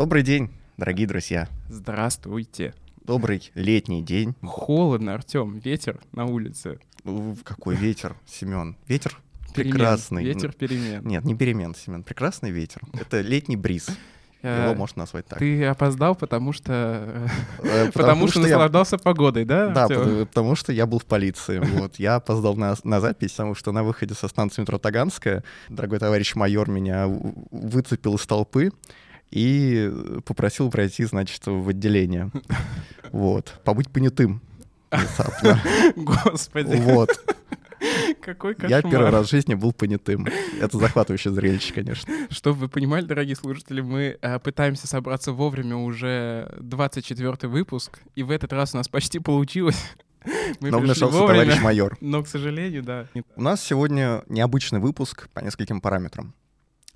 Добрый 0.00 0.22
день, 0.22 0.48
дорогие 0.78 1.06
друзья. 1.06 1.46
Здравствуйте. 1.68 2.72
Добрый 3.04 3.52
летний 3.54 4.02
день. 4.02 4.34
Холодно, 4.42 5.12
Артем, 5.12 5.58
ветер 5.58 6.00
на 6.12 6.24
улице. 6.24 6.78
Какой 7.44 7.76
ветер, 7.76 8.16
Семен? 8.24 8.78
Ветер 8.88 9.20
Перемен. 9.54 9.72
прекрасный. 9.74 10.24
Ветер 10.24 10.52
перемен. 10.54 11.06
Нет, 11.06 11.26
не 11.26 11.34
перемен, 11.34 11.74
Семен. 11.74 12.02
Прекрасный 12.02 12.50
ветер. 12.50 12.80
Это 12.94 13.20
летний 13.20 13.56
бриз. 13.56 13.88
Э, 14.40 14.64
Его 14.64 14.74
можно 14.74 15.00
назвать 15.00 15.26
так. 15.26 15.38
Ты 15.38 15.66
опоздал, 15.66 16.14
потому 16.14 16.54
что... 16.54 17.28
Э, 17.58 17.90
Потому 17.92 18.26
что 18.26 18.40
наслаждался 18.40 18.96
погодой, 18.96 19.44
да? 19.44 19.68
Да, 19.68 19.86
потому, 19.86 20.54
что 20.54 20.72
я 20.72 20.86
был 20.86 20.98
в 20.98 21.04
полиции. 21.04 21.58
Вот, 21.58 21.96
я 21.96 22.14
опоздал 22.14 22.56
на, 22.56 23.00
запись, 23.00 23.32
потому 23.32 23.54
что 23.54 23.70
на 23.70 23.82
выходе 23.82 24.14
со 24.14 24.28
станции 24.28 24.62
метро 24.62 24.78
Таганская 24.78 25.44
дорогой 25.68 25.98
товарищ 25.98 26.34
майор 26.36 26.70
меня 26.70 27.06
выцепил 27.06 28.14
из 28.14 28.26
толпы 28.26 28.70
и 29.30 29.90
попросил 30.24 30.70
пройти, 30.70 31.04
значит, 31.04 31.46
в 31.46 31.68
отделение. 31.68 32.30
Вот. 33.12 33.60
Побыть 33.64 33.90
понятым. 33.90 34.40
внезапно. 34.92 35.60
Господи, 35.96 36.76
Вот. 36.76 37.10
какой 38.20 38.54
кошмар. 38.54 38.70
Я 38.70 38.82
первый 38.82 39.10
раз 39.10 39.26
в 39.26 39.30
жизни 39.30 39.54
был 39.54 39.72
понятым. 39.72 40.28
Это 40.60 40.78
захватывающее 40.78 41.32
зрелище, 41.34 41.72
конечно. 41.74 42.12
Чтобы 42.30 42.60
вы 42.60 42.68
понимали, 42.68 43.04
дорогие 43.04 43.34
слушатели, 43.34 43.80
мы 43.80 44.16
э, 44.20 44.38
пытаемся 44.38 44.86
собраться 44.86 45.32
вовремя 45.32 45.76
уже 45.76 46.54
24 46.60 47.48
выпуск, 47.48 47.98
и 48.14 48.22
в 48.22 48.30
этот 48.30 48.52
раз 48.52 48.74
у 48.74 48.76
нас 48.76 48.88
почти 48.88 49.18
получилось. 49.18 49.82
Мы 50.60 50.70
Но 50.70 50.78
вмешался 50.78 51.06
вовремя, 51.18 51.44
товарищ 51.44 51.62
майор. 51.62 51.96
но, 52.00 52.22
к 52.22 52.28
сожалению, 52.28 52.82
да. 52.82 53.06
У 53.36 53.42
нас 53.42 53.60
сегодня 53.64 54.22
необычный 54.28 54.78
выпуск 54.78 55.28
по 55.32 55.40
нескольким 55.40 55.80
параметрам. 55.80 56.34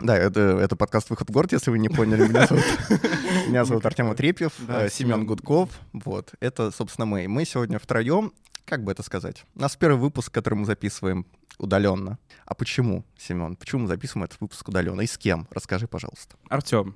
Да, 0.05 0.19
это, 0.19 0.59
это 0.59 0.77
подкаст 0.77 1.09
«Выход 1.09 1.31
в 1.31 1.33
город», 1.33 1.53
если 1.53 1.71
вы 1.71 1.79
не 1.79 1.89
поняли. 1.89 2.29
Меня 2.29 2.47
зовут, 2.47 2.65
меня 3.49 3.65
зовут 3.65 3.87
Артем 3.87 4.11
Отрепьев, 4.11 4.53
Да, 4.59 4.85
э, 4.85 4.91
Семен 4.91 5.15
Семен. 5.15 5.27
Гудков. 5.27 5.71
Вот, 5.95 6.35
это, 6.41 6.71
собственно, 6.73 7.07
мы. 7.07 7.27
Мы 7.27 7.47
сегодня 7.47 7.79
втроем, 7.79 8.35
как 8.67 8.85
бы 8.85 8.93
это 8.93 9.03
сказать, 9.03 9.47
у 9.55 9.61
нас 9.63 9.77
первый 9.77 9.99
выпуск, 9.99 10.31
который 10.31 10.57
мы 10.57 10.67
записываем 10.67 11.25
удаленно. 11.57 12.19
А 12.45 12.55
почему, 12.55 13.03
Семен? 13.17 13.57
Почему 13.57 13.83
мы 13.83 13.89
записываем 13.89 14.25
этот 14.27 14.39
выпуск 14.43 14.69
удаленно? 14.69 15.01
И 15.01 15.07
с 15.07 15.17
кем? 15.17 15.49
Расскажи, 15.51 15.89
пожалуйста. 15.89 16.37
Артем, 16.51 16.95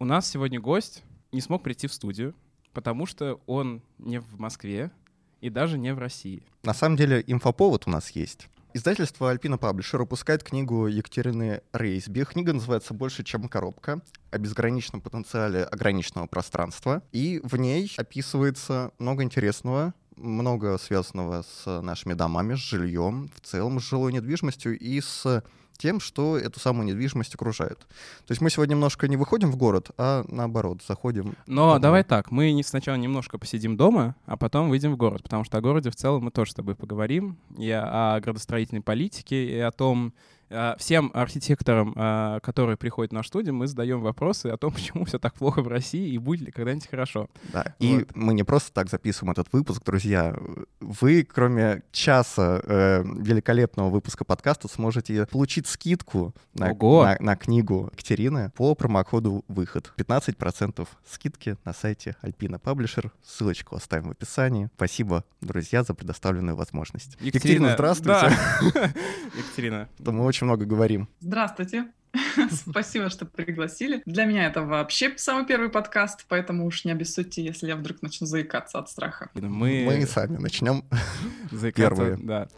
у 0.00 0.04
нас 0.04 0.28
сегодня 0.28 0.60
гость 0.60 1.04
не 1.30 1.40
смог 1.40 1.62
прийти 1.62 1.86
в 1.86 1.94
студию, 1.94 2.34
потому 2.72 3.06
что 3.06 3.40
он 3.46 3.80
не 3.98 4.18
в 4.18 4.40
Москве 4.40 4.90
и 5.40 5.50
даже 5.50 5.78
не 5.78 5.94
в 5.94 6.00
России. 6.00 6.42
На 6.64 6.74
самом 6.74 6.96
деле, 6.96 7.22
инфоповод 7.24 7.84
у 7.86 7.90
нас 7.90 8.10
есть. 8.10 8.48
Издательство 8.76 9.30
Альпина 9.30 9.56
Паблишер 9.56 10.00
выпускает 10.00 10.42
книгу 10.42 10.88
Екатерины 10.88 11.62
Рейсби. 11.72 12.24
Книга 12.24 12.52
называется 12.52 12.92
«Больше, 12.92 13.22
чем 13.22 13.48
коробка» 13.48 14.00
о 14.32 14.38
безграничном 14.38 15.00
потенциале 15.00 15.62
ограниченного 15.62 16.26
пространства. 16.26 17.00
И 17.12 17.40
в 17.44 17.56
ней 17.56 17.88
описывается 17.96 18.90
много 18.98 19.22
интересного, 19.22 19.94
много 20.16 20.76
связанного 20.78 21.42
с 21.42 21.82
нашими 21.82 22.14
домами, 22.14 22.56
с 22.56 22.58
жильем, 22.58 23.30
в 23.36 23.46
целом 23.46 23.78
с 23.78 23.88
жилой 23.88 24.12
недвижимостью 24.12 24.76
и 24.76 25.00
с 25.00 25.44
тем, 25.76 26.00
что 26.00 26.36
эту 26.36 26.60
самую 26.60 26.86
недвижимость 26.86 27.34
окружает. 27.34 27.78
То 27.78 28.30
есть 28.30 28.40
мы 28.40 28.50
сегодня 28.50 28.74
немножко 28.74 29.08
не 29.08 29.16
выходим 29.16 29.50
в 29.50 29.56
город, 29.56 29.90
а 29.98 30.24
наоборот, 30.28 30.82
заходим... 30.86 31.34
Но 31.46 31.78
давай 31.78 32.04
так, 32.04 32.30
мы 32.30 32.52
не- 32.52 32.62
сначала 32.62 32.96
немножко 32.96 33.38
посидим 33.38 33.76
дома, 33.76 34.16
а 34.26 34.36
потом 34.36 34.68
выйдем 34.70 34.92
в 34.92 34.96
город, 34.96 35.22
потому 35.22 35.44
что 35.44 35.58
о 35.58 35.60
городе 35.60 35.90
в 35.90 35.96
целом 35.96 36.24
мы 36.24 36.30
тоже 36.30 36.52
с 36.52 36.54
тобой 36.54 36.74
поговорим, 36.74 37.36
и 37.58 37.70
о, 37.70 38.20
градостроительной 38.20 38.82
политике, 38.82 39.44
и 39.44 39.58
о 39.58 39.70
том, 39.70 40.12
всем 40.78 41.10
архитекторам, 41.14 41.92
э, 41.96 42.40
которые 42.42 42.76
приходят 42.76 43.10
в 43.12 43.14
нашу 43.14 43.28
студию, 43.28 43.54
мы 43.54 43.66
задаем 43.66 44.00
вопросы 44.00 44.46
о 44.48 44.56
том, 44.56 44.72
почему 44.74 45.04
все 45.04 45.18
так 45.18 45.34
плохо 45.34 45.62
в 45.62 45.68
России 45.68 46.10
и 46.12 46.18
будет 46.18 46.40
ли 46.46 46.50
когда-нибудь 46.52 46.88
хорошо. 46.88 47.28
Да. 47.52 47.74
И 47.78 47.98
Вот. 47.98 48.16
мы 48.16 48.34
не 48.34 48.42
просто 48.44 48.72
так 48.72 48.88
записываем 48.88 49.32
этот 49.32 49.52
выпуск, 49.52 49.82
друзья. 49.84 50.36
Вы, 50.80 51.24
кроме 51.24 51.82
часа 51.92 52.60
э, 52.64 53.02
великолепного 53.04 53.88
выпуска 53.90 54.24
подкаста, 54.24 54.68
сможете 54.68 55.26
получить 55.26 55.66
скидку 55.66 56.34
на, 56.54 56.70
Ого! 56.72 57.04
на- 57.04 57.16
на 57.20 57.36
книгу 57.36 57.88
Екатерины 57.92 58.50
по 58.50 58.74
промокоду 58.74 59.44
«Выход». 59.48 59.92
15% 59.96 60.86
скидки 61.08 61.56
на 61.64 61.72
сайте 61.72 62.16
Альпина 62.20 62.58
Паблишер. 62.58 63.12
Ссылочку 63.24 63.76
оставим 63.76 64.08
в 64.08 64.10
описании. 64.12 64.68
Спасибо, 64.76 65.24
друзья, 65.40 65.82
за 65.82 65.94
предоставленную 65.94 66.56
возможность. 66.56 67.16
здравствуйте. 67.74 68.30
Да. 68.74 68.92
Екатерина, 69.38 69.88
мы 69.98 70.24
очень 70.24 70.43
много 70.44 70.64
говорим. 70.64 71.08
Здравствуйте. 71.20 71.86
Спасибо, 72.50 73.10
что 73.10 73.26
пригласили. 73.26 74.02
Для 74.06 74.24
меня 74.24 74.46
это 74.46 74.62
вообще 74.62 75.12
самый 75.16 75.46
первый 75.46 75.68
подкаст, 75.68 76.26
поэтому 76.28 76.66
уж 76.66 76.84
не 76.84 76.92
обессудьте, 76.92 77.44
если 77.44 77.66
я 77.66 77.76
вдруг 77.76 78.02
начну 78.02 78.26
заикаться 78.26 78.78
от 78.78 78.88
страха. 78.88 79.30
мы, 79.34 79.84
Мы 79.86 80.06
сами 80.06 80.36
начнем. 80.36 80.84
заикаться, 81.50 81.96
первые. 81.96 82.16
Да. 82.18 82.48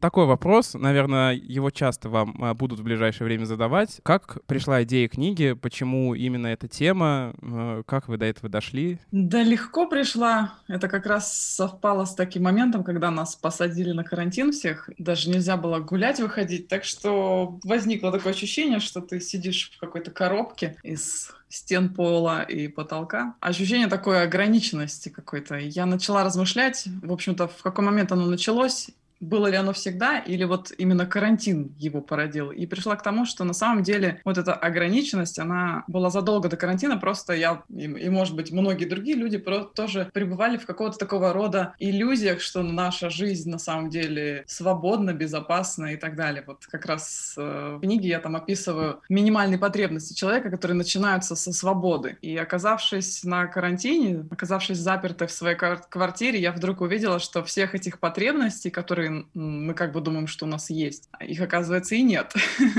Такой 0.00 0.26
вопрос, 0.26 0.74
наверное, 0.74 1.34
его 1.34 1.70
часто 1.70 2.08
вам 2.08 2.36
а, 2.42 2.54
будут 2.54 2.80
в 2.80 2.82
ближайшее 2.82 3.26
время 3.26 3.44
задавать. 3.44 4.00
Как 4.02 4.38
пришла 4.46 4.82
идея 4.82 5.08
книги, 5.08 5.52
почему 5.52 6.14
именно 6.14 6.48
эта 6.48 6.66
тема, 6.66 7.34
э, 7.40 7.82
как 7.86 8.08
вы 8.08 8.16
до 8.16 8.26
этого 8.26 8.48
дошли? 8.48 8.98
Да 9.12 9.42
легко 9.42 9.86
пришла. 9.86 10.54
Это 10.66 10.88
как 10.88 11.06
раз 11.06 11.36
совпало 11.36 12.04
с 12.04 12.14
таким 12.14 12.42
моментом, 12.44 12.82
когда 12.82 13.10
нас 13.10 13.36
посадили 13.36 13.92
на 13.92 14.02
карантин 14.02 14.50
всех. 14.50 14.90
Даже 14.98 15.30
нельзя 15.30 15.56
было 15.56 15.78
гулять, 15.78 16.18
выходить. 16.18 16.66
Так 16.66 16.84
что 16.84 17.60
возникло 17.62 18.10
такое 18.10 18.32
ощущение, 18.32 18.80
что 18.80 19.00
ты 19.00 19.20
сидишь 19.20 19.70
в 19.76 19.80
какой-то 19.80 20.10
коробке 20.10 20.76
из 20.82 21.32
стен 21.48 21.94
пола 21.94 22.42
и 22.42 22.68
потолка. 22.68 23.36
Ощущение 23.40 23.86
такой 23.86 24.22
ограниченности 24.22 25.08
какой-то. 25.08 25.56
Я 25.56 25.86
начала 25.86 26.24
размышлять, 26.24 26.88
в 27.02 27.12
общем-то, 27.12 27.48
в 27.48 27.62
какой 27.62 27.84
момент 27.84 28.10
оно 28.12 28.26
началось, 28.26 28.90
было 29.20 29.46
ли 29.46 29.56
оно 29.56 29.72
всегда, 29.72 30.18
или 30.18 30.44
вот 30.44 30.72
именно 30.76 31.06
карантин 31.06 31.74
его 31.78 32.00
породил. 32.00 32.50
И 32.50 32.66
пришла 32.66 32.96
к 32.96 33.02
тому, 33.02 33.24
что 33.26 33.44
на 33.44 33.52
самом 33.52 33.82
деле 33.82 34.20
вот 34.24 34.38
эта 34.38 34.54
ограниченность, 34.54 35.38
она 35.38 35.84
была 35.86 36.10
задолго 36.10 36.48
до 36.48 36.56
карантина, 36.56 36.96
просто 36.96 37.32
я 37.34 37.62
и, 37.68 37.84
и, 37.84 38.08
может 38.08 38.34
быть, 38.34 38.52
многие 38.52 38.86
другие 38.86 39.16
люди 39.16 39.42
тоже 39.74 40.10
пребывали 40.12 40.56
в 40.56 40.66
какого-то 40.66 40.98
такого 40.98 41.32
рода 41.32 41.74
иллюзиях, 41.78 42.40
что 42.40 42.62
наша 42.62 43.10
жизнь 43.10 43.50
на 43.50 43.58
самом 43.58 43.90
деле 43.90 44.44
свободна, 44.46 45.12
безопасна 45.12 45.92
и 45.94 45.96
так 45.96 46.16
далее. 46.16 46.44
Вот 46.46 46.66
как 46.66 46.86
раз 46.86 47.34
э, 47.36 47.76
в 47.76 47.80
книге 47.80 48.08
я 48.08 48.20
там 48.20 48.36
описываю 48.36 49.00
минимальные 49.08 49.58
потребности 49.58 50.14
человека, 50.14 50.50
которые 50.50 50.76
начинаются 50.76 51.36
со 51.36 51.52
свободы. 51.52 52.18
И 52.22 52.36
оказавшись 52.36 53.24
на 53.24 53.46
карантине, 53.46 54.26
оказавшись 54.30 54.78
запертой 54.78 55.26
в 55.26 55.32
своей 55.32 55.56
квар- 55.56 55.82
квартире, 55.88 56.40
я 56.40 56.52
вдруг 56.52 56.80
увидела, 56.80 57.18
что 57.18 57.44
всех 57.44 57.74
этих 57.74 57.98
потребностей, 57.98 58.70
которые 58.70 59.05
м, 59.06 59.28
мы 59.34 59.74
как 59.74 59.92
бы 59.92 60.00
думаем, 60.00 60.26
что 60.26 60.46
у 60.46 60.48
нас 60.48 60.70
есть, 60.70 61.08
их 61.20 61.40
оказывается 61.40 61.94
и 61.94 62.02
нет. 62.02 62.32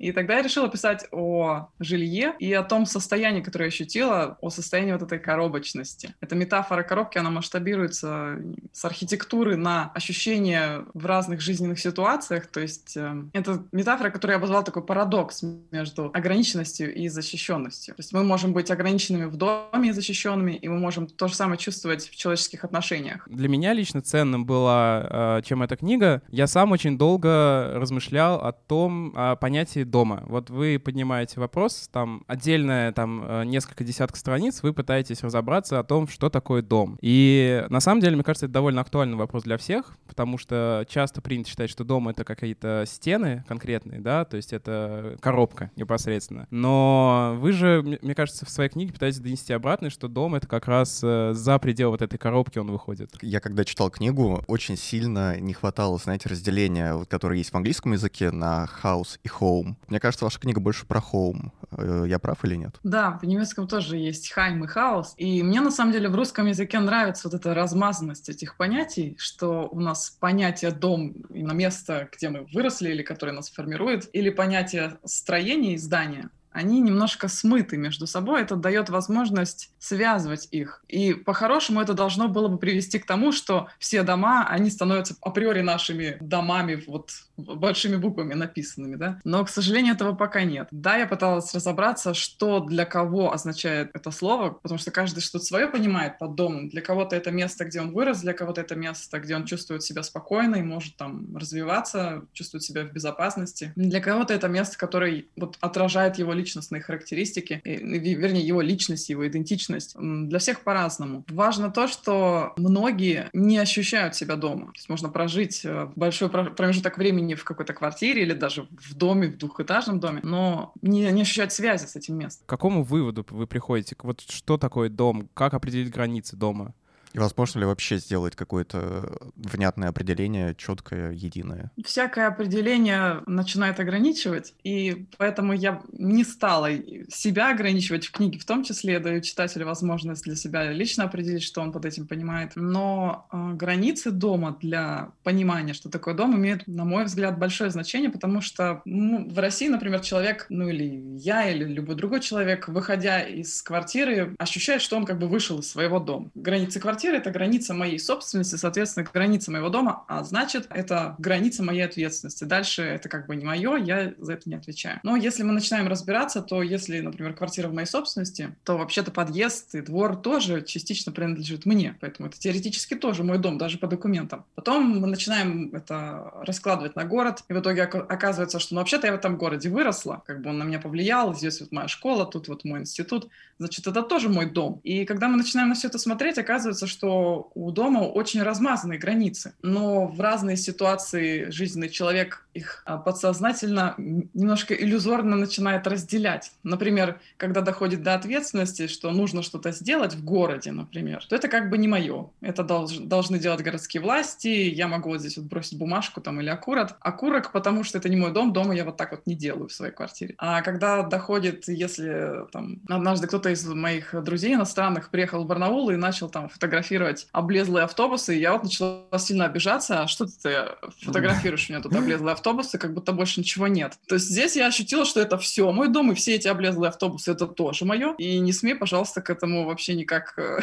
И 0.00 0.12
тогда 0.12 0.36
я 0.36 0.42
решила 0.42 0.66
писать 0.68 1.06
о 1.12 1.68
жилье 1.78 2.34
и 2.38 2.50
о 2.54 2.62
том 2.62 2.86
состоянии, 2.86 3.42
которое 3.42 3.66
я 3.66 3.68
ощутила, 3.68 4.38
о 4.40 4.48
состоянии 4.48 4.92
вот 4.92 5.02
этой 5.02 5.18
коробочности. 5.18 6.14
Эта 6.22 6.34
метафора 6.34 6.82
коробки, 6.82 7.18
она 7.18 7.28
масштабируется 7.28 8.38
с 8.72 8.82
архитектуры 8.86 9.56
на 9.56 9.92
ощущения 9.92 10.86
в 10.94 11.04
разных 11.04 11.42
жизненных 11.42 11.78
ситуациях. 11.78 12.46
То 12.46 12.60
есть 12.60 12.96
э, 12.96 13.24
это 13.34 13.62
метафора, 13.72 14.08
которую 14.08 14.36
я 14.36 14.38
обозвала 14.38 14.62
такой 14.62 14.82
парадокс 14.82 15.42
между 15.70 16.10
ограниченностью 16.14 16.94
и 16.94 17.08
защищенностью. 17.08 17.94
То 17.94 18.00
есть 18.00 18.14
мы 18.14 18.24
можем 18.24 18.54
быть 18.54 18.70
ограниченными 18.70 19.26
в 19.26 19.36
доме 19.36 19.90
и 19.90 19.92
защищенными, 19.92 20.52
и 20.52 20.66
мы 20.68 20.78
можем 20.78 21.08
то 21.08 21.28
же 21.28 21.34
самое 21.34 21.58
чувствовать 21.58 22.08
в 22.08 22.16
человеческих 22.16 22.64
отношениях. 22.64 23.28
Для 23.28 23.50
меня 23.50 23.74
лично 23.74 24.00
ценным 24.00 24.46
была, 24.46 25.38
э, 25.38 25.42
чем 25.60 25.62
эта 25.62 25.76
книга. 25.76 26.22
Я 26.30 26.46
сам 26.46 26.72
очень 26.72 26.96
долго 26.96 27.72
размышлял 27.74 28.36
о 28.36 28.52
том, 28.52 29.12
о 29.14 29.36
понятии 29.36 29.84
дома. 29.84 30.22
Вот 30.26 30.50
вы 30.50 30.80
поднимаете 30.82 31.40
вопрос, 31.40 31.88
там 31.92 32.24
отдельное, 32.26 32.92
там 32.92 33.22
э, 33.24 33.44
несколько 33.44 33.84
десятков 33.84 34.18
страниц, 34.18 34.62
вы 34.62 34.72
пытаетесь 34.72 35.22
разобраться 35.22 35.78
о 35.78 35.84
том, 35.84 36.08
что 36.08 36.30
такое 36.30 36.62
дом. 36.62 36.98
И 37.02 37.66
на 37.68 37.80
самом 37.80 38.00
деле, 38.00 38.16
мне 38.16 38.24
кажется, 38.24 38.46
это 38.46 38.54
довольно 38.54 38.80
актуальный 38.80 39.16
вопрос 39.16 39.42
для 39.42 39.58
всех, 39.58 39.96
потому 40.06 40.38
что 40.38 40.86
часто 40.88 41.20
принято 41.20 41.50
считать, 41.50 41.70
что 41.70 41.84
дом— 41.84 42.08
это 42.10 42.24
какие-то 42.24 42.84
стены 42.86 43.44
конкретные, 43.46 44.00
да, 44.00 44.24
то 44.24 44.36
есть 44.36 44.52
это 44.52 45.16
коробка 45.20 45.70
непосредственно. 45.76 46.46
Но 46.50 47.36
вы 47.38 47.52
же, 47.52 47.82
мне 47.82 47.98
мне 48.00 48.14
кажется, 48.14 48.46
в 48.46 48.50
своей 48.50 48.70
книге 48.70 48.92
пытаетесь 48.92 49.20
донести 49.20 49.52
обратное, 49.52 49.90
что 49.90 50.08
дом— 50.08 50.34
это 50.36 50.46
как 50.46 50.66
раз 50.66 51.00
э, 51.02 51.32
за 51.34 51.58
пределы 51.58 51.92
вот 51.92 52.02
этой 52.02 52.18
коробки 52.18 52.58
он 52.58 52.70
выходит. 52.70 53.10
Я 53.20 53.40
когда 53.40 53.64
читал 53.64 53.90
книгу, 53.90 54.42
очень 54.46 54.76
сильно 54.76 55.38
не 55.50 55.54
хватало, 55.54 55.98
знаете, 55.98 56.28
разделения, 56.28 56.94
вот, 56.94 57.08
которое 57.08 57.38
есть 57.38 57.50
в 57.50 57.56
английском 57.56 57.92
языке 57.92 58.30
на 58.30 58.68
house 58.82 59.18
и 59.24 59.28
home. 59.28 59.74
Мне 59.88 59.98
кажется, 59.98 60.24
ваша 60.24 60.38
книга 60.38 60.60
больше 60.60 60.86
про 60.86 61.00
home. 61.00 61.50
Э, 61.72 62.04
я 62.06 62.18
прав 62.20 62.44
или 62.44 62.54
нет? 62.54 62.76
Да, 62.84 63.18
в 63.20 63.26
немецком 63.26 63.66
тоже 63.66 63.96
есть 63.96 64.30
Heim 64.30 64.62
и 64.64 64.68
Haus. 64.68 65.14
И 65.16 65.42
мне, 65.42 65.60
на 65.60 65.72
самом 65.72 65.92
деле, 65.92 66.08
в 66.08 66.14
русском 66.14 66.46
языке 66.46 66.78
нравится 66.78 67.28
вот 67.28 67.34
эта 67.34 67.52
размазанность 67.52 68.28
этих 68.28 68.56
понятий, 68.56 69.16
что 69.18 69.68
у 69.70 69.80
нас 69.80 70.10
понятие 70.10 70.70
«дом» 70.70 71.14
именно 71.30 71.52
место, 71.52 72.08
где 72.16 72.30
мы 72.30 72.46
выросли 72.52 72.90
или 72.90 73.02
которое 73.02 73.32
нас 73.32 73.50
формирует, 73.50 74.08
или 74.12 74.30
понятие 74.30 74.98
строения 75.04 75.74
и 75.74 75.78
здания, 75.78 76.30
они 76.52 76.80
немножко 76.80 77.28
смыты 77.28 77.76
между 77.76 78.06
собой, 78.06 78.42
это 78.42 78.56
дает 78.56 78.90
возможность 78.90 79.70
связывать 79.78 80.48
их. 80.50 80.84
И 80.88 81.14
по-хорошему 81.14 81.80
это 81.80 81.94
должно 81.94 82.28
было 82.28 82.48
бы 82.48 82.58
привести 82.58 82.98
к 82.98 83.06
тому, 83.06 83.32
что 83.32 83.68
все 83.78 84.02
дома, 84.02 84.46
они 84.48 84.70
становятся 84.70 85.14
априори 85.20 85.60
нашими 85.60 86.16
домами, 86.20 86.82
вот 86.86 87.10
большими 87.36 87.96
буквами 87.96 88.34
написанными, 88.34 88.96
да. 88.96 89.20
Но, 89.24 89.44
к 89.44 89.48
сожалению, 89.48 89.94
этого 89.94 90.14
пока 90.14 90.44
нет. 90.44 90.68
Да, 90.70 90.96
я 90.96 91.06
пыталась 91.06 91.54
разобраться, 91.54 92.14
что 92.14 92.60
для 92.60 92.84
кого 92.84 93.32
означает 93.32 93.90
это 93.94 94.10
слово, 94.10 94.50
потому 94.50 94.78
что 94.78 94.90
каждый 94.90 95.20
что-то 95.20 95.44
свое 95.44 95.68
понимает 95.68 96.18
под 96.18 96.34
домом. 96.34 96.68
Для 96.68 96.82
кого-то 96.82 97.16
это 97.16 97.30
место, 97.30 97.64
где 97.64 97.80
он 97.80 97.92
вырос, 97.92 98.20
для 98.20 98.32
кого-то 98.32 98.60
это 98.60 98.74
место, 98.74 99.18
где 99.20 99.36
он 99.36 99.46
чувствует 99.46 99.82
себя 99.82 100.02
спокойно 100.02 100.56
и 100.56 100.62
может 100.62 100.96
там 100.96 101.36
развиваться, 101.36 102.24
чувствует 102.32 102.62
себя 102.62 102.84
в 102.84 102.92
безопасности. 102.92 103.72
Для 103.76 104.00
кого-то 104.00 104.34
это 104.34 104.48
место, 104.48 104.76
которое 104.76 105.24
вот 105.36 105.56
отражает 105.60 106.18
его 106.18 106.32
личностные 106.40 106.82
характеристики, 106.82 107.60
вернее, 107.64 108.46
его 108.46 108.60
личность, 108.60 109.10
его 109.10 109.26
идентичность. 109.26 109.96
Для 109.98 110.38
всех 110.38 110.62
по-разному. 110.62 111.24
Важно 111.28 111.70
то, 111.70 111.86
что 111.86 112.52
многие 112.56 113.28
не 113.32 113.58
ощущают 113.58 114.14
себя 114.14 114.36
дома. 114.36 114.66
То 114.66 114.72
есть 114.76 114.88
можно 114.88 115.08
прожить 115.08 115.62
э, 115.64 115.88
большой 115.96 116.28
промежуток 116.30 116.98
времени 116.98 117.34
в 117.34 117.44
какой-то 117.44 117.72
квартире 117.72 118.22
или 118.22 118.32
даже 118.32 118.66
в 118.70 118.94
доме, 118.94 119.28
в 119.28 119.38
двухэтажном 119.38 120.00
доме, 120.00 120.20
но 120.22 120.72
не, 120.82 121.10
не 121.12 121.22
ощущать 121.22 121.52
связи 121.52 121.86
с 121.86 121.96
этим 121.96 122.18
местом. 122.18 122.46
К 122.46 122.50
какому 122.50 122.82
выводу 122.82 123.26
вы 123.30 123.46
приходите? 123.46 123.96
Вот 124.02 124.20
что 124.20 124.58
такое 124.58 124.88
дом? 124.88 125.28
Как 125.34 125.54
определить 125.54 125.90
границы 125.90 126.36
дома? 126.36 126.74
Возможно 127.14 127.60
ли 127.60 127.64
вообще 127.66 127.98
сделать 127.98 128.36
какое-то 128.36 129.18
внятное 129.34 129.88
определение, 129.88 130.54
четкое, 130.54 131.12
единое? 131.12 131.70
Всякое 131.84 132.28
определение 132.28 133.22
начинает 133.26 133.80
ограничивать, 133.80 134.54
и 134.62 135.06
поэтому 135.18 135.52
я 135.52 135.82
не 135.92 136.24
стала 136.24 136.70
себя 137.08 137.50
ограничивать 137.50 138.06
в 138.06 138.12
книге, 138.12 138.38
в 138.38 138.44
том 138.44 138.62
числе 138.64 139.00
даю 139.00 139.20
читателю 139.20 139.66
возможность 139.66 140.24
для 140.24 140.36
себя 140.36 140.70
лично 140.70 141.04
определить, 141.04 141.42
что 141.42 141.60
он 141.60 141.72
под 141.72 141.84
этим 141.84 142.06
понимает. 142.06 142.52
Но 142.54 143.26
э, 143.32 143.52
границы 143.54 144.10
дома 144.10 144.56
для 144.60 145.12
понимания, 145.22 145.74
что 145.74 145.90
такое 145.90 146.14
дом, 146.14 146.36
имеют, 146.36 146.66
на 146.66 146.84
мой 146.84 147.04
взгляд, 147.04 147.38
большое 147.38 147.70
значение, 147.70 148.10
потому 148.10 148.40
что 148.40 148.82
ну, 148.84 149.28
в 149.28 149.38
России, 149.38 149.68
например, 149.68 150.00
человек, 150.00 150.46
ну 150.48 150.68
или 150.68 151.18
я, 151.18 151.50
или 151.50 151.64
любой 151.64 151.96
другой 151.96 152.20
человек, 152.20 152.68
выходя 152.68 153.20
из 153.20 153.62
квартиры, 153.62 154.34
ощущает, 154.38 154.82
что 154.82 154.96
он 154.96 155.04
как 155.04 155.18
бы 155.18 155.26
вышел 155.26 155.58
из 155.58 155.70
своего 155.70 155.98
дома. 155.98 156.30
Границы 156.34 156.78
квартиры 156.80 156.99
квартира— 157.00 157.16
это 157.16 157.30
граница 157.30 157.72
моей 157.72 157.98
собственности, 157.98 158.56
соответственно, 158.56 159.08
граница 159.10 159.50
моего 159.50 159.70
дома, 159.70 160.04
а 160.06 160.22
значит, 160.22 160.66
это 160.68 161.14
граница 161.18 161.62
моей 161.62 161.80
ответственности. 161.80 162.44
Дальше 162.44 162.82
это 162.82 163.08
как 163.08 163.26
бы 163.26 163.36
не 163.36 163.44
мое, 163.46 163.76
я 163.76 164.12
за 164.18 164.34
это 164.34 164.50
не 164.50 164.56
отвечаю. 164.56 165.00
Но 165.02 165.16
если 165.16 165.42
мы 165.42 165.52
начинаем 165.52 165.88
разбираться, 165.88 166.42
то 166.42 166.62
если, 166.62 167.00
например, 167.00 167.32
квартира 167.32 167.68
в 167.68 167.72
моей 167.72 167.86
собственности, 167.86 168.54
то 168.64 168.76
вообще-то 168.76 169.10
подъезд 169.12 169.74
и 169.74 169.80
двор 169.80 170.14
тоже 170.16 170.60
частично 170.60 171.10
принадлежит 171.10 171.64
мне, 171.64 171.96
поэтому 172.00 172.28
это 172.28 172.38
теоретически 172.38 172.94
тоже 172.94 173.24
мой 173.24 173.38
дом, 173.38 173.56
даже 173.56 173.78
по 173.78 173.86
документам. 173.86 174.44
Потом 174.54 175.00
мы 175.00 175.06
начинаем 175.06 175.70
это 175.74 176.34
раскладывать 176.42 176.96
на 176.96 177.04
город, 177.06 177.44
и 177.48 177.54
в 177.54 177.60
итоге 177.60 177.84
оказывается, 177.84 178.58
что 178.58 178.74
ну, 178.74 178.80
вообще-то 178.80 179.06
я 179.06 179.14
в 179.14 179.16
этом 179.16 179.38
городе 179.38 179.70
выросла, 179.70 180.22
как 180.26 180.42
бы 180.42 180.50
он 180.50 180.58
на 180.58 180.64
меня 180.64 180.80
повлиял, 180.80 181.34
здесь 181.34 181.60
вот 181.60 181.72
моя 181.72 181.88
школа, 181.88 182.26
тут 182.26 182.48
вот 182.48 182.64
мой 182.64 182.80
институт, 182.80 183.30
значит, 183.58 183.86
это 183.86 184.02
тоже 184.02 184.28
мой 184.28 184.50
дом. 184.50 184.80
И 184.84 185.06
когда 185.06 185.28
мы 185.28 185.38
начинаем 185.38 185.70
на 185.70 185.74
все 185.74 185.88
это 185.88 185.98
смотреть, 185.98 186.36
оказывается, 186.36 186.86
что 186.90 187.50
у 187.54 187.70
дома 187.70 188.00
очень 188.00 188.42
размазанные 188.42 188.98
границы, 188.98 189.54
но 189.62 190.06
в 190.06 190.20
разные 190.20 190.56
ситуации 190.56 191.50
жизненный 191.50 191.88
человек 191.88 192.46
их 192.54 192.82
а, 192.84 192.98
подсознательно 192.98 193.94
немножко 193.98 194.74
иллюзорно 194.74 195.36
начинает 195.36 195.86
разделять. 195.86 196.52
Например, 196.62 197.20
когда 197.36 197.60
доходит 197.60 198.02
до 198.02 198.14
ответственности, 198.14 198.86
что 198.86 199.10
нужно 199.10 199.42
что-то 199.42 199.72
сделать 199.72 200.14
в 200.14 200.24
городе, 200.24 200.72
например, 200.72 201.24
то 201.28 201.36
это 201.36 201.48
как 201.48 201.70
бы 201.70 201.78
не 201.78 201.88
мое. 201.88 202.30
Это 202.40 202.64
долж, 202.64 202.96
должны 202.98 203.38
делать 203.38 203.62
городские 203.62 204.02
власти, 204.02 204.48
я 204.48 204.88
могу 204.88 205.10
вот 205.10 205.20
здесь 205.20 205.36
вот 205.36 205.46
бросить 205.46 205.78
бумажку 205.78 206.20
там 206.20 206.40
или 206.40 206.48
окурок. 206.48 206.96
Окурок, 207.00 207.52
потому 207.52 207.84
что 207.84 207.98
это 207.98 208.08
не 208.08 208.16
мой 208.16 208.32
дом, 208.32 208.52
дома 208.52 208.74
я 208.74 208.84
вот 208.84 208.96
так 208.96 209.12
вот 209.12 209.26
не 209.26 209.34
делаю 209.34 209.68
в 209.68 209.72
своей 209.72 209.92
квартире. 209.92 210.34
А 210.38 210.62
когда 210.62 211.02
доходит, 211.02 211.68
если 211.68 212.46
там 212.52 212.80
однажды 212.88 213.26
кто-то 213.26 213.50
из 213.50 213.64
моих 213.66 214.14
друзей 214.24 214.54
иностранных 214.54 215.10
приехал 215.10 215.44
в 215.44 215.46
Барнаул 215.46 215.90
и 215.90 215.96
начал 215.96 216.28
там 216.28 216.48
фотографировать 216.48 217.28
облезлые 217.32 217.84
автобусы, 217.84 218.34
я 218.34 218.52
вот 218.52 218.64
начала 218.64 219.06
сильно 219.18 219.46
обижаться, 219.46 220.02
а 220.02 220.08
что 220.08 220.26
ты 220.26 220.66
фотографируешь 221.00 221.68
у 221.68 221.72
меня 221.72 221.82
тут 221.82 221.94
облезлые 221.94 222.32
автобусы, 222.32 222.39
как 222.78 222.94
будто 222.94 223.12
больше 223.12 223.40
ничего 223.40 223.68
нет. 223.68 223.98
То 224.08 224.16
есть 224.16 224.28
здесь 224.28 224.56
я 224.56 224.66
ощутила, 224.66 225.04
что 225.04 225.20
это 225.20 225.38
все 225.38 225.70
мой 225.72 225.88
дом, 225.88 226.12
и 226.12 226.14
все 226.14 226.34
эти 226.34 226.48
облезлые 226.48 226.88
автобусы 226.88 227.32
это 227.32 227.46
тоже 227.46 227.84
мое. 227.84 228.14
И 228.18 228.38
не 228.38 228.52
смей, 228.52 228.74
пожалуйста, 228.74 229.20
к 229.20 229.30
этому 229.30 229.66
вообще 229.66 229.94
никак 229.94 230.34
э, 230.38 230.60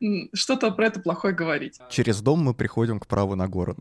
что-то 0.34 0.70
про 0.70 0.86
это 0.86 1.00
плохое 1.00 1.34
говорить. 1.34 1.78
Через 1.90 2.20
дом 2.20 2.40
мы 2.40 2.54
приходим 2.54 3.00
к 3.00 3.06
праву 3.06 3.34
на 3.34 3.48
город. 3.48 3.78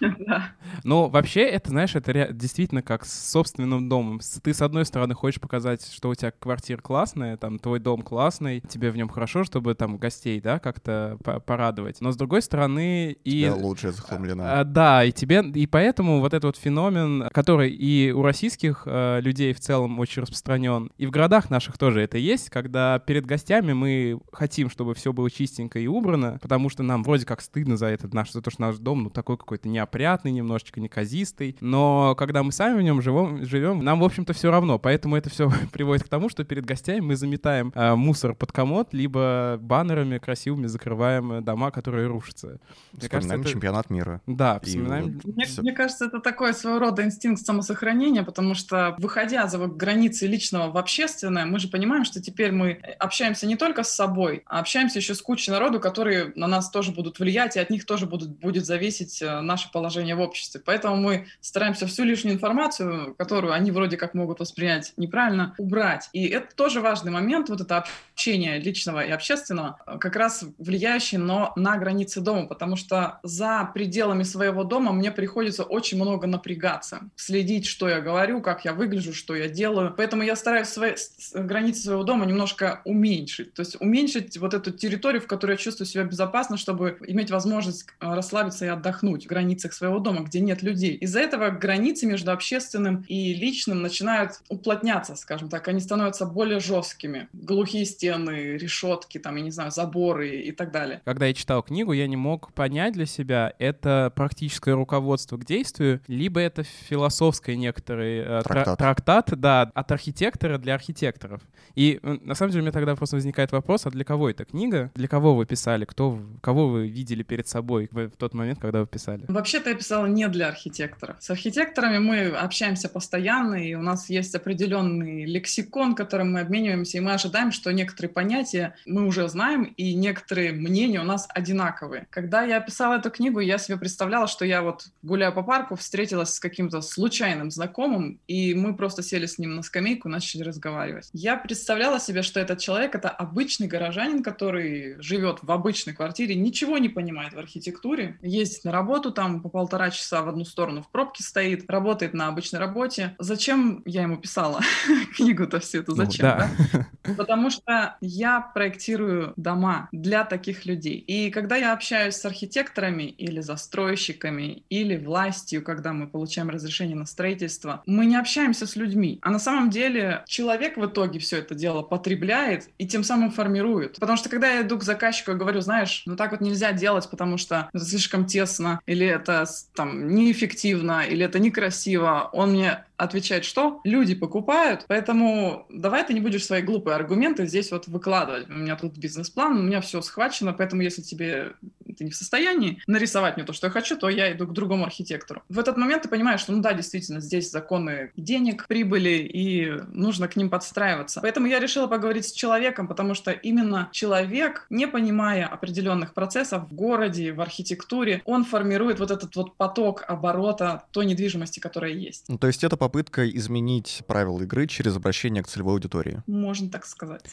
Но 0.84 1.08
вообще 1.08 1.42
это, 1.42 1.70
знаешь, 1.70 1.94
это 1.94 2.32
действительно 2.32 2.82
как 2.82 3.04
с 3.04 3.30
собственным 3.30 3.88
домом. 3.88 4.20
Ты, 4.42 4.54
с 4.54 4.62
одной 4.62 4.84
стороны, 4.84 5.14
хочешь 5.14 5.40
показать, 5.40 5.90
что 5.92 6.08
у 6.08 6.14
тебя 6.14 6.32
квартира 6.32 6.80
классная, 6.80 7.36
там, 7.36 7.58
твой 7.58 7.78
дом 7.78 8.02
классный, 8.02 8.60
тебе 8.60 8.90
в 8.90 8.96
нем 8.96 9.08
хорошо, 9.08 9.44
чтобы 9.44 9.74
там 9.74 9.96
гостей, 9.96 10.40
да, 10.40 10.58
как-то 10.58 11.18
порадовать. 11.46 12.00
Но 12.00 12.12
с 12.12 12.16
другой 12.16 12.42
стороны 12.42 13.16
и... 13.24 13.42
Тебя 13.42 13.54
лучше 13.54 13.92
захламлена. 13.92 14.60
А, 14.60 14.64
да, 14.64 15.04
и 15.04 15.12
тебе... 15.12 15.42
И 15.54 15.66
поэтому 15.66 16.01
поэтому 16.02 16.20
вот 16.20 16.34
этот 16.34 16.44
вот 16.44 16.56
феномен, 16.56 17.28
который 17.32 17.70
и 17.70 18.10
у 18.10 18.22
российских 18.22 18.82
э, 18.86 19.20
людей 19.20 19.52
в 19.52 19.60
целом 19.60 20.00
очень 20.00 20.22
распространен, 20.22 20.90
и 20.98 21.06
в 21.06 21.10
городах 21.10 21.48
наших 21.48 21.78
тоже 21.78 22.00
это 22.00 22.18
есть, 22.18 22.50
когда 22.50 22.98
перед 22.98 23.24
гостями 23.24 23.72
мы 23.72 24.20
хотим, 24.32 24.68
чтобы 24.68 24.94
все 24.94 25.12
было 25.12 25.30
чистенько 25.30 25.78
и 25.78 25.86
убрано, 25.86 26.38
потому 26.42 26.70
что 26.70 26.82
нам 26.82 27.04
вроде 27.04 27.24
как 27.24 27.40
стыдно 27.40 27.76
за 27.76 27.86
этот 27.86 28.14
наш, 28.14 28.32
за 28.32 28.42
то, 28.42 28.50
что 28.50 28.62
наш 28.62 28.78
дом, 28.78 29.04
ну, 29.04 29.10
такой 29.10 29.36
какой-то 29.36 29.68
неопрятный, 29.68 30.32
немножечко 30.32 30.80
неказистый, 30.80 31.56
но 31.60 32.16
когда 32.16 32.42
мы 32.42 32.50
сами 32.50 32.78
в 32.78 32.82
нем 32.82 33.00
живем, 33.00 33.44
живем 33.44 33.84
нам, 33.84 34.00
в 34.00 34.04
общем-то, 34.04 34.32
все 34.32 34.50
равно, 34.50 34.80
поэтому 34.80 35.14
это 35.14 35.30
все 35.30 35.52
приводит 35.72 36.04
к 36.04 36.08
тому, 36.08 36.28
что 36.28 36.42
перед 36.44 36.64
гостями 36.64 37.00
мы 37.00 37.16
заметаем 37.16 37.70
э, 37.76 37.94
мусор 37.94 38.34
под 38.34 38.50
комод, 38.50 38.92
либо 38.92 39.56
баннерами 39.60 40.18
красивыми 40.18 40.66
закрываем 40.66 41.44
дома, 41.44 41.70
которые 41.70 42.08
рушатся. 42.08 42.58
Мне 42.92 43.02
вспоминаем 43.02 43.08
кажется, 43.10 43.34
это... 43.36 43.48
чемпионат 43.48 43.90
мира. 43.90 44.20
Да, 44.26 44.58
вспоминаем. 44.58 45.20
И... 45.24 45.30
Мне, 45.30 45.46
мне 45.58 45.72
кажется, 45.72 45.91
кажется, 45.92 46.06
это 46.06 46.20
такой 46.20 46.54
своего 46.54 46.78
рода 46.78 47.04
инстинкт 47.04 47.44
самосохранения, 47.44 48.22
потому 48.22 48.54
что, 48.54 48.94
выходя 48.98 49.46
за 49.46 49.58
границы 49.58 50.26
личного 50.26 50.70
в 50.70 50.78
общественное, 50.78 51.44
мы 51.44 51.58
же 51.58 51.68
понимаем, 51.68 52.04
что 52.04 52.20
теперь 52.20 52.52
мы 52.52 52.80
общаемся 52.98 53.46
не 53.46 53.56
только 53.56 53.82
с 53.82 53.94
собой, 53.94 54.42
а 54.46 54.60
общаемся 54.60 54.98
еще 54.98 55.14
с 55.14 55.20
кучей 55.20 55.50
народу, 55.50 55.80
которые 55.80 56.32
на 56.34 56.46
нас 56.46 56.70
тоже 56.70 56.92
будут 56.92 57.18
влиять, 57.18 57.56
и 57.56 57.60
от 57.60 57.70
них 57.70 57.84
тоже 57.84 58.06
будут, 58.06 58.30
будет 58.38 58.64
зависеть 58.64 59.20
э, 59.20 59.40
наше 59.40 59.70
положение 59.70 60.14
в 60.14 60.20
обществе. 60.20 60.60
Поэтому 60.64 60.96
мы 60.96 61.26
стараемся 61.40 61.86
всю 61.86 62.04
лишнюю 62.04 62.36
информацию, 62.36 63.14
которую 63.18 63.52
они 63.52 63.70
вроде 63.70 63.96
как 63.96 64.14
могут 64.14 64.40
воспринять 64.40 64.94
неправильно, 64.96 65.54
убрать. 65.58 66.08
И 66.12 66.26
это 66.26 66.54
тоже 66.56 66.80
важный 66.80 67.12
момент, 67.12 67.50
вот 67.50 67.60
это 67.60 67.84
общение 68.14 68.58
личного 68.58 69.04
и 69.04 69.10
общественного, 69.10 69.78
э, 69.86 69.98
как 69.98 70.16
раз 70.16 70.44
влияющий 70.58 71.18
но 71.18 71.52
на 71.56 71.76
границы 71.76 72.20
дома, 72.20 72.46
потому 72.46 72.76
что 72.76 73.20
за 73.22 73.70
пределами 73.74 74.22
своего 74.22 74.64
дома 74.64 74.92
мне 74.92 75.10
приходится 75.10 75.64
очень 75.64 75.81
очень 75.82 75.96
много 75.98 76.28
напрягаться, 76.28 77.10
следить, 77.16 77.66
что 77.66 77.88
я 77.88 78.00
говорю, 78.00 78.40
как 78.40 78.64
я 78.64 78.72
выгляжу, 78.72 79.12
что 79.12 79.34
я 79.34 79.48
делаю. 79.48 79.92
Поэтому 79.96 80.22
я 80.22 80.36
стараюсь 80.36 80.68
свои, 80.68 80.92
границы 81.34 81.82
своего 81.82 82.04
дома 82.04 82.24
немножко 82.24 82.82
уменьшить. 82.84 83.52
То 83.54 83.62
есть 83.62 83.80
уменьшить 83.80 84.38
вот 84.38 84.54
эту 84.54 84.70
территорию, 84.70 85.20
в 85.20 85.26
которой 85.26 85.52
я 85.52 85.56
чувствую 85.56 85.88
себя 85.88 86.04
безопасно, 86.04 86.56
чтобы 86.56 86.98
иметь 87.08 87.32
возможность 87.32 87.86
э, 87.98 88.14
расслабиться 88.14 88.64
и 88.64 88.68
отдохнуть 88.68 89.24
в 89.24 89.28
границах 89.28 89.72
своего 89.72 89.98
дома, 89.98 90.20
где 90.20 90.38
нет 90.38 90.62
людей. 90.62 90.94
Из-за 90.94 91.18
этого 91.18 91.50
границы 91.50 92.06
между 92.06 92.30
общественным 92.30 93.04
и 93.08 93.34
личным 93.34 93.82
начинают 93.82 94.40
уплотняться, 94.48 95.16
скажем 95.16 95.48
так. 95.48 95.66
Они 95.66 95.80
становятся 95.80 96.26
более 96.26 96.60
жесткими. 96.60 97.28
Глухие 97.32 97.84
стены, 97.86 98.56
решетки, 98.56 99.18
там, 99.18 99.34
я 99.34 99.42
не 99.42 99.50
знаю, 99.50 99.72
заборы 99.72 100.28
и 100.28 100.52
так 100.52 100.70
далее. 100.70 101.02
Когда 101.04 101.26
я 101.26 101.34
читал 101.34 101.64
книгу, 101.64 101.92
я 101.92 102.06
не 102.06 102.16
мог 102.16 102.52
понять 102.52 102.92
для 102.92 103.06
себя, 103.06 103.52
это 103.58 104.12
практическое 104.14 104.74
руководство 104.74 105.36
к 105.38 105.44
действию 105.44 105.71
действию, 105.72 106.00
либо 106.06 106.40
это 106.40 106.62
философский 106.62 107.56
некоторый 107.56 108.18
э, 108.18 108.42
Трактат. 108.42 108.78
трактат, 108.78 109.30
да, 109.38 109.70
от 109.74 109.92
архитектора 109.92 110.58
для 110.58 110.74
архитекторов. 110.74 111.40
И 111.74 111.98
э, 112.02 112.16
на 112.22 112.34
самом 112.34 112.52
деле 112.52 112.62
у 112.62 112.64
меня 112.64 112.72
тогда 112.72 112.94
просто 112.94 113.16
возникает 113.16 113.52
вопрос, 113.52 113.86
а 113.86 113.90
для 113.90 114.04
кого 114.04 114.28
эта 114.28 114.44
книга? 114.44 114.90
Для 114.94 115.08
кого 115.08 115.34
вы 115.34 115.46
писали? 115.46 115.84
Кто, 115.84 116.20
кого 116.40 116.68
вы 116.68 116.88
видели 116.88 117.22
перед 117.22 117.48
собой 117.48 117.88
в 117.90 118.02
в 118.02 118.16
тот 118.16 118.34
момент, 118.34 118.58
когда 118.58 118.80
вы 118.80 118.86
писали? 118.86 119.24
Вообще-то 119.28 119.70
я 119.70 119.76
писала 119.76 120.06
не 120.06 120.28
для 120.28 120.48
архитекторов. 120.48 121.16
С 121.20 121.30
архитекторами 121.30 121.98
мы 121.98 122.26
общаемся 122.28 122.88
постоянно, 122.88 123.54
и 123.54 123.74
у 123.74 123.82
нас 123.82 124.10
есть 124.10 124.34
определенный 124.34 125.24
лексикон, 125.24 125.94
которым 125.94 126.32
мы 126.32 126.40
обмениваемся, 126.40 126.98
и 126.98 127.00
мы 127.00 127.12
ожидаем, 127.12 127.52
что 127.52 127.72
некоторые 127.72 128.12
понятия 128.12 128.74
мы 128.86 129.06
уже 129.06 129.28
знаем, 129.28 129.64
и 129.64 129.94
некоторые 129.94 130.52
мнения 130.52 131.00
у 131.00 131.04
нас 131.04 131.28
одинаковые. 131.28 132.06
Когда 132.10 132.42
я 132.42 132.60
писала 132.60 132.94
эту 132.94 133.10
книгу, 133.10 133.40
я 133.40 133.58
себе 133.58 133.78
представляла, 133.78 134.26
что 134.26 134.44
я 134.44 134.62
вот 134.62 134.86
гуляю 135.02 135.32
по 135.32 135.42
парку, 135.42 135.61
встретилась 135.70 136.34
с 136.34 136.40
каким-то 136.40 136.80
случайным 136.80 137.50
знакомым, 137.50 138.20
и 138.26 138.54
мы 138.54 138.76
просто 138.76 139.02
сели 139.02 139.26
с 139.26 139.38
ним 139.38 139.56
на 139.56 139.62
скамейку 139.62 140.08
начали 140.08 140.42
разговаривать. 140.42 141.08
Я 141.12 141.36
представляла 141.36 142.00
себе, 142.00 142.22
что 142.22 142.40
этот 142.40 142.58
человек— 142.58 142.94
это 142.96 143.08
обычный 143.08 143.66
горожанин, 143.66 144.22
который 144.22 145.00
живет 145.00 145.38
в 145.42 145.50
обычной 145.50 145.94
квартире, 145.94 146.34
ничего 146.34 146.78
не 146.78 146.88
понимает 146.88 147.34
в 147.34 147.38
архитектуре, 147.38 148.18
ездит 148.22 148.64
на 148.64 148.72
работу 148.72 149.12
там 149.12 149.40
по 149.42 149.48
полтора 149.48 149.90
часа 149.90 150.22
в 150.22 150.28
одну 150.28 150.44
сторону 150.44 150.82
в 150.82 150.88
пробке 150.90 151.22
стоит, 151.22 151.70
работает 151.70 152.14
на 152.14 152.28
обычной 152.28 152.58
работе. 152.58 153.14
Зачем 153.18 153.82
я 153.84 154.02
ему 154.02 154.16
писала 154.16 154.60
книгу-то 155.16 155.60
всю 155.60 155.80
эту? 155.80 155.92
Ну, 155.92 156.04
Зачем? 156.04 156.26
да. 156.26 156.50
да? 156.72 157.14
Потому 157.16 157.50
что 157.50 157.96
я 158.00 158.40
проектирую 158.40 159.34
дома 159.36 159.88
для 159.92 160.24
таких 160.24 160.64
людей. 160.66 160.96
И 160.96 161.30
когда 161.30 161.56
я 161.56 161.72
общаюсь 161.72 162.14
с 162.14 162.24
архитекторами 162.24 163.04
или 163.04 163.40
застройщиками, 163.40 164.64
или 164.70 164.96
властью, 164.96 165.51
когда 165.60 165.92
мы 165.92 166.06
получаем 166.06 166.48
разрешение 166.48 166.96
на 166.96 167.06
строительство, 167.06 167.82
мы 167.86 168.06
не 168.06 168.16
общаемся 168.16 168.66
с 168.66 168.76
людьми. 168.76 169.18
А 169.22 169.30
на 169.30 169.38
самом 169.38 169.70
деле 169.70 170.22
человек 170.26 170.76
в 170.76 170.86
итоге 170.86 171.18
все 171.18 171.38
это 171.38 171.54
дело 171.54 171.82
потребляет 171.82 172.68
и 172.78 172.86
тем 172.86 173.04
самым 173.04 173.30
формирует. 173.30 173.98
Потому 173.98 174.16
что 174.16 174.28
когда 174.28 174.50
я 174.50 174.62
иду 174.62 174.78
к 174.78 174.84
заказчику 174.84 175.32
и 175.32 175.34
говорю, 175.34 175.60
знаешь, 175.60 176.02
ну 176.06 176.16
так 176.16 176.32
вот 176.32 176.40
нельзя 176.40 176.72
делать, 176.72 177.08
потому 177.10 177.36
что 177.36 177.68
это 177.72 177.84
слишком 177.84 178.26
тесно, 178.26 178.80
или 178.86 179.06
это 179.06 179.44
там 179.74 180.14
неэффективно, 180.14 181.02
или 181.02 181.24
это 181.24 181.38
некрасиво, 181.38 182.30
он 182.32 182.52
мне 182.52 182.84
отвечает, 182.96 183.44
что 183.44 183.80
люди 183.84 184.14
покупают, 184.14 184.84
поэтому 184.86 185.66
давай 185.68 186.06
ты 186.06 186.14
не 186.14 186.20
будешь 186.20 186.46
свои 186.46 186.62
глупые 186.62 186.94
аргументы 186.94 187.46
здесь 187.46 187.72
вот 187.72 187.88
выкладывать. 187.88 188.48
У 188.48 188.52
меня 188.52 188.76
тут 188.76 188.96
бизнес-план, 188.96 189.58
у 189.58 189.62
меня 189.62 189.80
все 189.80 190.00
схвачено, 190.02 190.52
поэтому 190.52 190.82
если 190.82 191.02
тебе 191.02 191.52
ты 191.94 192.04
не 192.04 192.10
в 192.10 192.16
состоянии 192.16 192.82
нарисовать 192.86 193.36
мне 193.36 193.44
то, 193.44 193.52
что 193.52 193.66
я 193.66 193.70
хочу, 193.70 193.96
то 193.96 194.08
я 194.08 194.32
иду 194.32 194.46
к 194.46 194.52
другому 194.52 194.84
архитектору. 194.84 195.42
В 195.48 195.58
этот 195.58 195.76
момент 195.76 196.02
ты 196.02 196.08
понимаешь, 196.08 196.40
что, 196.40 196.52
ну 196.52 196.60
да, 196.60 196.72
действительно, 196.72 197.20
здесь 197.20 197.50
законы 197.50 198.12
денег, 198.16 198.66
прибыли, 198.66 199.28
и 199.32 199.70
нужно 199.92 200.28
к 200.28 200.36
ним 200.36 200.50
подстраиваться. 200.50 201.20
Поэтому 201.20 201.46
я 201.46 201.58
решила 201.58 201.86
поговорить 201.86 202.26
с 202.26 202.32
человеком, 202.32 202.88
потому 202.88 203.14
что 203.14 203.30
именно 203.30 203.88
человек, 203.92 204.66
не 204.70 204.86
понимая 204.86 205.46
определенных 205.46 206.14
процессов 206.14 206.68
в 206.68 206.74
городе, 206.74 207.32
в 207.32 207.40
архитектуре, 207.40 208.22
он 208.24 208.44
формирует 208.44 208.98
вот 209.00 209.10
этот 209.10 209.34
вот 209.36 209.56
поток 209.56 210.04
оборота 210.08 210.84
той 210.90 211.06
недвижимости, 211.06 211.60
которая 211.60 211.92
есть. 211.92 212.26
Ну, 212.28 212.38
то 212.38 212.46
есть 212.46 212.64
это 212.64 212.76
попытка 212.76 213.28
изменить 213.28 214.02
правила 214.06 214.42
игры 214.42 214.66
через 214.66 214.96
обращение 214.96 215.42
к 215.42 215.48
целевой 215.48 215.74
аудитории. 215.74 216.22
Можно 216.26 216.70
так 216.70 216.86
сказать. 216.86 217.24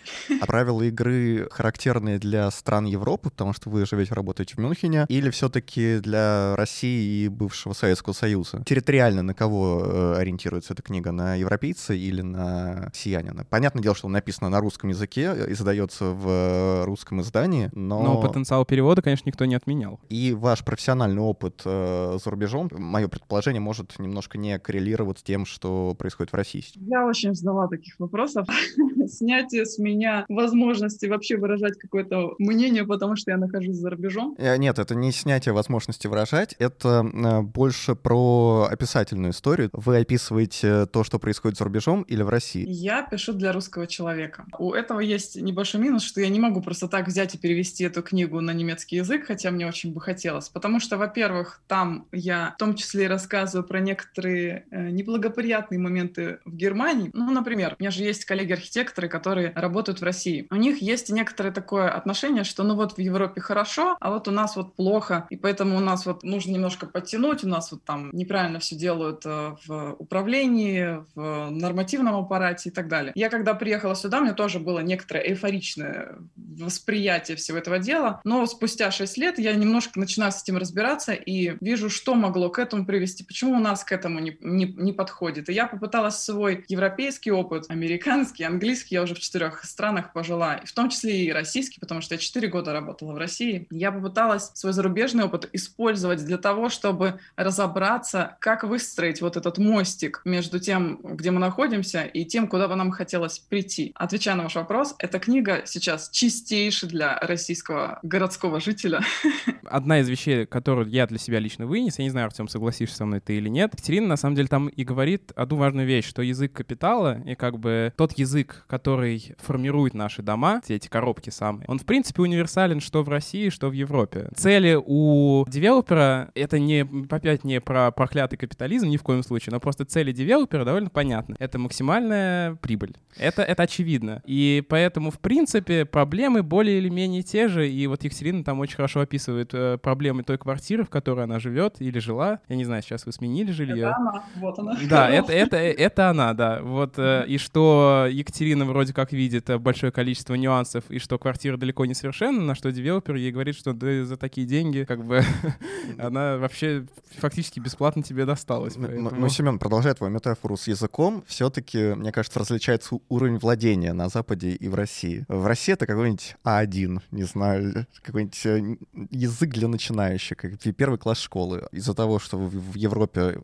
А 0.42 0.46
правила 0.46 0.82
игры 0.84 1.48
характерны 1.52 2.20
для 2.20 2.50
стран 2.52 2.86
Европы, 2.86 3.30
потому 3.30 3.54
что 3.54 3.70
вы 3.70 3.86
живете, 3.86 4.14
работаете 4.14 4.49
в 4.56 4.58
Мюнхене, 4.60 5.06
или 5.10 5.30
все-таки 5.30 6.00
для 6.00 6.56
России 6.56 7.26
и 7.26 7.28
бывшего 7.28 7.74
Советского 7.74 8.14
Союза? 8.14 8.64
Территориально 8.66 9.22
на 9.22 9.34
кого 9.34 9.84
э, 9.86 10.16
ориентируется 10.18 10.74
эта 10.74 10.82
книга? 10.82 11.12
На 11.12 11.36
европейца 11.36 11.94
или 11.94 12.22
на 12.22 12.88
россиянина? 12.88 13.46
Понятное 13.50 13.82
дело, 13.82 13.96
что 13.96 14.08
он 14.08 14.14
написано 14.14 14.50
на 14.50 14.60
русском 14.60 14.90
языке, 14.90 15.34
э, 15.36 15.52
издается 15.52 16.06
в 16.06 16.28
э, 16.28 16.84
русском 16.86 17.22
издании, 17.22 17.70
но... 17.74 18.02
Но 18.04 18.22
потенциал 18.22 18.66
перевода, 18.66 19.02
конечно, 19.02 19.28
никто 19.28 19.46
не 19.46 19.56
отменял. 19.56 20.00
И 20.10 20.34
ваш 20.34 20.64
профессиональный 20.64 21.22
опыт 21.22 21.62
э, 21.66 22.18
за 22.24 22.30
рубежом, 22.30 22.70
мое 22.72 23.08
предположение, 23.08 23.60
может 23.60 23.98
немножко 24.00 24.38
не 24.38 24.58
коррелировать 24.60 25.20
с 25.20 25.24
тем, 25.24 25.46
что 25.46 25.96
происходит 25.98 26.32
в 26.32 26.36
России. 26.36 26.64
Я 26.76 27.06
очень 27.06 27.34
ждала 27.34 27.68
таких 27.68 28.00
вопросов. 28.00 28.48
Снятие 29.08 29.66
с 29.66 29.78
меня 29.80 30.26
возможности 30.30 31.06
вообще 31.06 31.38
выражать 31.38 31.78
какое-то 31.78 32.36
мнение, 32.38 32.86
потому 32.86 33.16
что 33.16 33.32
я 33.32 33.38
нахожусь 33.38 33.78
за 33.78 33.90
рубежом. 33.90 34.36
Э, 34.40 34.58
Нет, 34.58 34.80
это 34.80 34.96
не 34.96 35.12
снятие 35.12 35.54
возможности 35.54 36.08
выражать, 36.08 36.56
это 36.60 37.06
э, 37.06 37.42
больше 37.42 37.96
про 37.96 38.68
описательную 38.72 39.32
историю. 39.32 39.70
Вы 39.74 39.98
описываете 39.98 40.86
то, 40.86 41.04
что 41.04 41.20
происходит 41.20 41.58
за 41.58 41.66
рубежом 41.66 42.04
или 42.04 42.22
в 42.22 42.30
России? 42.30 42.66
Я 42.68 43.04
пишу 43.04 43.34
для 43.34 43.52
русского 43.52 43.86
человека. 43.86 44.46
У 44.58 44.74
этого 44.74 45.02
есть 45.02 45.36
небольшой 45.36 45.82
минус, 45.82 46.04
что 46.04 46.22
я 46.22 46.30
не 46.30 46.40
могу 46.40 46.62
просто 46.62 46.88
так 46.88 47.08
взять 47.08 47.36
и 47.36 47.38
перевести 47.38 47.84
эту 47.84 48.02
книгу 48.02 48.40
на 48.40 48.52
немецкий 48.52 48.98
язык, 48.98 49.26
хотя 49.28 49.52
мне 49.52 49.68
очень 49.68 49.94
бы 49.94 50.00
хотелось. 50.00 50.48
Потому 50.50 50.80
что, 50.80 50.98
во-первых, 50.98 51.62
там 51.68 52.08
я 52.12 52.54
в 52.56 52.58
том 52.58 52.76
числе 52.76 53.06
и 53.06 53.08
рассказываю 53.08 53.68
про 53.68 53.80
некоторые 53.82 54.66
э, 54.72 54.90
неблагоприятные 54.90 55.80
моменты 55.80 56.40
в 56.46 56.56
Германии. 56.56 57.12
Ну, 57.14 57.30
например, 57.32 57.76
у 57.78 57.84
меня 57.84 57.92
же 57.92 58.04
есть 58.04 58.24
коллеги-архитекторы, 58.24 59.10
которые 59.10 59.52
работают 59.56 60.00
в 60.00 60.04
России. 60.04 60.48
У 60.50 60.56
них 60.56 60.82
есть 60.82 61.10
некоторое 61.10 61.52
такое 61.52 61.90
отношение, 61.90 62.46
что 62.46 62.64
ну 62.64 62.76
вот 62.76 62.94
в 62.94 63.00
Европе 63.00 63.42
хорошо, 63.42 63.98
а 64.00 64.10
вот 64.10 64.29
у 64.30 64.32
нас 64.32 64.56
вот 64.56 64.76
плохо, 64.76 65.28
и 65.30 65.36
поэтому 65.36 65.78
у 65.78 65.80
нас 65.80 66.06
вот 66.06 66.24
нужно 66.24 66.52
немножко 66.52 66.86
подтянуть, 66.86 67.44
у 67.44 67.48
нас 67.48 67.72
вот 67.72 67.84
там 67.84 68.10
неправильно 68.14 68.60
все 68.60 68.76
делают 68.76 69.26
э, 69.26 69.56
в 69.66 69.96
управлении, 70.00 71.04
в 71.16 71.50
нормативном 71.50 72.16
аппарате 72.16 72.70
и 72.70 72.72
так 72.72 72.88
далее. 72.88 73.12
Я 73.16 73.30
когда 73.30 73.54
приехала 73.54 73.96
сюда, 73.96 74.20
у 74.20 74.22
меня 74.22 74.34
тоже 74.34 74.60
было 74.60 74.80
некоторое 74.80 75.24
эйфоричное 75.24 76.16
восприятие 76.36 77.38
всего 77.38 77.58
этого 77.58 77.80
дела, 77.80 78.22
но 78.24 78.46
спустя 78.46 78.92
6 78.92 79.18
лет 79.18 79.40
я 79.40 79.54
немножко 79.54 80.00
начинаю 80.00 80.32
с 80.32 80.44
этим 80.44 80.58
разбираться 80.58 81.14
и 81.14 81.56
вижу, 81.62 81.90
что 81.90 82.16
могло 82.16 82.50
к 82.50 82.60
этому 82.60 82.86
привести, 82.86 83.24
почему 83.24 83.56
у 83.56 83.60
нас 83.60 83.84
к 83.84 83.92
этому 83.92 84.20
не, 84.20 84.38
не, 84.42 84.66
не 84.66 84.94
подходит. 84.94 85.50
И 85.50 85.54
я 85.54 85.68
попыталась 85.68 86.18
свой 86.18 86.66
европейский 86.68 87.32
опыт, 87.32 87.66
американский, 87.70 88.44
английский, 88.44 88.96
я 88.96 89.04
уже 89.04 89.16
в 89.16 89.20
четырех 89.20 89.64
странах 89.64 90.14
пожила, 90.14 90.62
в 90.64 90.72
том 90.74 90.90
числе 90.90 91.26
и 91.26 91.32
российский, 91.32 91.80
потому 91.80 92.02
что 92.02 92.16
я 92.16 92.20
4 92.20 92.48
года 92.48 92.74
работала 92.74 93.14
в 93.14 93.18
России. 93.18 93.68
Я 93.72 93.92
попыталась 93.92 94.19
свой 94.40 94.74
зарубежный 94.74 95.26
опыт 95.26 95.50
использовать 95.54 96.24
для 96.26 96.38
того, 96.38 96.70
чтобы 96.70 97.20
разобраться, 97.36 98.38
как 98.40 98.64
выстроить 98.64 99.22
вот 99.22 99.38
этот 99.38 99.58
мостик 99.58 100.22
между 100.26 100.60
тем, 100.60 101.00
где 101.04 101.32
мы 101.32 101.40
находимся, 101.40 102.04
и 102.04 102.26
тем, 102.26 102.48
куда 102.48 102.68
бы 102.68 102.76
нам 102.76 102.92
хотелось 102.92 103.40
прийти. 103.40 103.92
Отвечая 103.96 104.36
на 104.36 104.44
ваш 104.44 104.56
вопрос, 104.56 104.96
эта 105.00 105.20
книга 105.20 105.64
сейчас 105.66 106.10
чистейшая 106.10 106.90
для 106.90 107.20
российского 107.20 108.00
городского 108.04 108.60
жителя. 108.60 109.02
Одна 109.66 110.00
из 110.00 110.10
вещей, 110.10 110.46
которую 110.46 110.90
я 110.90 111.08
для 111.08 111.18
себя 111.18 111.40
лично 111.40 111.66
вынес, 111.66 112.00
я 112.00 112.04
не 112.04 112.10
знаю, 112.10 112.28
Артем, 112.28 112.48
согласишься 112.48 112.98
со 112.98 113.06
мной 113.06 113.20
ты 113.20 113.38
или 113.38 113.50
нет, 113.50 113.74
Екатерина 113.74 114.08
на 114.08 114.18
самом 114.18 114.36
деле 114.36 114.48
там 114.48 114.68
и 114.68 114.84
говорит 114.84 115.32
одну 115.36 115.58
важную 115.58 115.88
вещь, 115.88 116.06
что 116.06 116.22
язык 116.22 116.54
капитала 116.54 117.22
и 117.26 117.36
как 117.36 117.60
бы 117.60 117.94
тот 117.96 118.18
язык, 118.18 118.66
который 118.68 119.36
формирует 119.40 119.94
наши 119.94 120.22
дома, 120.22 120.62
все 120.64 120.76
эти 120.76 120.88
коробки 120.88 121.30
самые, 121.30 121.66
он 121.68 121.80
в 121.80 121.86
принципе 121.86 122.22
универсален 122.22 122.80
что 122.82 123.04
в 123.04 123.10
России, 123.10 123.50
что 123.50 123.70
в 123.70 123.74
Европе. 123.74 124.09
Цели 124.36 124.78
у 124.84 125.46
девелопера— 125.48 126.32
это 126.36 126.60
не, 126.60 126.88
опять 127.10 127.44
не 127.44 127.62
про 127.62 127.92
проклятый 127.92 128.38
капитализм 128.38 128.88
ни 128.88 128.98
в 128.98 129.04
коем 129.04 129.24
случае, 129.24 129.54
но 129.54 129.60
просто 129.60 129.86
цели 129.86 130.12
девелопера 130.12 130.66
довольно 130.66 130.90
понятны. 130.90 131.36
Это 131.40 131.60
максимальная 131.60 132.56
прибыль. 132.56 132.96
Это, 133.18 133.42
это 133.42 133.64
очевидно. 133.64 134.22
И 134.26 134.64
поэтому, 134.68 135.12
в 135.12 135.20
принципе, 135.20 135.86
проблемы 135.86 136.44
более 136.44 136.78
или 136.78 136.90
менее 136.90 137.24
те 137.24 137.48
же. 137.48 137.70
И 137.70 137.88
вот 137.88 138.04
Екатерина 138.04 138.44
там 138.44 138.60
очень 138.60 138.76
хорошо 138.76 139.02
описывает 139.02 139.54
э, 139.54 139.78
проблемы 139.78 140.24
той 140.24 140.38
квартиры, 140.38 140.84
в 140.84 140.90
которой 140.90 141.26
она 141.26 141.40
живет 141.40 141.76
или 141.80 142.00
жила. 142.00 142.40
Я 142.48 142.56
не 142.56 142.66
знаю, 142.66 142.82
сейчас 142.82 143.06
вы 143.06 143.12
сменили 143.12 143.52
жилье. 143.52 143.88
Это 143.88 143.96
она, 143.96 144.24
вот 144.36 144.60
она. 144.60 144.78
Да, 144.90 145.10
это, 145.10 145.34
это, 145.34 145.58
это 145.58 146.10
она, 146.10 146.34
да. 146.34 146.60
Вот, 146.62 146.94
э, 146.98 147.26
и 147.28 147.38
что 147.38 148.08
Екатерина 148.10 148.66
вроде 148.66 148.94
как 148.94 149.12
видит 149.12 149.50
э, 149.50 149.58
большое 149.58 149.92
количество 149.92 150.36
нюансов, 150.36 150.84
и 150.90 151.00
что 151.00 151.18
квартира 151.18 151.58
далеко 151.58 151.86
не 151.86 151.94
совершенна, 151.94 152.42
на 152.42 152.56
что 152.56 152.72
девелопер 152.72 153.16
ей 153.16 153.32
говорит, 153.32 153.56
что 153.56 153.74
да, 153.74 153.99
за 154.06 154.18
такие 154.18 154.46
деньги, 154.48 154.84
как 154.88 155.06
бы, 155.06 155.24
она 155.98 156.38
вообще 156.38 156.86
фактически 157.18 157.60
бесплатно 157.60 158.04
тебе 158.04 158.26
досталась. 158.26 158.76
Поэтому- 158.76 159.12
Ну, 159.12 159.30
Семен, 159.30 159.60
продолжая 159.60 159.94
твою 159.94 160.14
метафору 160.14 160.58
с 160.58 160.68
языком, 160.68 161.24
все-таки, 161.28 161.94
мне 161.96 162.12
кажется, 162.12 162.40
различается 162.40 162.96
уровень 163.10 163.38
владения 163.38 163.94
на 163.94 164.10
Западе 164.10 164.52
и 164.52 164.68
в 164.68 164.76
России. 164.76 165.26
В 165.28 165.46
России 165.46 165.74
это 165.74 165.86
какой-нибудь 165.86 166.36
А1, 166.46 167.02
не 167.12 167.24
знаю, 167.24 167.88
какой-нибудь 168.04 168.46
э, 168.46 168.78
язык 169.12 169.50
для 169.52 169.68
начинающих, 169.68 170.38
как 170.38 170.52
первый 170.76 170.98
класс 170.98 171.20
школы. 171.20 171.68
Из-за 171.72 171.94
того, 171.94 172.20
что 172.20 172.38
в 172.38 172.76
Европе 172.76 173.40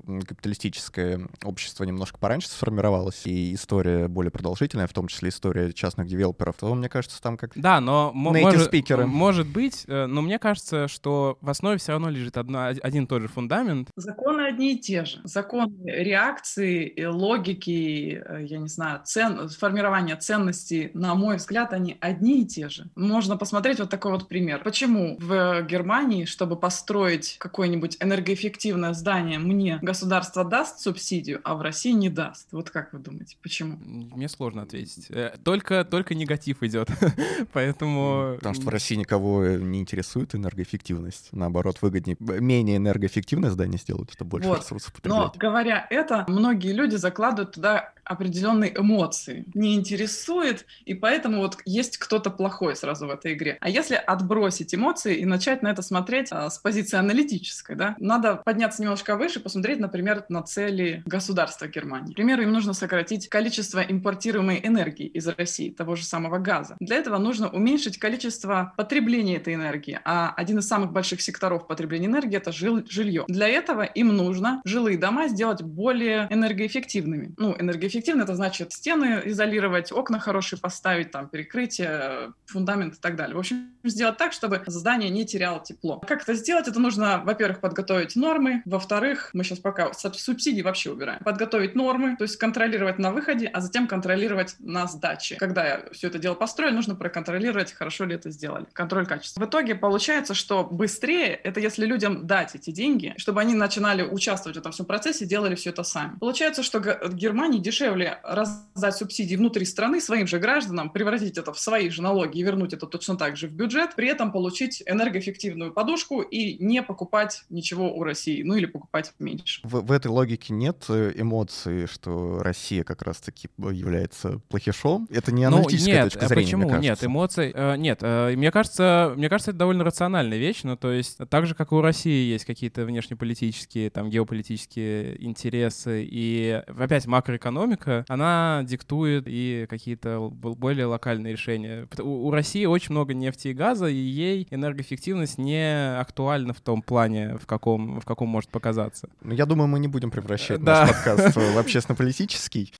капиталистическое 0.45 1.27
общество 1.43 1.83
немножко 1.83 2.17
пораньше 2.17 2.49
сформировалось, 2.49 3.21
и 3.25 3.53
история 3.53 4.07
более 4.07 4.31
продолжительная, 4.31 4.87
в 4.87 4.93
том 4.93 5.07
числе 5.07 5.29
история 5.29 5.73
частных 5.73 6.07
девелоперов, 6.07 6.55
то, 6.59 6.73
мне 6.75 6.89
кажется, 6.89 7.21
там 7.21 7.37
как... 7.37 7.51
Да, 7.55 7.79
но 7.81 8.11
Native 8.15 8.41
может, 8.41 8.63
спикеры. 8.65 9.05
может 9.05 9.47
быть, 9.47 9.85
э, 9.87 10.05
но 10.05 10.21
мне 10.21 10.39
кажется, 10.45 10.87
что 10.87 11.39
в 11.41 11.49
основе 11.49 11.79
все 11.79 11.93
равно 11.93 12.11
лежит 12.11 12.37
одно, 12.37 12.67
один 12.67 13.05
и 13.05 13.07
тот 13.07 13.23
же 13.23 13.27
фундамент. 13.27 13.89
Законы 13.95 14.41
одни 14.41 14.75
и 14.75 14.79
те 14.79 15.03
же. 15.03 15.19
Законы 15.23 15.73
реакции, 15.85 17.03
логики, 17.03 18.21
э, 18.23 18.45
я 18.45 18.59
не 18.59 18.67
знаю, 18.67 19.01
цен, 19.03 19.49
формирования 19.49 20.15
ценностей, 20.17 20.91
на 20.93 21.15
мой 21.15 21.37
взгляд, 21.37 21.73
они 21.73 21.97
одни 21.99 22.43
и 22.43 22.45
те 22.45 22.69
же. 22.69 22.91
Можно 22.95 23.37
посмотреть 23.37 23.79
вот 23.79 23.89
такой 23.89 24.11
вот 24.11 24.27
пример. 24.27 24.61
Почему 24.63 25.17
в 25.19 25.63
Германии, 25.63 26.25
чтобы 26.25 26.57
построить 26.57 27.37
какое-нибудь 27.39 27.97
энергоэффективное 27.99 28.93
здание, 28.93 29.39
мне 29.39 29.79
государство 29.81 30.43
даст 30.43 30.79
субсидию, 30.79 31.41
а 31.43 31.55
в 31.55 31.61
России 31.61 31.91
не 31.91 32.09
даст? 32.09 32.49
Вот 32.51 32.69
как 32.69 32.93
вы 32.93 32.99
думаете, 32.99 33.35
почему? 33.41 33.77
Мне 33.77 34.29
сложно 34.29 34.61
ответить. 34.61 35.07
Э, 35.09 35.37
только, 35.43 35.83
только 35.83 36.13
негатив 36.13 36.61
идет, 36.61 36.89
поэтому... 37.51 38.35
Потому 38.35 38.53
что 38.53 38.65
в 38.65 38.69
России 38.69 38.93
никого 38.93 39.43
не 39.43 39.79
интересует 39.79 40.24
энергоэффективность. 40.33 41.29
Наоборот, 41.31 41.81
выгоднее 41.81 42.17
менее 42.19 42.77
энергоэффективное 42.77 43.49
здание 43.49 43.77
сделать, 43.77 44.11
чтобы 44.11 44.29
больше 44.29 44.47
вот. 44.47 44.59
ресурсов 44.59 44.93
потреблять. 44.93 45.21
Но 45.21 45.33
говоря 45.35 45.85
это, 45.89 46.25
многие 46.27 46.71
люди 46.71 46.95
закладывают 46.95 47.53
туда 47.53 47.93
определенные 48.05 48.73
эмоции. 48.77 49.45
Не 49.53 49.75
интересует, 49.75 50.65
и 50.85 50.93
поэтому 50.93 51.39
вот 51.39 51.57
есть 51.65 51.97
кто-то 51.97 52.29
плохой 52.29 52.75
сразу 52.75 53.07
в 53.07 53.09
этой 53.09 53.33
игре. 53.33 53.57
А 53.61 53.69
если 53.69 53.95
отбросить 53.95 54.73
эмоции 54.73 55.17
и 55.17 55.25
начать 55.25 55.61
на 55.61 55.69
это 55.69 55.81
смотреть 55.81 56.27
а, 56.31 56.49
с 56.49 56.57
позиции 56.59 56.97
аналитической, 56.97 57.75
да, 57.75 57.95
надо 57.99 58.35
подняться 58.35 58.81
немножко 58.81 59.15
выше, 59.15 59.39
посмотреть, 59.39 59.79
например, 59.79 60.25
на 60.29 60.43
цели 60.43 61.03
государства 61.05 61.67
Германии. 61.67 62.13
К 62.13 62.15
примеру, 62.15 62.43
им 62.43 62.51
нужно 62.51 62.73
сократить 62.73 63.27
количество 63.29 63.81
импортируемой 63.81 64.61
энергии 64.63 65.07
из 65.07 65.27
России, 65.27 65.69
того 65.69 65.95
же 65.95 66.03
самого 66.03 66.37
газа. 66.37 66.75
Для 66.79 66.97
этого 66.97 67.17
нужно 67.17 67.49
уменьшить 67.49 67.97
количество 67.97 68.73
потребления 68.77 69.37
этой 69.37 69.55
энергии, 69.55 69.99
а 70.05 70.33
один 70.35 70.59
из 70.59 70.67
самых 70.67 70.91
больших 70.91 71.21
секторов 71.21 71.67
потребления 71.67 72.07
энергии— 72.07 72.37
это 72.37 72.51
жил 72.51 72.83
жилье. 72.87 73.25
Для 73.27 73.47
этого 73.47 73.83
им 73.83 74.15
нужно 74.15 74.61
жилые 74.65 74.97
дома 74.97 75.27
сделать 75.27 75.61
более 75.61 76.27
энергоэффективными. 76.29 77.33
Ну, 77.37 77.55
энергоэффективными 77.57 77.94
эффективно, 77.95 78.23
это 78.23 78.35
значит 78.35 78.73
стены 78.73 79.21
изолировать, 79.25 79.91
окна 79.91 80.19
хорошие 80.19 80.59
поставить, 80.59 81.11
там, 81.11 81.29
перекрытие, 81.29 82.33
фундамент 82.45 82.95
и 82.95 82.99
так 82.99 83.15
далее. 83.15 83.35
В 83.35 83.39
общем, 83.39 83.71
сделать 83.83 84.17
так, 84.17 84.33
чтобы 84.33 84.61
здание 84.67 85.09
не 85.09 85.25
теряло 85.25 85.63
тепло. 85.63 85.99
Как 85.99 86.23
это 86.23 86.33
сделать? 86.33 86.67
Это 86.67 86.79
нужно, 86.79 87.21
во-первых, 87.23 87.61
подготовить 87.61 88.15
нормы, 88.15 88.61
во-вторых, 88.65 89.29
мы 89.33 89.43
сейчас 89.43 89.59
пока 89.59 89.91
субсидии 89.93 90.61
вообще 90.61 90.91
убираем, 90.91 91.23
подготовить 91.23 91.75
нормы, 91.75 92.15
то 92.17 92.23
есть 92.23 92.37
контролировать 92.37 92.99
на 92.99 93.11
выходе, 93.11 93.47
а 93.47 93.61
затем 93.61 93.87
контролировать 93.87 94.55
на 94.59 94.87
сдаче. 94.87 95.35
Когда 95.35 95.81
все 95.91 96.07
это 96.07 96.19
дело 96.19 96.35
построю, 96.35 96.73
нужно 96.73 96.95
проконтролировать, 96.95 97.73
хорошо 97.73 98.05
ли 98.05 98.15
это 98.15 98.29
сделали. 98.29 98.65
Контроль 98.73 99.05
качества. 99.05 99.41
В 99.41 99.47
итоге 99.47 99.75
получается, 99.75 100.33
что 100.33 100.63
быстрее, 100.63 101.33
это 101.35 101.59
если 101.59 101.85
людям 101.85 102.27
дать 102.27 102.55
эти 102.55 102.71
деньги, 102.71 103.13
чтобы 103.17 103.41
они 103.41 103.53
начинали 103.53 104.03
участвовать 104.03 104.57
в 104.57 104.59
этом 104.59 104.71
всем 104.71 104.85
процессе, 104.85 105.25
делали 105.25 105.55
все 105.55 105.69
это 105.69 105.83
сами. 105.83 106.17
Получается, 106.19 106.63
что 106.63 106.79
Германии 106.79 107.59
дешевле 107.59 107.84
дешевле 107.85 108.19
раздать 108.23 108.95
субсидии 108.95 109.35
внутри 109.35 109.65
страны 109.65 110.01
своим 110.01 110.27
же 110.27 110.39
гражданам, 110.39 110.89
превратить 110.89 111.37
это 111.37 111.53
в 111.53 111.59
свои 111.59 111.89
же 111.89 112.01
налоги 112.01 112.39
и 112.39 112.43
вернуть 112.43 112.73
это 112.73 112.87
точно 112.87 113.15
так 113.17 113.37
же 113.37 113.47
в 113.47 113.51
бюджет, 113.51 113.95
при 113.95 114.07
этом 114.07 114.31
получить 114.31 114.83
энергоэффективную 114.85 115.71
подушку 115.71 116.21
и 116.21 116.63
не 116.63 116.81
покупать 116.81 117.43
ничего 117.49 117.95
у 117.95 118.03
России, 118.03 118.41
ну 118.43 118.55
или 118.55 118.65
покупать 118.65 119.13
меньше. 119.19 119.61
В, 119.63 119.81
в 119.81 119.91
этой 119.91 120.07
логике 120.07 120.53
нет 120.53 120.85
э, 120.89 121.13
эмоций, 121.15 121.87
что 121.87 122.39
Россия 122.41 122.83
как 122.83 123.01
раз-таки 123.01 123.49
является 123.57 124.39
плохишом? 124.49 125.07
Это 125.11 125.31
не 125.31 125.49
ну, 125.49 125.57
аналитическая 125.57 125.91
ну, 125.91 126.03
нет, 126.03 126.13
точка 126.13 126.27
зрения, 126.27 126.43
почему? 126.45 126.69
мне 126.69 126.89
Нет, 126.89 127.03
эмоций... 127.03 127.51
Э, 127.53 127.75
нет, 127.77 127.99
э, 128.01 128.35
мне 128.35 128.51
кажется, 128.51 129.13
мне 129.15 129.29
кажется, 129.29 129.51
это 129.51 129.59
довольно 129.59 129.83
рациональная 129.83 130.37
вещь, 130.37 130.61
ну 130.63 130.75
то 130.75 130.91
есть 130.91 131.17
так 131.29 131.45
же, 131.45 131.55
как 131.55 131.71
и 131.71 131.75
у 131.75 131.81
России 131.81 132.31
есть 132.31 132.45
какие-то 132.45 132.85
внешнеполитические, 132.85 133.89
там, 133.89 134.09
геополитические 134.09 135.23
интересы 135.23 136.03
и 136.03 136.63
опять 136.67 137.05
макроэкономика, 137.05 137.74
экономика, 137.75 138.05
она 138.07 138.61
диктует 138.65 139.25
и 139.27 139.65
какие-то 139.69 140.29
более 140.29 140.85
локальные 140.85 141.33
решения. 141.33 141.87
У, 141.99 142.31
России 142.31 142.65
очень 142.65 142.91
много 142.91 143.13
нефти 143.13 143.49
и 143.49 143.53
газа, 143.53 143.87
и 143.87 143.95
ей 143.95 144.47
энергоэффективность 144.51 145.37
не 145.37 145.97
актуальна 145.99 146.53
в 146.53 146.61
том 146.61 146.81
плане, 146.81 147.37
в 147.37 147.45
каком, 147.45 147.99
в 147.99 148.05
каком 148.05 148.29
может 148.29 148.49
показаться. 148.49 149.09
Ну, 149.21 149.33
я 149.33 149.45
думаю, 149.45 149.67
мы 149.67 149.79
не 149.79 149.87
будем 149.87 150.11
превращать 150.11 150.63
да. 150.63 150.81
наш 150.81 150.91
подкаст 150.91 151.35
в 151.35 151.57
общественно-политический. 151.57 152.73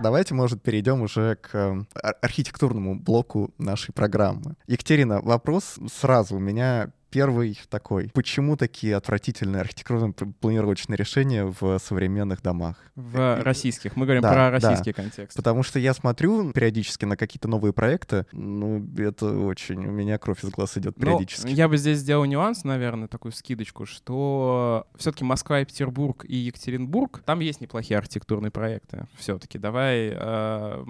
Давайте, 0.00 0.32
может, 0.32 0.62
перейдем 0.62 1.02
уже 1.02 1.34
к 1.34 1.50
э, 1.54 1.84
архитектурному 2.22 2.94
блоку 2.94 3.52
нашей 3.58 3.92
программы. 3.92 4.54
Екатерина, 4.68 5.20
вопрос 5.20 5.76
сразу 5.92 6.36
у 6.36 6.38
меня 6.38 6.92
Первый 7.10 7.58
такой. 7.70 8.10
Почему 8.14 8.56
такие 8.56 8.94
отвратительные 8.96 9.62
архитектурно-планировочные 9.62 10.96
решения 10.96 11.44
в 11.44 11.78
современных 11.78 12.42
домах? 12.42 12.76
В 12.96 13.42
российских. 13.42 13.96
Мы 13.96 14.04
говорим 14.04 14.22
да, 14.22 14.32
про 14.32 14.50
российский 14.50 14.92
да. 14.92 15.02
контекст. 15.02 15.36
Потому 15.36 15.62
что 15.62 15.78
я 15.78 15.94
смотрю 15.94 16.52
периодически 16.52 17.04
на 17.04 17.16
какие-то 17.16 17.48
новые 17.48 17.72
проекты. 17.72 18.26
Ну, 18.32 18.86
это 18.98 19.26
очень... 19.26 19.86
У 19.86 19.90
меня 19.90 20.18
кровь 20.18 20.44
из 20.44 20.50
глаз 20.50 20.76
идет 20.76 20.98
ну, 20.98 21.02
периодически. 21.02 21.46
Ну, 21.46 21.52
я 21.52 21.68
бы 21.68 21.76
здесь 21.76 21.98
сделал 21.98 22.24
нюанс, 22.24 22.64
наверное, 22.64 23.08
такую 23.08 23.32
скидочку, 23.32 23.86
что 23.86 24.86
все-таки 24.96 25.24
Москва 25.24 25.60
и 25.60 25.64
Петербург 25.64 26.24
и 26.28 26.36
Екатеринбург, 26.36 27.22
там 27.24 27.40
есть 27.40 27.60
неплохие 27.60 27.98
архитектурные 27.98 28.50
проекты. 28.50 29.06
Все-таки 29.16 29.58
давай... 29.58 30.12
Э, 30.14 30.84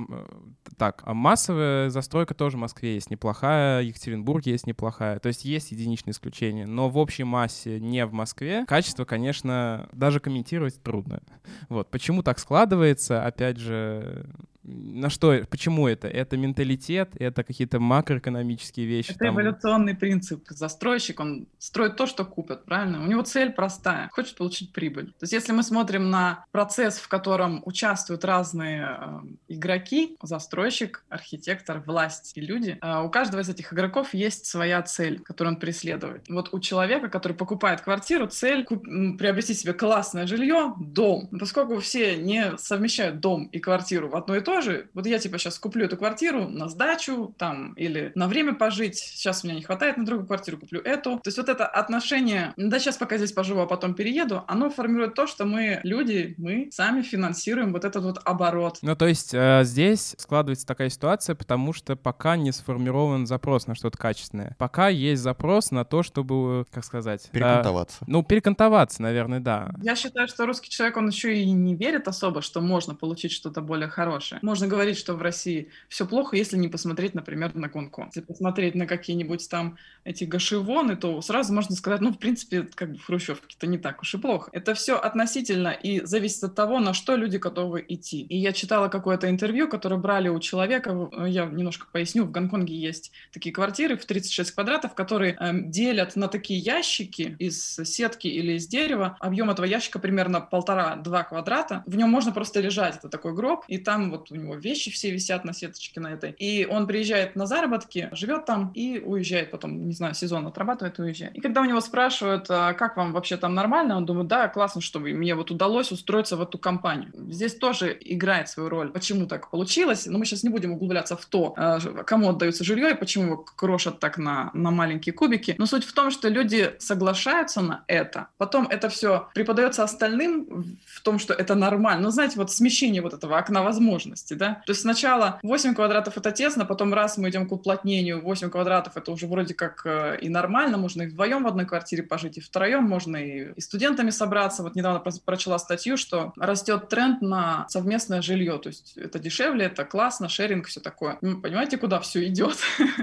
так, 0.76 1.02
а 1.04 1.14
массовая 1.14 1.90
застройка 1.90 2.34
тоже 2.34 2.56
в 2.56 2.60
Москве 2.60 2.94
есть 2.94 3.10
неплохая, 3.10 3.82
Екатеринбург 3.82 4.46
есть 4.46 4.66
неплохая. 4.66 5.18
То 5.18 5.28
есть 5.28 5.44
есть 5.44 5.72
единичные 5.72 6.07
единичное 6.08 6.12
исключение. 6.12 6.66
Но 6.66 6.88
в 6.88 6.98
общей 6.98 7.24
массе 7.24 7.80
не 7.80 8.04
в 8.06 8.12
Москве 8.12 8.64
качество, 8.66 9.04
конечно, 9.04 9.88
даже 9.92 10.20
комментировать 10.20 10.82
трудно. 10.82 11.20
Вот. 11.68 11.90
Почему 11.90 12.22
так 12.22 12.38
складывается, 12.38 13.24
опять 13.24 13.58
же, 13.58 14.26
на 14.68 15.10
что, 15.10 15.42
почему 15.50 15.88
это? 15.88 16.08
Это 16.08 16.36
менталитет, 16.36 17.10
это 17.18 17.42
какие-то 17.42 17.80
макроэкономические 17.80 18.86
вещи. 18.86 19.10
Это 19.10 19.20
там... 19.20 19.34
эволюционный 19.34 19.94
принцип. 19.94 20.44
Застройщик, 20.48 21.20
он 21.20 21.46
строит 21.58 21.96
то, 21.96 22.06
что 22.06 22.24
купят, 22.24 22.64
правильно? 22.64 23.02
У 23.02 23.06
него 23.06 23.22
цель 23.22 23.50
простая, 23.50 24.08
хочет 24.12 24.36
получить 24.36 24.72
прибыль. 24.72 25.06
То 25.06 25.22
есть 25.22 25.32
если 25.32 25.52
мы 25.52 25.62
смотрим 25.62 26.10
на 26.10 26.44
процесс, 26.52 26.98
в 26.98 27.08
котором 27.08 27.62
участвуют 27.64 28.24
разные 28.24 28.98
э, 29.00 29.20
игроки, 29.48 30.16
застройщик, 30.22 31.04
архитектор, 31.08 31.82
власть 31.86 32.32
и 32.36 32.40
люди, 32.40 32.78
э, 32.80 33.02
у 33.02 33.08
каждого 33.08 33.40
из 33.40 33.48
этих 33.48 33.72
игроков 33.72 34.14
есть 34.14 34.46
своя 34.46 34.82
цель, 34.82 35.20
которую 35.20 35.54
он 35.54 35.60
преследует. 35.60 36.24
Вот 36.28 36.50
у 36.52 36.60
человека, 36.60 37.08
который 37.08 37.32
покупает 37.32 37.80
квартиру, 37.80 38.26
цель 38.26 38.64
куп- 38.64 39.16
приобрести 39.18 39.54
себе 39.54 39.72
классное 39.72 40.26
жилье, 40.26 40.74
дом. 40.78 41.28
Поскольку 41.38 41.78
все 41.80 42.16
не 42.16 42.56
совмещают 42.58 43.20
дом 43.20 43.46
и 43.46 43.58
квартиру 43.58 44.08
в 44.08 44.16
одно 44.16 44.36
и 44.36 44.40
то 44.40 44.57
тоже, 44.58 44.88
вот 44.92 45.06
я 45.06 45.20
типа 45.20 45.38
сейчас 45.38 45.56
куплю 45.58 45.84
эту 45.84 45.96
квартиру 45.96 46.48
на 46.48 46.68
сдачу 46.68 47.32
там 47.38 47.74
или 47.74 48.10
на 48.16 48.26
время 48.26 48.54
пожить, 48.54 48.96
сейчас 48.96 49.44
у 49.44 49.46
меня 49.46 49.56
не 49.56 49.62
хватает 49.62 49.96
на 49.96 50.04
другую 50.04 50.26
квартиру, 50.26 50.58
куплю 50.58 50.80
эту. 50.80 51.18
То 51.18 51.28
есть 51.28 51.38
вот 51.38 51.48
это 51.48 51.64
отношение, 51.64 52.54
да 52.56 52.80
сейчас 52.80 52.96
пока 52.96 53.18
здесь 53.18 53.30
поживу, 53.30 53.60
а 53.60 53.66
потом 53.66 53.94
перееду, 53.94 54.42
оно 54.48 54.68
формирует 54.68 55.14
то, 55.14 55.28
что 55.28 55.44
мы, 55.44 55.78
люди, 55.84 56.34
мы 56.38 56.70
сами 56.72 57.02
финансируем 57.02 57.72
вот 57.72 57.84
этот 57.84 58.02
вот 58.02 58.20
оборот. 58.24 58.78
Ну 58.82 58.96
то 58.96 59.06
есть 59.06 59.32
э, 59.32 59.60
здесь 59.62 60.16
складывается 60.18 60.66
такая 60.66 60.88
ситуация, 60.88 61.36
потому 61.36 61.72
что 61.72 61.94
пока 61.94 62.36
не 62.36 62.50
сформирован 62.50 63.28
запрос 63.28 63.68
на 63.68 63.76
что-то 63.76 63.96
качественное. 63.96 64.56
Пока 64.58 64.88
есть 64.88 65.22
запрос 65.22 65.70
на 65.70 65.84
то, 65.84 66.02
чтобы, 66.02 66.66
как 66.72 66.84
сказать... 66.84 67.26
Э, 67.26 67.28
перекантоваться. 67.32 67.98
Э, 68.00 68.04
ну, 68.08 68.24
перекантоваться, 68.24 69.02
наверное, 69.02 69.38
да. 69.38 69.70
Я 69.80 69.94
считаю, 69.94 70.26
что 70.26 70.46
русский 70.46 70.68
человек, 70.68 70.96
он 70.96 71.08
еще 71.08 71.36
и 71.38 71.48
не 71.48 71.76
верит 71.76 72.08
особо, 72.08 72.42
что 72.42 72.60
можно 72.60 72.96
получить 72.96 73.30
что-то 73.30 73.60
более 73.60 73.88
хорошее 73.88 74.40
можно 74.48 74.66
говорить, 74.66 74.96
что 74.96 75.14
в 75.14 75.20
России 75.20 75.68
все 75.88 76.06
плохо, 76.06 76.34
если 76.34 76.56
не 76.56 76.68
посмотреть, 76.68 77.14
например, 77.14 77.54
на 77.54 77.68
Гонконг. 77.68 78.16
Если 78.16 78.26
посмотреть 78.26 78.74
на 78.74 78.86
какие-нибудь 78.86 79.46
там 79.50 79.76
эти 80.04 80.24
гашивоны, 80.24 80.96
то 80.96 81.20
сразу 81.20 81.52
можно 81.52 81.76
сказать, 81.76 82.00
ну, 82.00 82.12
в 82.12 82.18
принципе, 82.18 82.62
как 82.74 82.92
бы 82.92 82.98
в 82.98 83.04
Хрущевке-то 83.04 83.66
не 83.66 83.76
так 83.76 84.00
уж 84.00 84.14
и 84.14 84.18
плохо. 84.18 84.48
Это 84.54 84.72
все 84.72 84.96
относительно 84.96 85.68
и 85.68 86.00
зависит 86.04 86.44
от 86.44 86.54
того, 86.54 86.80
на 86.80 86.94
что 86.94 87.14
люди 87.14 87.36
готовы 87.36 87.84
идти. 87.86 88.22
И 88.22 88.38
я 88.38 88.52
читала 88.52 88.88
какое-то 88.88 89.28
интервью, 89.28 89.68
которое 89.68 89.98
брали 89.98 90.28
у 90.28 90.40
человека, 90.40 91.10
я 91.26 91.44
немножко 91.44 91.86
поясню, 91.92 92.24
в 92.24 92.30
Гонконге 92.30 92.74
есть 92.74 93.12
такие 93.32 93.54
квартиры 93.54 93.98
в 93.98 94.06
36 94.06 94.50
квадратов, 94.52 94.94
которые 94.94 95.36
э, 95.38 95.50
делят 95.52 96.16
на 96.16 96.28
такие 96.28 96.58
ящики 96.58 97.36
из 97.38 97.76
сетки 97.84 98.28
или 98.28 98.52
из 98.52 98.66
дерева. 98.66 99.18
Объем 99.20 99.50
этого 99.50 99.66
ящика 99.66 99.98
примерно 99.98 100.40
полтора-два 100.40 101.24
квадрата. 101.24 101.82
В 101.86 101.96
нем 101.96 102.08
можно 102.08 102.32
просто 102.32 102.60
лежать, 102.60 102.96
это 102.96 103.10
такой 103.10 103.34
гроб, 103.34 103.64
и 103.68 103.76
там 103.76 104.10
вот 104.10 104.30
него 104.38 104.54
вещи 104.54 104.90
все 104.90 105.10
висят 105.10 105.44
на 105.44 105.52
сеточке 105.52 106.00
на 106.00 106.08
этой. 106.08 106.32
И 106.32 106.66
он 106.66 106.86
приезжает 106.86 107.36
на 107.36 107.46
заработки, 107.46 108.08
живет 108.12 108.44
там 108.44 108.72
и 108.74 108.98
уезжает 108.98 109.50
потом, 109.50 109.88
не 109.88 109.94
знаю, 109.94 110.14
сезон 110.14 110.46
отрабатывает 110.46 110.98
и 110.98 111.02
уезжает. 111.02 111.34
И 111.34 111.40
когда 111.40 111.60
у 111.60 111.64
него 111.64 111.80
спрашивают, 111.80 112.46
а 112.48 112.72
как 112.74 112.96
вам 112.96 113.12
вообще 113.12 113.36
там 113.36 113.54
нормально, 113.54 113.96
он 113.96 114.06
думает, 114.06 114.28
да, 114.28 114.48
классно, 114.48 114.80
что 114.80 115.00
мне 115.00 115.34
вот 115.34 115.50
удалось 115.50 115.92
устроиться 115.92 116.36
в 116.36 116.42
эту 116.42 116.58
компанию. 116.58 117.10
Здесь 117.30 117.54
тоже 117.56 117.96
играет 118.00 118.48
свою 118.48 118.68
роль. 118.68 118.90
Почему 118.90 119.26
так 119.26 119.50
получилось? 119.50 120.06
Но 120.06 120.18
мы 120.18 120.24
сейчас 120.24 120.42
не 120.42 120.50
будем 120.50 120.72
углубляться 120.72 121.16
в 121.16 121.24
то, 121.26 121.54
а, 121.56 121.80
кому 121.80 122.30
отдается 122.30 122.64
жилье 122.64 122.90
и 122.90 122.94
почему 122.94 123.24
его 123.24 123.36
крошат 123.36 123.98
так 124.00 124.18
на, 124.18 124.50
на 124.54 124.70
маленькие 124.70 125.12
кубики. 125.12 125.54
Но 125.58 125.66
суть 125.66 125.84
в 125.84 125.92
том, 125.92 126.10
что 126.10 126.28
люди 126.28 126.72
соглашаются 126.78 127.60
на 127.60 127.84
это, 127.86 128.28
потом 128.38 128.66
это 128.68 128.88
все 128.88 129.28
преподается 129.34 129.84
остальным 129.84 130.78
в 130.86 131.00
том, 131.02 131.18
что 131.18 131.34
это 131.34 131.54
нормально. 131.54 132.02
Ну, 132.04 132.10
знаете, 132.10 132.36
вот 132.36 132.50
смещение 132.50 133.02
вот 133.02 133.14
этого 133.14 133.38
окна 133.38 133.62
возможностей, 133.62 134.17
да? 134.34 134.62
То 134.66 134.70
есть 134.72 134.82
сначала 134.82 135.38
8 135.42 135.74
квадратов 135.74 136.16
это 136.16 136.30
тесно, 136.32 136.64
потом 136.64 136.94
раз 136.94 137.18
мы 137.18 137.30
идем 137.30 137.48
к 137.48 137.52
уплотнению, 137.52 138.22
8 138.22 138.50
квадратов 138.50 138.96
это 138.96 139.12
уже 139.12 139.26
вроде 139.26 139.54
как 139.54 139.82
э, 139.84 140.18
и 140.20 140.28
нормально, 140.28 140.78
можно 140.78 141.02
и 141.02 141.06
вдвоем 141.06 141.44
в 141.44 141.46
одной 141.46 141.66
квартире 141.66 142.02
пожить, 142.02 142.38
и 142.38 142.40
втроем 142.40 142.84
можно 142.84 143.16
и, 143.16 143.52
и 143.52 143.60
студентами 143.60 144.10
собраться. 144.10 144.62
Вот 144.62 144.74
недавно 144.74 145.00
прочла 145.24 145.58
статью, 145.58 145.96
что 145.96 146.32
растет 146.36 146.88
тренд 146.88 147.22
на 147.22 147.66
совместное 147.68 148.22
жилье, 148.22 148.58
то 148.58 148.68
есть 148.68 148.96
это 148.96 149.18
дешевле, 149.18 149.66
это 149.66 149.84
классно, 149.84 150.28
шеринг, 150.28 150.66
все 150.66 150.80
такое. 150.80 151.16
Понимаете, 151.20 151.78
куда 151.78 152.00
все 152.00 152.26
идет? 152.26 152.56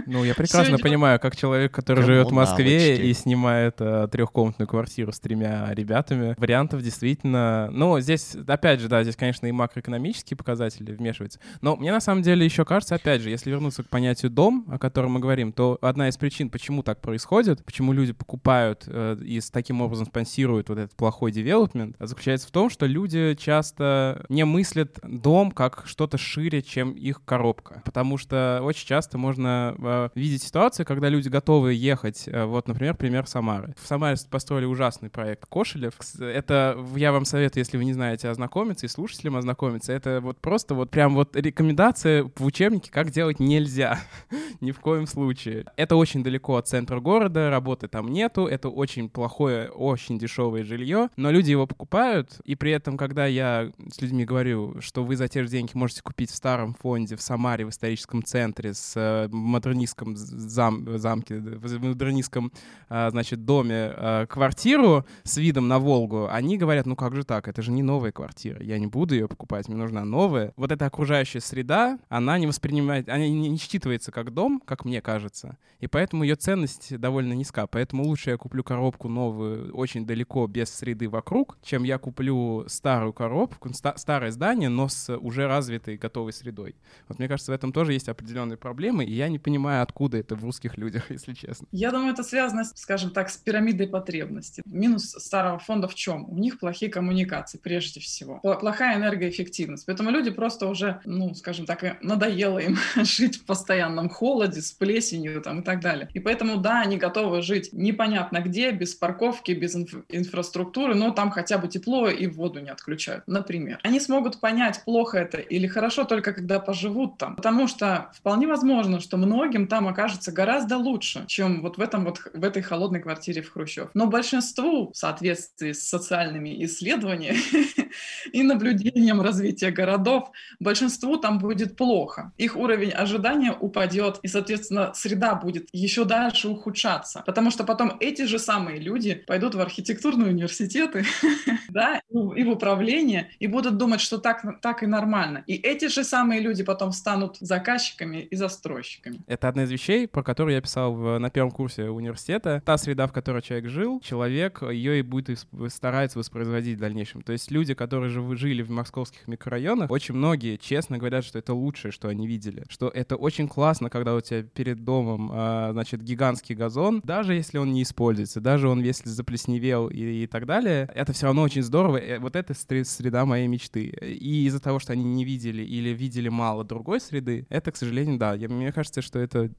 Ну, 0.08 0.24
я 0.24 0.36
прекрасно 0.36 0.78
понимаю, 0.78 1.20
как 1.20 1.36
человек, 1.36 1.74
который 1.74 2.04
живет 2.04 2.28
в 2.28 2.34
Москве 2.34 2.98
и 2.98 3.14
снимает 3.14 3.76
э, 3.80 4.08
трехкомнатную 4.12 4.68
квартиру 4.68 5.12
с 5.12 5.20
тремя 5.20 5.74
ребятами, 5.74 6.36
вариантов 6.38 6.82
действительно... 6.82 7.70
Ну, 7.72 8.00
здесь, 8.00 8.36
опять 8.48 8.80
же, 8.80 8.88
да, 8.88 9.04
здесь, 9.04 9.16
конечно, 9.16 9.48
и 9.48 9.52
макроэкономические 9.52 10.38
показатели 10.38 10.96
вмешиваются. 11.06 11.40
Но 11.62 11.76
мне 11.76 11.92
на 11.92 12.00
самом 12.00 12.24
деле 12.24 12.46
еще 12.46 12.66
кажется, 12.66 12.96
опять 12.96 13.22
же, 13.22 13.30
если 13.30 13.52
вернуться 13.52 13.84
к 13.84 13.90
понятию 13.90 14.32
дом, 14.32 14.66
о 14.70 14.80
котором 14.80 15.12
мы 15.12 15.20
говорим, 15.20 15.52
то 15.52 15.78
одна 15.82 16.10
из 16.10 16.18
причин, 16.18 16.50
почему 16.50 16.82
так 16.82 17.02
происходит, 17.02 17.64
почему 17.64 17.94
люди 17.94 18.14
покупают 18.14 18.86
э, 18.88 19.18
и 19.24 19.40
таким 19.52 19.82
образом 19.82 20.08
спонсируют 20.08 20.70
вот 20.70 20.80
этот 20.80 20.96
плохой 20.96 21.32
девелопмент, 21.32 21.96
заключается 22.00 22.48
в 22.48 22.52
том, 22.52 22.70
что 22.70 22.88
люди 22.88 23.36
часто 23.36 24.26
не 24.30 24.44
мыслят 24.46 25.00
дом 25.04 25.52
как 25.52 25.84
что-то 25.86 26.18
шире, 26.18 26.62
чем 26.62 26.92
их 26.92 27.24
коробка. 27.24 27.82
Потому 27.86 28.18
что 28.18 28.62
очень 28.64 28.88
часто 28.88 29.18
можно 29.18 29.76
э, 29.78 30.10
видеть 30.16 30.44
ситуацию, 30.44 30.86
когда 30.86 31.10
люди 31.10 31.30
готовы 31.30 31.74
ехать. 31.74 32.24
Э, 32.28 32.46
вот, 32.46 32.68
например, 32.68 32.96
пример 32.96 33.28
Самары. 33.28 33.76
В 33.82 33.88
Самаре 33.88 34.18
построили 34.30 34.66
ужасный 34.66 35.10
проект 35.10 35.46
Кошелев. 35.46 35.94
Это 36.20 36.78
я 36.96 37.12
вам 37.12 37.26
советую, 37.26 37.62
если 37.62 37.78
вы 37.78 37.86
не 37.86 37.94
знаете, 37.94 38.30
ознакомиться 38.30 38.86
и 38.86 38.90
слушателям 38.90 39.36
ознакомиться. 39.36 39.94
Это 39.94 40.20
вот 40.22 40.40
просто 40.40 40.74
вот 40.74 40.90
прям 40.96 41.14
вот 41.14 41.36
рекомендация 41.36 42.32
в 42.38 42.46
учебнике, 42.46 42.90
как 42.90 43.12
делать 43.12 43.42
нельзя. 43.42 44.00
Ни 44.62 44.72
в 44.72 44.80
коем 44.80 45.08
случае. 45.08 45.66
Это 45.76 45.98
очень 45.98 46.24
далеко 46.24 46.56
от 46.56 46.70
центра 46.70 47.02
города, 47.02 47.50
работы 47.50 47.90
там 47.90 48.08
нету, 48.08 48.46
это 48.46 48.70
очень 48.70 49.10
плохое, 49.10 49.70
очень 49.70 50.18
дешевое 50.18 50.64
жилье, 50.64 51.10
но 51.18 51.32
люди 51.32 51.52
его 51.52 51.68
покупают, 51.68 52.40
и 52.46 52.56
при 52.56 52.72
этом, 52.72 52.96
когда 52.96 53.26
я 53.26 53.74
с 53.92 54.02
людьми 54.02 54.24
говорю, 54.24 54.80
что 54.80 55.04
вы 55.04 55.18
за 55.18 55.28
те 55.28 55.44
же 55.44 55.50
деньги 55.50 55.72
можете 55.74 56.02
купить 56.02 56.32
в 56.32 56.36
старом 56.36 56.74
фонде 56.74 57.18
в 57.18 57.22
Самаре, 57.22 57.66
в 57.66 57.72
историческом 57.72 58.24
центре, 58.24 58.74
с 58.74 58.94
э, 58.96 59.28
модернистском 59.30 60.16
зам, 60.16 60.98
замке, 60.98 61.40
в 61.40 61.84
модернистском, 61.84 62.54
э, 62.88 63.10
значит, 63.10 63.44
доме 63.44 63.92
э, 63.94 64.28
квартиру 64.30 65.06
с 65.24 65.36
видом 65.36 65.68
на 65.68 65.78
Волгу, 65.78 66.30
они 66.32 66.58
говорят, 66.58 66.86
ну 66.86 66.96
как 66.96 67.16
же 67.16 67.26
так, 67.26 67.50
это 67.50 67.62
же 67.62 67.74
не 67.74 67.84
новая 67.84 68.14
квартира, 68.14 68.64
я 68.64 68.80
не 68.80 68.88
буду 68.88 69.14
ее 69.14 69.28
покупать, 69.28 69.68
мне 69.68 69.76
нужна 69.76 70.06
новая. 70.06 70.54
Вот 70.56 70.72
эта 70.86 70.88
окружающая 70.88 71.42
среда, 71.42 72.00
она 72.10 72.38
не 72.38 72.48
воспринимает, 72.48 73.10
она 73.10 73.20
не, 73.20 73.50
не 73.50 73.58
считывается 73.58 74.12
как 74.12 74.34
дом, 74.34 74.62
как 74.66 74.86
мне 74.86 75.02
кажется, 75.02 75.58
и 75.80 75.88
поэтому 75.88 76.24
ее 76.24 76.36
ценность 76.36 76.98
довольно 76.98 77.34
низка, 77.34 77.68
поэтому 77.68 78.04
лучше 78.04 78.32
я 78.32 78.38
куплю 78.38 78.64
коробку 78.64 79.10
новую 79.10 79.74
очень 79.76 80.06
далеко, 80.06 80.48
без 80.48 80.70
среды 80.70 81.10
вокруг, 81.10 81.58
чем 81.64 81.84
я 81.84 81.98
куплю 81.98 82.66
старую 82.68 83.14
коробку, 83.14 83.74
ста- 83.74 83.98
старое 83.98 84.32
здание, 84.32 84.70
но 84.70 84.88
с 84.88 85.16
уже 85.18 85.48
развитой 85.48 85.98
готовой 85.98 86.34
средой. 86.34 86.76
Вот 87.08 87.20
мне 87.20 87.28
кажется, 87.28 87.52
в 87.52 87.56
этом 87.56 87.72
тоже 87.72 87.94
есть 87.94 88.10
определенные 88.10 88.58
проблемы, 88.58 89.06
и 89.06 89.14
я 89.14 89.28
не 89.28 89.40
понимаю, 89.40 89.82
откуда 89.82 90.18
это 90.18 90.36
в 90.36 90.44
русских 90.44 90.78
людях, 90.78 91.04
если 91.12 91.34
честно. 91.34 91.68
Я 91.72 91.92
думаю, 91.92 92.14
это 92.14 92.24
связано, 92.24 92.64
скажем 92.64 93.10
так, 93.12 93.30
с 93.30 93.38
пирамидой 93.38 93.88
потребностей. 93.88 94.62
Минус 94.66 95.16
старого 95.18 95.60
фонда 95.60 95.88
в 95.88 95.96
чем? 95.96 96.30
У 96.30 96.38
них 96.38 96.60
плохие 96.60 96.92
коммуникации, 96.92 97.58
прежде 97.58 98.00
всего. 98.00 98.40
Плохая 98.40 98.98
энергоэффективность. 98.98 99.86
Поэтому 99.86 100.12
люди 100.12 100.32
просто 100.32 100.68
уже, 100.68 100.75
ну, 101.06 101.34
скажем 101.34 101.66
так, 101.66 102.02
надоело 102.02 102.60
им 102.60 102.78
жить 102.96 103.38
в 103.38 103.46
постоянном 103.46 104.10
холоде, 104.10 104.62
с 104.62 104.72
плесенью 104.72 105.42
там, 105.42 105.62
и 105.62 105.64
так 105.64 105.82
далее. 105.82 106.10
И 106.14 106.20
поэтому, 106.20 106.58
да, 106.58 106.82
они 106.82 106.98
готовы 106.98 107.42
жить 107.42 107.70
непонятно 107.74 108.42
где, 108.42 108.72
без 108.72 108.96
парковки, 108.96 109.52
без 109.52 109.76
инф- 109.76 110.04
инфраструктуры, 110.10 110.96
но 110.96 111.12
там 111.12 111.32
хотя 111.32 111.58
бы 111.58 111.68
тепло 111.68 112.08
и 112.10 112.28
воду 112.28 112.60
не 112.60 112.70
отключают, 112.70 113.24
например. 113.28 113.80
Они 113.84 114.00
смогут 114.00 114.40
понять, 114.40 114.84
плохо 114.86 115.18
это 115.18 115.38
или 115.38 115.68
хорошо 115.68 116.04
только 116.04 116.34
когда 116.34 116.60
поживут 116.60 117.18
там. 117.18 117.36
Потому 117.36 117.68
что 117.68 118.12
вполне 118.14 118.48
возможно, 118.48 119.00
что 119.00 119.18
многим 119.18 119.68
там 119.68 119.88
окажется 119.88 120.32
гораздо 120.32 120.78
лучше, 120.78 121.26
чем 121.28 121.62
вот 121.62 121.78
в, 121.78 121.82
этом 121.82 122.06
вот, 122.06 122.22
в 122.34 122.44
этой 122.44 122.62
холодной 122.62 123.00
квартире 123.00 123.42
в 123.42 123.52
Хрущев. 123.52 123.90
Но 123.94 124.08
большинству, 124.08 124.92
в 124.92 124.98
соответствии 124.98 125.72
с 125.72 125.88
социальными 125.88 126.64
исследованиями 126.66 127.40
и 128.32 128.44
наблюдением 128.44 129.22
развития 129.22 129.72
городов, 129.72 130.32
большинству 130.60 131.18
там 131.18 131.40
будет 131.40 131.76
плохо. 131.76 132.32
Их 132.38 132.56
уровень 132.56 132.92
ожидания 132.92 133.52
упадет, 133.52 134.20
и, 134.24 134.28
соответственно, 134.28 134.92
среда 134.94 135.36
будет 135.36 135.70
еще 135.74 136.06
дальше 136.06 136.48
ухудшаться. 136.48 137.24
Потому 137.26 137.52
что 137.52 137.64
потом 137.64 137.98
эти 138.00 138.24
же 138.24 138.40
самые 138.40 138.80
люди 138.80 139.16
пойдут 139.16 139.56
в 139.56 139.62
архитектурные 139.62 140.30
университеты, 140.30 141.06
да, 141.70 142.02
и 142.10 142.44
в 142.44 142.50
управление, 142.50 143.30
и 143.40 143.48
будут 143.48 143.78
думать, 143.78 144.02
что 144.02 144.18
так, 144.18 144.62
так 144.62 144.84
и 144.84 144.88
нормально. 144.88 145.44
И 145.48 145.56
эти 145.56 145.88
же 145.88 146.04
самые 146.04 146.42
люди 146.42 146.64
потом 146.64 146.92
станут 146.92 147.38
заказчиками 147.40 148.18
и 148.18 148.36
застройщиками. 148.36 149.22
Это 149.28 149.48
одна 149.48 149.64
из 149.64 149.72
вещей, 149.72 150.08
про 150.08 150.24
которую 150.24 150.56
я 150.56 150.62
писал 150.62 150.94
в, 150.94 151.18
на 151.18 151.30
первом 151.30 151.52
курсе 151.52 151.90
университета. 151.90 152.62
Та 152.66 152.78
среда, 152.78 153.08
в 153.08 153.14
которой 153.14 153.42
человек 153.42 153.70
жил, 153.70 154.00
человек 154.02 154.62
ее 154.64 155.00
и 155.00 155.02
будет 155.02 155.46
старается 155.70 156.20
воспроизводить 156.20 156.78
в 156.78 156.80
дальнейшем. 156.80 157.22
То 157.22 157.32
есть 157.32 157.52
люди, 157.52 157.74
которые 157.74 157.85
же 157.92 158.36
жили 158.38 158.62
в 158.62 158.70
московских 158.70 159.28
микрорайонах, 159.28 159.90
очень 159.90 160.16
многие 160.16 160.58
честно 160.58 160.98
говорят, 160.98 161.24
что 161.24 161.40
это 161.40 161.54
лучшее, 161.54 161.92
что 161.92 162.08
они 162.08 162.28
видели. 162.28 162.64
Что 162.70 162.88
это 162.90 163.16
очень 163.16 163.48
классно, 163.48 163.90
когда 163.90 164.16
у 164.16 164.22
тебя 164.22 164.44
перед 164.44 164.84
домом, 164.84 165.30
а, 165.32 165.72
значит, 165.72 166.02
гигантский 166.02 166.56
газон, 166.56 167.02
даже 167.04 167.34
если 167.34 167.58
он 167.58 167.74
не 167.74 167.84
используется, 167.84 168.42
даже 168.42 168.68
он 168.68 168.82
если 168.82 169.10
заплесневел 169.10 169.88
и, 169.88 170.24
и 170.24 170.28
так 170.28 170.46
далее, 170.46 170.90
это 170.94 171.14
все 171.14 171.28
равно 171.28 171.42
очень 171.42 171.64
здорово. 171.64 171.98
Э, 171.98 172.20
вот 172.20 172.36
это 172.36 172.54
среда 172.54 173.26
моей 173.26 173.48
мечты. 173.48 173.86
И 173.86 174.46
из-за 174.46 174.60
того, 174.60 174.80
что 174.80 174.94
они 174.94 175.04
не 175.04 175.26
видели 175.26 175.64
или 175.64 175.90
видели 175.90 176.30
мало 176.30 176.64
другой 176.64 177.00
среды, 177.00 177.46
это, 177.50 177.72
к 177.72 177.78
сожалению, 177.78 178.18
да. 178.18 178.34
Я, 178.34 178.50
мне 178.50 178.72
кажется, 178.72 179.02
что 179.02 179.20
это 179.20 179.50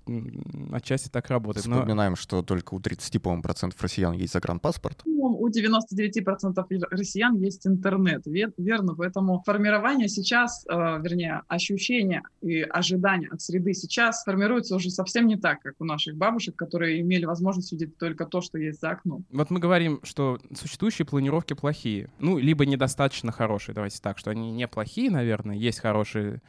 отчасти 0.72 1.08
так 1.08 1.28
работает. 1.30 1.64
Вспоминаем, 1.64 2.12
но... 2.12 2.16
что 2.16 2.42
только 2.42 2.74
у 2.74 2.80
30, 2.80 3.22
по-моему, 3.22 3.42
процентов 3.42 3.80
россиян 3.82 4.12
есть 4.12 4.32
загранпаспорт. 4.32 5.02
Ну, 5.04 5.38
у 5.40 5.48
99% 5.48 6.84
россиян 6.90 7.36
есть 7.36 7.66
интернет, 7.66 8.15
верно? 8.26 8.94
Поэтому 8.94 9.42
формирование 9.44 10.09
сейчас, 10.09 10.64
э, 10.68 10.72
вернее, 10.74 11.42
ощущение 11.48 12.22
и 12.42 12.62
ожидания 12.62 13.29
от 13.31 13.40
среды 13.40 13.74
сейчас 13.74 14.24
формируется 14.24 14.76
уже 14.76 14.90
совсем 14.90 15.26
не 15.26 15.37
так, 15.37 15.61
как 15.62 15.74
у 15.79 15.85
наших 15.85 16.16
бабушек, 16.16 16.57
которые 16.57 17.00
имели 17.00 17.24
возможность 17.24 17.72
видеть 17.72 17.96
только 17.98 18.26
то, 18.26 18.40
что 18.40 18.59
есть 18.59 18.81
за 18.81 18.90
окном. 18.90 19.24
Вот 19.31 19.50
мы 19.50 19.61
говорим, 19.61 20.00
что 20.02 20.38
существующие 20.55 21.07
планировки 21.07 21.55
плохие. 21.55 22.11
Ну, 22.18 22.38
либо 22.38 22.64
недостаточно 22.66 23.33
хорошие, 23.33 23.74
давайте 23.74 24.00
так, 24.00 24.18
что 24.18 24.31
они 24.31 24.52
не 24.52 24.68
плохие, 24.68 25.11
наверное, 25.11 25.57
есть 25.57 25.81
хорошие, 25.81 26.42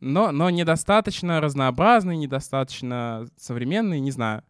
но, 0.00 0.32
но 0.32 0.50
недостаточно 0.50 1.40
разнообразные, 1.40 2.16
недостаточно 2.16 3.26
современные, 3.36 4.00
не 4.00 4.10
знаю. 4.10 4.42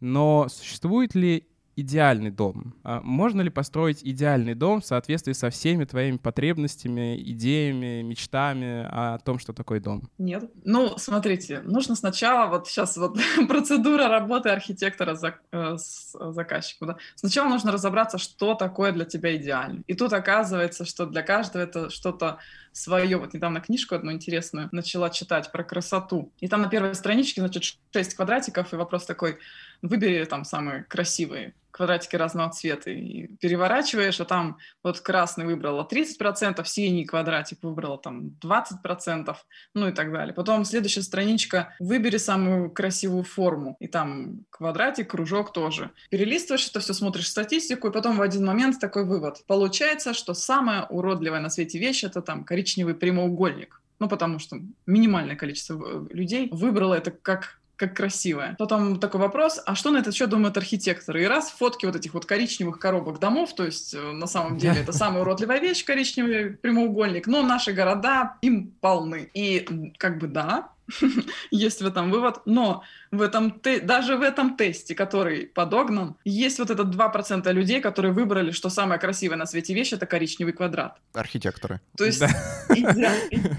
Но 0.00 0.48
существует 0.48 1.14
ли 1.14 1.46
идеальный 1.76 2.30
дом? 2.30 2.74
А 2.84 3.00
можно 3.00 3.40
ли 3.40 3.50
построить 3.50 4.02
идеальный 4.02 4.54
дом 4.54 4.80
в 4.80 4.86
соответствии 4.86 5.32
со 5.32 5.50
всеми 5.50 5.84
твоими 5.84 6.16
потребностями, 6.16 7.20
идеями, 7.32 8.02
мечтами 8.02 8.86
о 8.88 9.18
том, 9.18 9.38
что 9.38 9.52
такое 9.52 9.80
дом? 9.80 10.08
Нет. 10.18 10.50
Ну, 10.64 10.96
смотрите, 10.98 11.60
нужно 11.60 11.94
сначала, 11.94 12.48
вот 12.48 12.68
сейчас 12.68 12.96
вот 12.96 13.18
процедура 13.48 14.08
работы 14.08 14.50
архитектора 14.50 15.14
за, 15.14 15.36
э, 15.50 15.76
с 15.76 16.12
заказчиком. 16.32 16.88
Да? 16.88 16.96
Сначала 17.14 17.48
нужно 17.48 17.72
разобраться, 17.72 18.18
что 18.18 18.54
такое 18.54 18.92
для 18.92 19.04
тебя 19.04 19.36
идеально. 19.36 19.82
И 19.86 19.94
тут 19.94 20.12
оказывается, 20.12 20.84
что 20.84 21.06
для 21.06 21.22
каждого 21.22 21.62
это 21.62 21.90
что-то 21.90 22.38
свое. 22.72 23.16
Вот 23.18 23.34
недавно 23.34 23.60
книжку 23.60 23.94
одну 23.94 24.12
интересную 24.12 24.68
начала 24.72 25.10
читать 25.10 25.52
про 25.52 25.62
красоту. 25.62 26.32
И 26.40 26.48
там 26.48 26.62
на 26.62 26.68
первой 26.68 26.94
страничке, 26.94 27.40
значит, 27.40 27.76
6 27.92 28.14
квадратиков, 28.14 28.72
и 28.72 28.76
вопрос 28.76 29.04
такой, 29.04 29.38
выбери 29.82 30.24
там 30.24 30.44
самые 30.44 30.84
красивые 30.84 31.54
квадратики 31.72 32.14
разного 32.16 32.50
цвета 32.50 32.90
и 32.90 33.26
переворачиваешь, 33.38 34.20
а 34.20 34.24
там 34.24 34.58
вот 34.84 35.00
красный 35.00 35.46
выбрала 35.46 35.88
30%, 35.90 36.64
синий 36.64 37.04
квадратик 37.04 37.58
выбрала 37.62 37.98
там 37.98 38.36
20%, 38.40 39.34
ну 39.74 39.88
и 39.88 39.92
так 39.92 40.12
далее. 40.12 40.34
Потом 40.34 40.64
следующая 40.64 41.02
страничка, 41.02 41.74
выбери 41.80 42.18
самую 42.18 42.70
красивую 42.70 43.24
форму, 43.24 43.76
и 43.80 43.88
там 43.88 44.44
квадратик, 44.50 45.10
кружок 45.10 45.52
тоже. 45.52 45.90
Перелистываешь 46.10 46.68
это 46.68 46.80
все, 46.80 46.92
смотришь 46.92 47.28
статистику, 47.28 47.88
и 47.88 47.92
потом 47.92 48.16
в 48.16 48.22
один 48.22 48.44
момент 48.44 48.78
такой 48.78 49.04
вывод. 49.04 49.42
Получается, 49.46 50.14
что 50.14 50.34
самая 50.34 50.84
уродливая 50.84 51.40
на 51.40 51.48
свете 51.48 51.78
вещь— 51.78 52.04
это 52.04 52.20
там 52.20 52.44
коричневый 52.44 52.94
прямоугольник. 52.94 53.80
Ну, 53.98 54.08
потому 54.08 54.40
что 54.40 54.58
минимальное 54.84 55.36
количество 55.36 55.80
э, 55.80 56.06
людей 56.12 56.48
выбрало 56.50 56.94
это 56.94 57.12
как 57.12 57.61
как 57.82 57.96
красивая. 57.96 58.54
Потом 58.60 59.00
такой 59.00 59.20
вопрос, 59.20 59.60
а 59.66 59.74
что 59.74 59.90
на 59.90 59.98
этот 59.98 60.14
счет 60.14 60.30
думают 60.30 60.56
архитекторы? 60.56 61.24
И 61.24 61.26
раз 61.26 61.50
фотки 61.50 61.84
вот 61.84 61.96
этих 61.96 62.14
вот 62.14 62.26
коричневых 62.26 62.78
коробок 62.78 63.18
домов, 63.18 63.56
то 63.56 63.64
есть 63.64 63.92
э, 63.92 64.12
на 64.12 64.28
самом 64.28 64.56
деле 64.56 64.82
это 64.82 64.92
самая 64.92 65.22
уродливая 65.22 65.58
вещь, 65.58 65.84
коричневый 65.84 66.50
прямоугольник, 66.50 67.26
но 67.26 67.42
наши 67.42 67.72
города 67.72 68.36
им 68.40 68.72
полны. 68.80 69.28
И 69.34 69.92
как 69.98 70.18
бы 70.18 70.28
да, 70.28 70.68
есть 71.50 71.82
в 71.82 71.86
этом 71.86 72.10
вывод, 72.10 72.40
но 72.46 72.82
в 73.10 73.20
этом 73.20 73.60
те... 73.60 73.80
даже 73.80 74.16
в 74.16 74.22
этом 74.22 74.56
тесте, 74.56 74.94
который 74.94 75.46
подогнан, 75.46 76.16
есть 76.24 76.58
вот 76.58 76.70
этот 76.70 76.94
2% 76.94 77.52
людей, 77.52 77.80
которые 77.80 78.12
выбрали, 78.12 78.50
что 78.52 78.70
самая 78.70 78.98
красивая 78.98 79.36
на 79.36 79.46
свете 79.46 79.74
вещь— 79.74 79.92
это 79.94 80.06
коричневый 80.06 80.52
квадрат. 80.52 80.98
Архитекторы. 81.12 81.80
То 81.96 82.04
есть 82.04 82.20
да. 82.20 82.28
иде... 82.70 83.10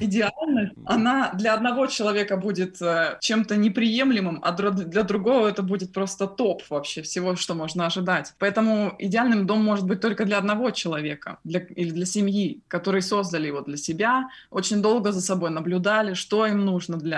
идеальность, 0.02 0.74
она 0.86 1.32
для 1.34 1.54
одного 1.54 1.88
человека 1.88 2.38
будет 2.38 2.82
э, 2.82 3.18
чем-то 3.20 3.56
неприемлемым, 3.56 4.40
а 4.44 4.52
для 4.52 5.04
другого 5.04 5.48
это 5.48 5.62
будет 5.62 5.94
просто 5.94 6.28
топ 6.28 6.64
вообще 6.70 7.02
всего, 7.02 7.36
что 7.36 7.54
можно 7.54 7.86
ожидать. 7.86 8.34
Поэтому 8.40 8.96
идеальным 9.00 9.46
дом 9.46 9.64
может 9.64 9.86
быть 9.86 10.02
только 10.02 10.26
для 10.26 10.38
одного 10.38 10.72
человека 10.72 11.38
для... 11.44 11.60
или 11.60 11.92
для 11.92 12.06
семьи, 12.06 12.62
которые 12.68 13.02
создали 13.02 13.48
его 13.48 13.62
для 13.62 13.78
себя, 13.78 14.30
очень 14.50 14.82
долго 14.82 15.12
за 15.12 15.22
собой 15.22 15.52
наблюдали, 15.52 16.16
что 16.16 16.46
им 16.48 16.66
нужно 16.66 16.98
для 16.98 17.13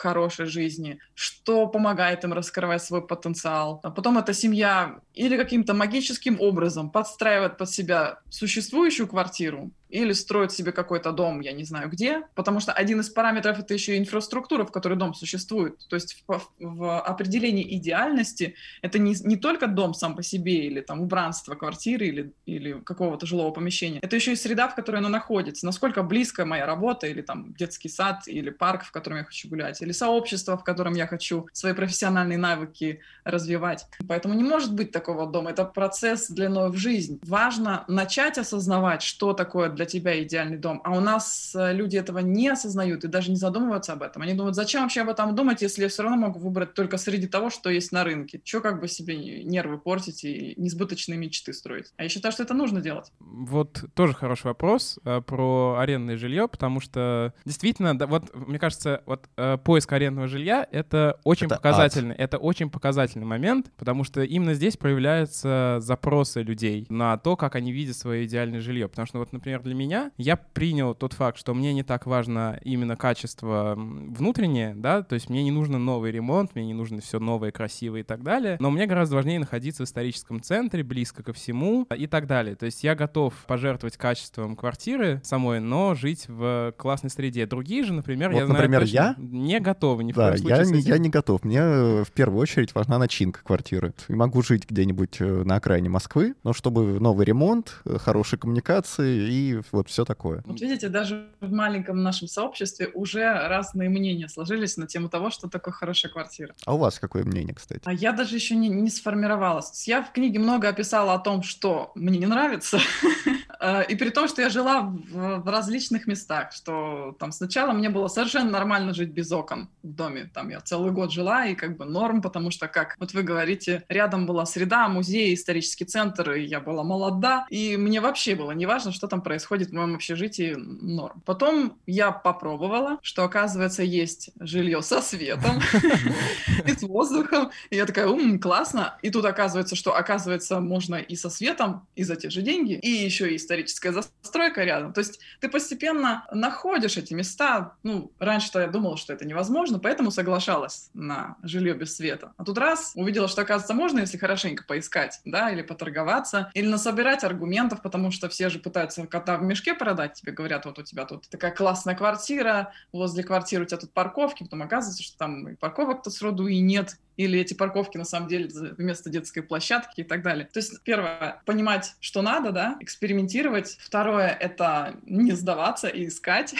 хорошей 0.00 0.46
жизни, 0.46 0.98
что 1.14 1.66
помогает 1.66 2.24
им 2.24 2.32
раскрывать 2.32 2.82
свой 2.82 3.06
потенциал. 3.06 3.80
А 3.82 3.90
потом 3.90 4.18
эта 4.18 4.32
семья 4.32 5.00
или 5.14 5.36
каким-то 5.36 5.74
магическим 5.74 6.40
образом 6.40 6.90
подстраивает 6.90 7.58
под 7.58 7.70
себя 7.70 8.20
существующую 8.30 9.08
квартиру, 9.08 9.70
или 9.90 10.12
строить 10.12 10.52
себе 10.52 10.72
какой-то 10.72 11.12
дом, 11.12 11.40
я 11.40 11.52
не 11.52 11.64
знаю 11.64 11.90
где, 11.90 12.22
потому 12.34 12.60
что 12.60 12.72
один 12.72 13.00
из 13.00 13.10
параметров 13.10 13.58
это 13.58 13.74
еще 13.74 13.98
инфраструктура, 13.98 14.64
в 14.64 14.72
которой 14.72 14.94
дом 14.94 15.14
существует. 15.14 15.78
То 15.88 15.96
есть 15.96 16.24
в, 16.26 16.40
в 16.58 17.00
определении 17.00 17.76
идеальности 17.76 18.54
это 18.82 18.98
не, 18.98 19.14
не 19.24 19.36
только 19.36 19.66
дом 19.66 19.94
сам 19.94 20.16
по 20.16 20.22
себе 20.22 20.66
или 20.66 20.80
там 20.80 21.00
убранство 21.00 21.54
квартиры 21.54 22.06
или, 22.06 22.32
или 22.46 22.80
какого-то 22.80 23.26
жилого 23.26 23.50
помещения, 23.50 24.00
это 24.00 24.16
еще 24.16 24.32
и 24.32 24.36
среда, 24.36 24.68
в 24.68 24.74
которой 24.74 24.96
оно 24.96 25.08
находится, 25.08 25.66
насколько 25.66 26.02
близко 26.02 26.44
моя 26.44 26.66
работа 26.66 27.06
или 27.06 27.22
там 27.22 27.54
детский 27.54 27.88
сад 27.88 28.22
или 28.26 28.50
парк, 28.50 28.84
в 28.84 28.92
котором 28.92 29.18
я 29.18 29.24
хочу 29.24 29.48
гулять, 29.48 29.82
или 29.82 29.92
сообщество, 29.92 30.56
в 30.56 30.64
котором 30.64 30.94
я 30.94 31.06
хочу 31.06 31.46
свои 31.52 31.72
профессиональные 31.72 32.38
навыки 32.38 33.00
развивать. 33.24 33.86
Поэтому 34.08 34.34
не 34.34 34.44
может 34.44 34.74
быть 34.74 34.92
такого 34.92 35.26
дома, 35.26 35.50
это 35.50 35.64
процесс 35.64 36.28
длиной 36.28 36.70
в 36.70 36.76
жизнь. 36.76 37.18
Важно 37.22 37.84
начать 37.88 38.38
осознавать, 38.38 39.02
что 39.02 39.32
такое 39.32 39.68
для 39.80 39.86
тебя 39.86 40.22
идеальный 40.22 40.58
дом. 40.58 40.82
А 40.84 40.90
у 40.90 41.00
нас 41.00 41.54
э, 41.54 41.72
люди 41.72 41.96
этого 41.96 42.18
не 42.18 42.48
осознают 42.48 43.04
и 43.04 43.08
даже 43.08 43.30
не 43.30 43.36
задумываются 43.36 43.94
об 43.94 44.02
этом. 44.02 44.20
Они 44.20 44.34
думают, 44.34 44.54
зачем 44.54 44.82
вообще 44.82 45.00
об 45.00 45.08
этом 45.08 45.34
думать, 45.34 45.62
если 45.62 45.82
я 45.82 45.88
все 45.88 46.02
равно 46.02 46.18
могу 46.18 46.38
выбрать 46.38 46.74
только 46.74 46.98
среди 46.98 47.26
того, 47.26 47.48
что 47.48 47.70
есть 47.70 47.90
на 47.90 48.04
рынке. 48.04 48.42
Че 48.44 48.60
как 48.60 48.78
бы 48.78 48.88
себе 48.88 49.42
нервы 49.42 49.78
портить 49.78 50.22
и 50.24 50.52
несбыточные 50.58 51.18
мечты 51.18 51.54
строить. 51.54 51.86
А 51.96 52.02
я 52.02 52.10
считаю, 52.10 52.32
что 52.32 52.42
это 52.42 52.52
нужно 52.52 52.82
делать. 52.82 53.10
Вот 53.20 53.84
тоже 53.94 54.12
хороший 54.12 54.48
вопрос 54.48 54.98
э, 55.02 55.22
про 55.22 55.78
арендное 55.78 56.18
жилье, 56.18 56.46
потому 56.46 56.80
что 56.80 57.32
действительно, 57.46 57.98
да, 57.98 58.06
вот 58.06 58.34
мне 58.34 58.58
кажется, 58.58 59.02
вот 59.06 59.30
э, 59.38 59.56
поиск 59.64 59.90
арендного 59.92 60.28
жилья— 60.28 60.68
это 60.70 61.18
очень 61.24 61.46
это 61.46 61.56
показательный, 61.56 62.14
ад. 62.16 62.20
это 62.20 62.36
очень 62.36 62.68
показательный 62.68 63.26
момент, 63.26 63.72
потому 63.78 64.04
что 64.04 64.22
именно 64.22 64.52
здесь 64.52 64.76
проявляются 64.76 65.78
запросы 65.80 66.42
людей 66.42 66.84
на 66.90 67.16
то, 67.16 67.34
как 67.36 67.54
они 67.54 67.72
видят 67.72 67.96
свое 67.96 68.26
идеальное 68.26 68.60
жилье. 68.60 68.86
Потому 68.86 69.06
что 69.06 69.18
вот, 69.20 69.32
например, 69.32 69.62
для 69.62 69.69
меня, 69.74 70.10
я 70.16 70.36
принял 70.36 70.94
тот 70.94 71.12
факт, 71.12 71.38
что 71.38 71.54
мне 71.54 71.72
не 71.72 71.82
так 71.82 72.06
важно 72.06 72.58
именно 72.64 72.96
качество 72.96 73.74
внутреннее, 73.76 74.74
да, 74.74 75.02
то 75.02 75.14
есть 75.14 75.28
мне 75.28 75.42
не 75.42 75.50
нужно 75.50 75.78
новый 75.78 76.12
ремонт, 76.12 76.54
мне 76.54 76.66
не 76.66 76.74
нужно 76.74 77.00
все 77.00 77.18
новое, 77.18 77.50
красивое 77.50 78.00
и 78.00 78.04
так 78.04 78.22
далее, 78.22 78.56
но 78.60 78.70
мне 78.70 78.86
гораздо 78.86 79.16
важнее 79.16 79.38
находиться 79.38 79.84
в 79.84 79.86
историческом 79.86 80.42
центре, 80.42 80.82
близко 80.82 81.22
ко 81.22 81.32
всему 81.32 81.86
и 81.96 82.06
так 82.06 82.26
далее. 82.26 82.56
То 82.56 82.66
есть 82.66 82.84
я 82.84 82.94
готов 82.94 83.34
пожертвовать 83.46 83.96
качеством 83.96 84.56
квартиры 84.56 85.20
самой, 85.24 85.60
но 85.60 85.94
жить 85.94 86.26
в 86.28 86.74
классной 86.76 87.10
среде. 87.10 87.46
Другие 87.46 87.84
же, 87.84 87.92
например, 87.92 88.30
вот, 88.30 88.38
я 88.38 88.46
знаю, 88.46 88.62
например, 88.62 88.84
я 88.84 89.14
не 89.18 89.60
готовы 89.60 90.04
ни 90.04 90.12
в 90.12 90.16
да, 90.16 90.28
коем 90.28 90.38
случае. 90.38 90.64
Я 90.64 90.64
не, 90.64 90.80
я 90.80 90.98
не 90.98 91.08
готов. 91.08 91.44
Мне 91.44 91.58
э, 91.58 92.04
в 92.04 92.10
первую 92.12 92.40
очередь 92.40 92.74
важна 92.74 92.98
начинка 92.98 93.40
квартиры. 93.42 93.92
Могу 94.08 94.42
жить 94.42 94.68
где-нибудь 94.68 95.20
э, 95.20 95.42
на 95.44 95.56
окраине 95.56 95.88
Москвы, 95.88 96.34
но 96.44 96.52
чтобы 96.52 97.00
новый 97.00 97.26
ремонт, 97.26 97.80
э, 97.84 97.98
хорошие 97.98 98.38
коммуникации 98.38 99.30
и 99.30 99.59
вот 99.72 99.88
все 99.88 100.04
такое. 100.04 100.42
Вот 100.46 100.60
видите, 100.60 100.88
даже 100.88 101.28
в 101.40 101.52
маленьком 101.52 102.02
нашем 102.02 102.28
сообществе 102.28 102.88
уже 102.94 103.24
разные 103.48 103.88
мнения 103.88 104.28
сложились 104.28 104.76
на 104.76 104.86
тему 104.86 105.08
того, 105.08 105.30
что 105.30 105.48
такое 105.48 105.72
хорошая 105.72 106.10
квартира. 106.10 106.54
А 106.64 106.74
у 106.74 106.78
вас 106.78 106.98
какое 106.98 107.24
мнение, 107.24 107.54
кстати? 107.54 107.82
А 107.84 107.92
я 107.92 108.12
даже 108.12 108.34
еще 108.34 108.54
не, 108.54 108.68
не 108.68 108.90
сформировалась. 108.90 109.86
Я 109.86 110.02
в 110.02 110.12
книге 110.12 110.38
много 110.38 110.68
описала 110.68 111.14
о 111.14 111.18
том, 111.18 111.42
что 111.42 111.92
мне 111.94 112.18
не 112.18 112.26
нравится, 112.26 112.78
э, 113.60 113.84
и 113.86 113.94
при 113.94 114.10
том, 114.10 114.28
что 114.28 114.42
я 114.42 114.48
жила 114.48 114.82
в, 114.82 115.40
в 115.40 115.48
различных 115.48 116.06
местах, 116.06 116.52
что 116.52 117.16
там 117.18 117.32
сначала 117.32 117.72
мне 117.72 117.90
было 117.90 118.08
совершенно 118.08 118.50
нормально 118.50 118.94
жить 118.94 119.10
без 119.10 119.30
окон 119.32 119.68
в 119.82 119.92
доме. 119.92 120.30
Там 120.32 120.48
я 120.50 120.60
целый 120.60 120.92
год 120.92 121.12
жила, 121.12 121.46
и 121.46 121.54
как 121.54 121.76
бы 121.76 121.84
норм, 121.84 122.22
потому 122.22 122.50
что, 122.50 122.68
как 122.68 122.96
вот 122.98 123.12
вы 123.12 123.22
говорите, 123.22 123.84
рядом 123.88 124.26
была 124.26 124.46
среда, 124.46 124.88
музей, 124.88 125.34
исторический 125.34 125.84
центр, 125.84 126.32
и 126.32 126.44
я 126.44 126.60
была 126.60 126.82
молода, 126.82 127.46
и 127.50 127.76
мне 127.76 128.00
вообще 128.00 128.34
было 128.34 128.52
неважно, 128.52 128.92
что 128.92 129.06
там 129.06 129.22
происходит 129.22 129.49
происходит 129.50 129.70
в 129.70 129.72
моем 129.72 129.96
общежитии 129.96 130.54
норм. 130.54 131.22
Потом 131.26 131.76
я 131.84 132.12
попробовала, 132.12 132.98
что, 133.02 133.24
оказывается, 133.24 133.82
есть 133.82 134.30
жилье 134.38 134.80
со 134.80 135.02
светом 135.02 135.60
и 136.66 136.72
с 136.72 136.82
воздухом. 136.82 137.50
И 137.70 137.76
я 137.76 137.84
такая, 137.84 138.06
ум, 138.06 138.38
классно. 138.38 138.96
И 139.02 139.10
тут 139.10 139.24
оказывается, 139.24 139.74
что, 139.74 139.96
оказывается, 139.96 140.60
можно 140.60 140.94
и 140.94 141.16
со 141.16 141.30
светом, 141.30 141.88
и 141.96 142.04
за 142.04 142.14
те 142.14 142.30
же 142.30 142.42
деньги, 142.42 142.74
и 142.74 142.90
еще 142.90 143.32
и 143.32 143.36
историческая 143.36 143.92
застройка 143.92 144.62
рядом. 144.62 144.92
То 144.92 145.00
есть 145.00 145.18
ты 145.40 145.48
постепенно 145.48 146.24
находишь 146.30 146.96
эти 146.96 147.12
места. 147.12 147.72
Ну, 147.82 148.12
раньше-то 148.20 148.60
я 148.60 148.68
думала, 148.68 148.96
что 148.96 149.12
это 149.12 149.24
невозможно, 149.24 149.80
поэтому 149.80 150.12
соглашалась 150.12 150.90
на 150.94 151.36
жилье 151.42 151.74
без 151.74 151.96
света. 151.96 152.32
А 152.36 152.44
тут 152.44 152.56
раз 152.56 152.92
увидела, 152.94 153.26
что, 153.26 153.42
оказывается, 153.42 153.74
можно, 153.74 153.98
если 153.98 154.16
хорошенько 154.16 154.62
поискать, 154.64 155.20
да, 155.24 155.50
или 155.50 155.62
поторговаться, 155.62 156.52
или 156.54 156.68
насобирать 156.68 157.24
аргументов, 157.24 157.82
потому 157.82 158.12
что 158.12 158.28
все 158.28 158.48
же 158.48 158.60
пытаются 158.60 159.04
кота 159.08 159.29
в 159.38 159.42
мешке 159.42 159.74
продать, 159.74 160.14
тебе 160.14 160.32
говорят, 160.32 160.64
вот 160.66 160.78
у 160.78 160.82
тебя 160.82 161.04
тут 161.04 161.28
такая 161.28 161.50
классная 161.50 161.94
квартира, 161.94 162.72
возле 162.92 163.22
квартиры 163.22 163.64
у 163.64 163.66
тебя 163.66 163.78
тут 163.78 163.92
парковки, 163.92 164.44
потом 164.44 164.62
оказывается, 164.62 165.02
что 165.02 165.18
там 165.18 165.48
и 165.48 165.56
парковок-то 165.56 166.10
сроду 166.10 166.46
и 166.46 166.60
нет, 166.60 166.98
или 167.24 167.38
эти 167.38 167.52
парковки 167.52 167.98
на 167.98 168.04
самом 168.04 168.28
деле 168.28 168.48
вместо 168.78 169.10
детской 169.10 169.42
площадки 169.42 170.00
и 170.00 170.04
так 170.04 170.22
далее. 170.22 170.48
То 170.50 170.58
есть, 170.58 170.82
первое, 170.82 171.42
понимать, 171.44 171.94
что 172.00 172.22
надо, 172.22 172.50
да, 172.50 172.76
экспериментировать. 172.80 173.76
Второе, 173.80 174.28
это 174.28 174.94
не 175.04 175.32
сдаваться 175.32 175.88
и 175.88 176.08
искать 176.08 176.54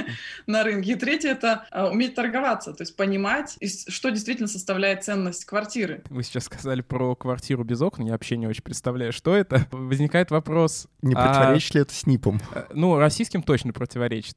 на 0.46 0.64
рынке. 0.64 0.92
И 0.92 0.94
третье, 0.94 1.30
это 1.30 1.66
э, 1.70 1.84
уметь 1.88 2.14
торговаться, 2.14 2.72
то 2.72 2.82
есть 2.82 2.96
понимать, 2.96 3.58
что 3.88 4.10
действительно 4.10 4.48
составляет 4.48 5.04
ценность 5.04 5.44
квартиры. 5.44 6.02
Вы 6.08 6.22
сейчас 6.22 6.44
сказали 6.44 6.80
про 6.80 7.14
квартиру 7.14 7.62
без 7.64 7.82
окон, 7.82 8.06
я 8.06 8.12
вообще 8.12 8.38
не 8.38 8.46
очень 8.46 8.62
представляю, 8.62 9.12
что 9.12 9.36
это. 9.36 9.66
Возникает 9.70 10.30
вопрос... 10.30 10.88
Не 11.02 11.14
а 11.14 11.24
противоречит 11.24 11.74
ли 11.74 11.80
это 11.82 11.94
СНИПом? 11.94 12.40
Э, 12.52 12.64
ну, 12.72 12.98
российским 12.98 13.42
точно 13.42 13.74
противоречит. 13.74 14.34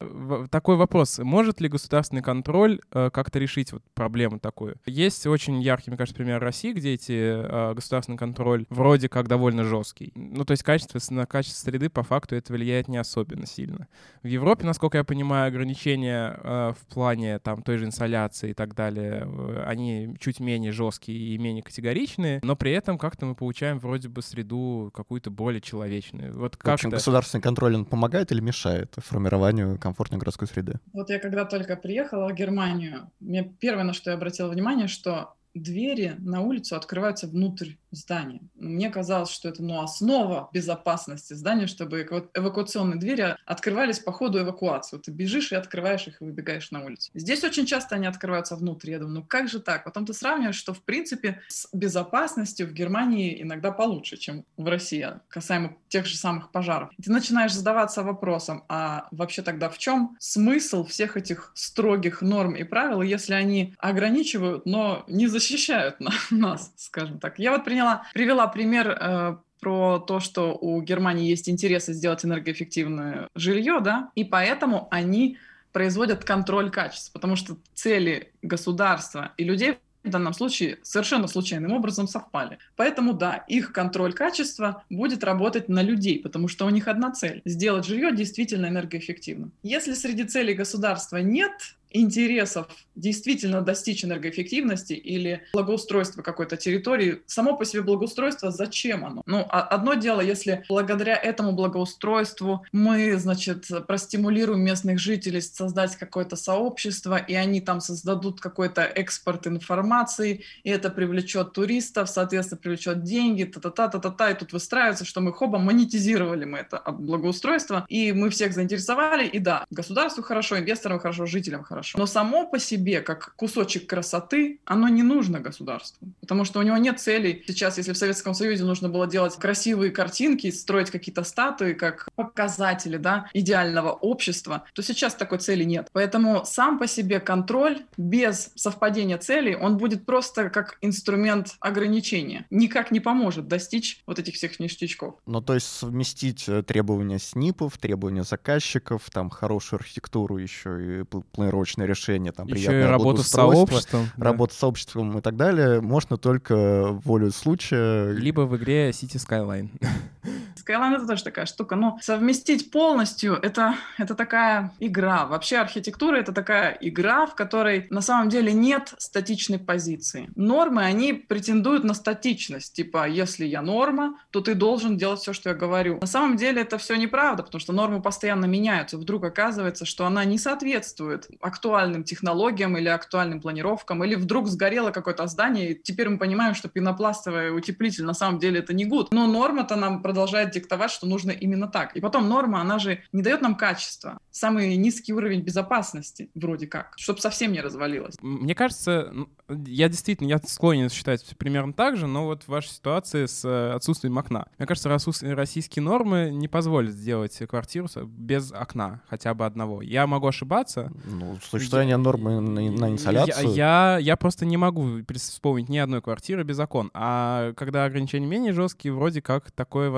Такой 0.51 0.75
вопрос. 0.75 1.19
Может 1.19 1.61
ли 1.61 1.69
государственный 1.69 2.21
контроль 2.21 2.81
э, 2.91 3.09
как-то 3.11 3.39
решить 3.39 3.71
вот 3.71 3.81
проблему 3.93 4.39
такую? 4.39 4.75
Есть 4.85 5.25
очень 5.25 5.61
яркий, 5.69 5.91
мне 5.91 5.97
кажется, 5.97 6.15
пример 6.15 6.41
России, 6.41 6.73
где 6.73 6.93
эти 6.93 7.11
э, 7.11 7.73
государственный 7.73 8.17
контроль 8.17 8.65
вроде 8.69 9.09
как 9.09 9.27
довольно 9.27 9.63
жесткий. 9.63 10.11
Ну, 10.15 10.45
то 10.45 10.51
есть 10.51 10.63
качество, 10.63 10.99
на 11.13 11.25
качество 11.25 11.69
среды 11.69 11.89
по 11.89 12.03
факту 12.03 12.35
это 12.35 12.53
влияет 12.53 12.87
не 12.87 12.97
особенно 12.97 13.45
сильно. 13.45 13.87
В 14.23 14.27
Европе, 14.27 14.65
насколько 14.65 14.97
я 14.97 15.03
понимаю, 15.03 15.47
ограничения 15.47 16.39
э, 16.41 16.73
в 16.79 16.93
плане 16.93 17.39
там 17.39 17.61
той 17.61 17.77
же 17.77 17.85
инсоляции 17.85 18.51
и 18.51 18.53
так 18.53 18.73
далее, 18.73 19.25
э, 19.25 19.63
они 19.65 20.15
чуть 20.19 20.39
менее 20.39 20.71
жесткие 20.71 21.17
и 21.17 21.37
менее 21.37 21.63
категоричные, 21.63 22.39
но 22.43 22.55
при 22.55 22.71
этом 22.71 22.97
как-то 22.97 23.25
мы 23.25 23.35
получаем 23.35 23.79
вроде 23.79 24.09
бы 24.09 24.21
среду 24.21 24.91
какую-то 24.93 25.29
более 25.29 25.61
человечную. 25.61 26.37
Вот 26.37 26.57
как 26.57 26.71
в 26.71 26.73
общем, 26.73 26.89
государственный 26.89 27.41
контроль, 27.41 27.75
он 27.75 27.85
помогает 27.85 28.31
или 28.31 28.41
мешает 28.41 28.93
формированию 28.97 29.77
комфортной 29.77 30.19
городской 30.19 30.47
среды? 30.47 30.79
Вот 30.93 31.09
я 31.09 31.19
когда 31.19 31.45
только 31.45 31.75
приехала 31.75 32.29
в 32.29 32.33
Германию, 32.33 33.11
мне 33.19 33.43
первое, 33.43 33.83
на 33.83 33.93
что 33.93 34.11
я 34.11 34.17
обратила 34.17 34.49
внимание, 34.49 34.87
что 34.87 35.35
двери 35.53 36.15
на 36.19 36.41
улицу 36.41 36.75
открываются 36.75 37.27
внутрь 37.27 37.73
здания. 37.91 38.41
Мне 38.55 38.89
казалось, 38.89 39.29
что 39.29 39.49
это 39.49 39.63
ну, 39.63 39.81
основа 39.81 40.49
безопасности 40.53 41.33
здания, 41.33 41.67
чтобы 41.67 42.01
эвакуационные 42.33 42.99
двери 42.99 43.35
открывались 43.45 43.99
по 43.99 44.11
ходу 44.11 44.39
эвакуации. 44.39 44.97
Вот 44.97 45.05
ты 45.05 45.11
бежишь 45.11 45.51
и 45.51 45.55
открываешь 45.55 46.07
их 46.07 46.21
и 46.21 46.25
выбегаешь 46.25 46.71
на 46.71 46.83
улицу. 46.83 47.11
Здесь 47.13 47.43
очень 47.43 47.65
часто 47.65 47.95
они 47.95 48.05
открываются 48.07 48.55
внутрь. 48.55 48.91
Я 48.91 48.99
думаю, 48.99 49.15
ну 49.15 49.23
как 49.23 49.49
же 49.49 49.59
так? 49.59 49.83
Потом 49.83 50.05
ты 50.05 50.13
сравниваешь, 50.13 50.55
что 50.55 50.73
в 50.73 50.83
принципе 50.83 51.41
с 51.47 51.67
безопасностью 51.73 52.67
в 52.67 52.73
Германии 52.73 53.41
иногда 53.41 53.71
получше, 53.71 54.17
чем 54.17 54.45
в 54.57 54.67
России, 54.67 55.07
касаемо 55.27 55.75
тех 55.87 56.05
же 56.05 56.15
самых 56.15 56.51
пожаров. 56.51 56.89
И 56.97 57.01
ты 57.01 57.11
начинаешь 57.11 57.53
задаваться 57.53 58.03
вопросом, 58.03 58.63
а 58.69 59.07
вообще 59.11 59.41
тогда 59.41 59.69
в 59.69 59.77
чем 59.77 60.15
смысл 60.19 60.85
всех 60.85 61.17
этих 61.17 61.51
строгих 61.55 62.21
норм 62.21 62.55
и 62.55 62.63
правил, 62.63 63.01
если 63.01 63.33
они 63.33 63.73
ограничивают, 63.79 64.65
но 64.65 65.03
не 65.07 65.27
защищают 65.39 65.97
нас, 66.29 66.73
скажем 66.77 67.19
так. 67.19 67.39
Я 67.39 67.51
вот 67.51 67.65
приняла, 67.65 68.03
привела 68.13 68.47
пример 68.47 68.89
э, 68.89 69.37
про 69.59 69.99
то, 69.99 70.19
что 70.19 70.53
у 70.55 70.81
Германии 70.81 71.29
есть 71.29 71.49
интересы 71.49 71.93
сделать 71.93 72.23
энергоэффективное 72.25 73.27
жилье, 73.35 73.79
да, 73.81 74.11
и 74.15 74.23
поэтому 74.23 74.87
они 74.91 75.37
производят 75.71 76.23
контроль 76.23 76.69
качества, 76.71 77.13
потому 77.13 77.35
что 77.35 77.57
цели 77.73 78.31
государства 78.41 79.33
и 79.37 79.43
людей 79.43 79.77
в 80.03 80.09
данном 80.09 80.33
случае 80.33 80.79
совершенно 80.81 81.27
случайным 81.27 81.73
образом 81.73 82.07
совпали. 82.07 82.57
Поэтому 82.77 83.13
да, 83.13 83.43
их 83.47 83.73
контроль 83.73 84.13
качества 84.13 84.83
будет 84.89 85.23
работать 85.23 85.67
на 85.67 85.81
людей, 85.81 86.19
потому 86.21 86.47
что 86.47 86.65
у 86.65 86.69
них 86.69 86.87
одна 86.87 87.11
цель– 87.11 87.41
сделать 87.45 87.85
жилье 87.85 88.15
действительно 88.15 88.67
энергоэффективным. 88.67 89.51
Если 89.61 89.93
среди 89.93 90.23
целей 90.23 90.53
государства 90.53 91.17
нет 91.17 91.51
интересов 91.91 92.67
действительно 92.95 93.61
достичь 93.61 94.03
энергоэффективности 94.03 94.93
или 94.93 95.43
благоустройства 95.53 96.21
какой-то 96.21 96.57
территории, 96.57 97.21
само 97.25 97.55
по 97.55 97.65
себе 97.65 97.81
благоустройство, 97.81 98.51
зачем 98.51 99.05
оно? 99.05 99.23
Ну, 99.25 99.45
а 99.49 99.61
одно 99.61 99.93
дело, 99.93 100.21
если 100.21 100.65
благодаря 100.69 101.15
этому 101.15 101.53
благоустройству 101.53 102.65
мы, 102.71 103.17
значит, 103.17 103.67
простимулируем 103.87 104.61
местных 104.61 104.99
жителей 104.99 105.41
создать 105.41 105.95
какое-то 105.95 106.35
сообщество, 106.35 107.17
и 107.17 107.33
они 107.33 107.61
там 107.61 107.79
создадут 107.79 108.41
какой-то 108.41 108.81
экспорт 108.81 109.47
информации, 109.47 110.43
и 110.63 110.69
это 110.69 110.89
привлечет 110.89 111.53
туристов, 111.53 112.09
соответственно, 112.09 112.59
привлечет 112.59 113.03
деньги, 113.03 113.45
та-та-та-та-та, 113.45 114.31
и 114.31 114.35
тут 114.35 114.53
выстраивается, 114.53 115.05
что 115.05 115.21
мы 115.21 115.31
хоба 115.31 115.57
монетизировали 115.57 116.45
мы 116.45 116.59
это 116.59 116.81
благоустройство, 116.91 117.85
и 117.87 118.11
мы 118.11 118.29
всех 118.29 118.53
заинтересовали, 118.53 119.27
и 119.27 119.39
да, 119.39 119.65
государству 119.69 120.23
хорошо, 120.23 120.59
инвесторам 120.59 120.99
хорошо, 120.99 121.25
жителям 121.25 121.63
хорошо 121.63 121.78
хорошо. 121.79 121.97
Но 121.97 122.05
само 122.05 122.47
по 122.47 122.59
себе, 122.59 123.01
как 123.01 123.33
кусочек 123.35 123.87
красоты, 123.87 124.59
оно 124.65 124.87
не 124.89 125.03
нужно 125.03 125.39
государству. 125.39 126.07
Потому 126.21 126.45
что 126.45 126.59
у 126.59 126.63
него 126.63 126.77
нет 126.77 126.99
целей. 126.99 127.43
Сейчас, 127.47 127.77
если 127.77 127.93
в 127.93 127.97
Советском 127.97 128.33
Союзе 128.33 128.63
нужно 128.63 128.89
было 128.89 129.07
делать 129.07 129.35
красивые 129.35 129.91
картинки, 129.91 130.51
строить 130.51 130.91
какие-то 130.91 131.23
статуи, 131.23 131.73
как 131.73 132.09
показатели 132.15 132.97
да, 132.97 133.27
идеального 133.33 133.91
общества, 133.91 134.63
то 134.73 134.83
сейчас 134.83 135.15
такой 135.15 135.39
цели 135.39 135.63
нет. 135.63 135.87
Поэтому 135.93 136.43
сам 136.45 136.79
по 136.79 136.87
себе 136.87 137.19
контроль 137.19 137.81
без 137.97 138.51
совпадения 138.55 139.17
целей, 139.17 139.55
он 139.55 139.77
будет 139.77 140.05
просто 140.05 140.49
как 140.49 140.77
инструмент 140.81 141.55
ограничения. 141.59 142.45
Никак 142.49 142.91
не 142.91 142.99
поможет 142.99 143.47
достичь 143.47 144.01
вот 144.05 144.19
этих 144.19 144.35
всех 144.35 144.59
ништячков. 144.59 145.15
Ну, 145.25 145.41
то 145.41 145.53
есть 145.53 145.67
совместить 145.67 146.49
э, 146.49 146.63
требования 146.63 147.19
СНИПов, 147.19 147.77
требования 147.77 148.23
заказчиков, 148.23 149.09
там 149.11 149.29
хорошую 149.29 149.79
архитектуру 149.79 150.37
еще 150.37 151.01
и 151.01 151.03
планировочную 151.03 151.68
точное 151.69 151.85
решение, 151.85 152.31
там, 152.31 152.47
Еще 152.47 152.55
приятное 152.55 152.87
и 152.87 152.89
работа 152.89 153.23
с 153.23 153.27
сообществом. 153.27 154.07
Работа 154.17 154.53
да. 154.53 154.57
с 154.57 154.59
сообществом 154.59 155.17
и 155.17 155.21
так 155.21 155.35
далее, 155.35 155.81
можно 155.81 156.17
только 156.17 156.87
волю 157.03 157.31
случая. 157.31 158.11
Либо 158.13 158.41
в 158.41 158.57
игре 158.57 158.89
City 158.89 159.17
Skyline. 159.17 159.69
Skyline— 160.69 160.95
это 160.97 161.07
тоже 161.07 161.23
такая 161.23 161.45
штука. 161.45 161.75
Но 161.75 161.97
совместить 162.01 162.71
полностью— 162.71 163.33
это, 163.41 163.75
это 163.97 164.15
такая 164.15 164.71
игра. 164.79 165.25
Вообще 165.25 165.57
архитектура— 165.57 166.15
это 166.17 166.31
такая 166.31 166.77
игра, 166.79 167.25
в 167.25 167.35
которой 167.35 167.87
на 167.89 168.01
самом 168.01 168.29
деле 168.29 168.53
нет 168.53 168.93
статичной 168.97 169.59
позиции. 169.59 170.29
Нормы, 170.35 170.83
они 170.83 171.13
претендуют 171.13 171.83
на 171.83 171.93
статичность. 171.93 172.73
Типа, 172.73 173.07
если 173.07 173.45
я 173.45 173.61
норма, 173.61 174.19
то 174.31 174.41
ты 174.41 174.53
должен 174.53 174.97
делать 174.97 175.19
все, 175.21 175.33
что 175.33 175.49
я 175.49 175.55
говорю. 175.55 175.97
На 176.01 176.07
самом 176.07 176.37
деле 176.37 176.61
это 176.61 176.77
все 176.77 176.95
неправда, 176.95 177.43
потому 177.43 177.59
что 177.59 177.73
нормы 177.73 178.01
постоянно 178.01 178.45
меняются. 178.45 178.97
Вдруг 178.97 179.23
оказывается, 179.23 179.85
что 179.85 180.05
она 180.05 180.25
не 180.25 180.37
соответствует 180.37 181.27
актуальным 181.41 182.03
технологиям 182.03 182.77
или 182.77 182.89
актуальным 182.89 183.41
планировкам, 183.41 184.03
или 184.03 184.15
вдруг 184.15 184.47
сгорело 184.47 184.91
какое-то 184.91 185.25
здание, 185.27 185.71
и 185.71 185.81
теперь 185.81 186.09
мы 186.09 186.17
понимаем, 186.17 186.53
что 186.53 186.69
пенопластовый 186.69 187.55
утеплитель 187.55 188.05
на 188.05 188.13
самом 188.13 188.39
деле 188.39 188.59
это 188.59 188.73
не 188.73 188.85
гуд. 188.85 189.11
Но 189.11 189.27
норма-то 189.27 189.75
нам 189.75 190.01
продолжает 190.01 190.51
диктовать, 190.59 190.91
что 190.91 191.07
нужно 191.07 191.31
именно 191.31 191.67
так. 191.67 191.95
И 191.95 192.01
потом 192.01 192.29
норма, 192.29 192.61
она 192.61 192.79
же 192.79 193.01
не 193.11 193.21
дает 193.21 193.41
нам 193.41 193.55
качества. 193.55 194.19
Самый 194.31 194.75
низкий 194.77 195.13
уровень 195.13 195.41
безопасности, 195.41 196.29
вроде 196.35 196.67
как, 196.67 196.93
чтобы 196.97 197.19
совсем 197.19 197.51
не 197.51 197.61
развалилось. 197.61 198.15
Мне 198.21 198.55
кажется, 198.55 199.11
я 199.49 199.89
действительно, 199.89 200.27
я 200.27 200.39
склонен 200.39 200.89
считать 200.89 201.25
примерно 201.37 201.73
так 201.73 201.97
же, 201.97 202.07
но 202.07 202.25
вот 202.25 202.43
в 202.43 202.47
вашей 202.47 202.69
ситуации 202.69 203.25
с 203.25 203.43
э, 203.45 203.73
отсутствием 203.73 204.17
окна. 204.17 204.47
Мне 204.57 204.67
кажется, 204.67 204.89
российские 204.89 205.83
нормы 205.83 206.29
не 206.31 206.47
позволят 206.47 206.91
сделать 206.91 207.37
квартиру 207.47 207.87
без 208.05 208.51
окна, 208.51 209.01
хотя 209.09 209.33
бы 209.33 209.45
одного. 209.45 209.81
Я 209.81 210.07
могу 210.07 210.27
ошибаться. 210.27 210.91
Ну, 211.05 211.37
существование 211.41 211.97
нормы 211.97 212.39
на, 212.39 212.61
на 212.61 212.91
инсоляцию. 212.91 213.53
Я, 213.53 213.95
я, 213.95 213.97
я 213.99 214.15
просто 214.15 214.45
не 214.45 214.57
могу 214.57 214.99
вспомнить 215.15 215.69
ни 215.69 215.77
одной 215.77 216.01
квартиры 216.01 216.43
без 216.43 216.59
окон. 216.59 216.91
А 216.93 217.53
когда 217.53 217.85
ограничения 217.85 218.27
менее 218.27 218.53
жесткие, 218.53 218.93
вроде 218.93 219.21
как 219.21 219.51
такое 219.51 219.89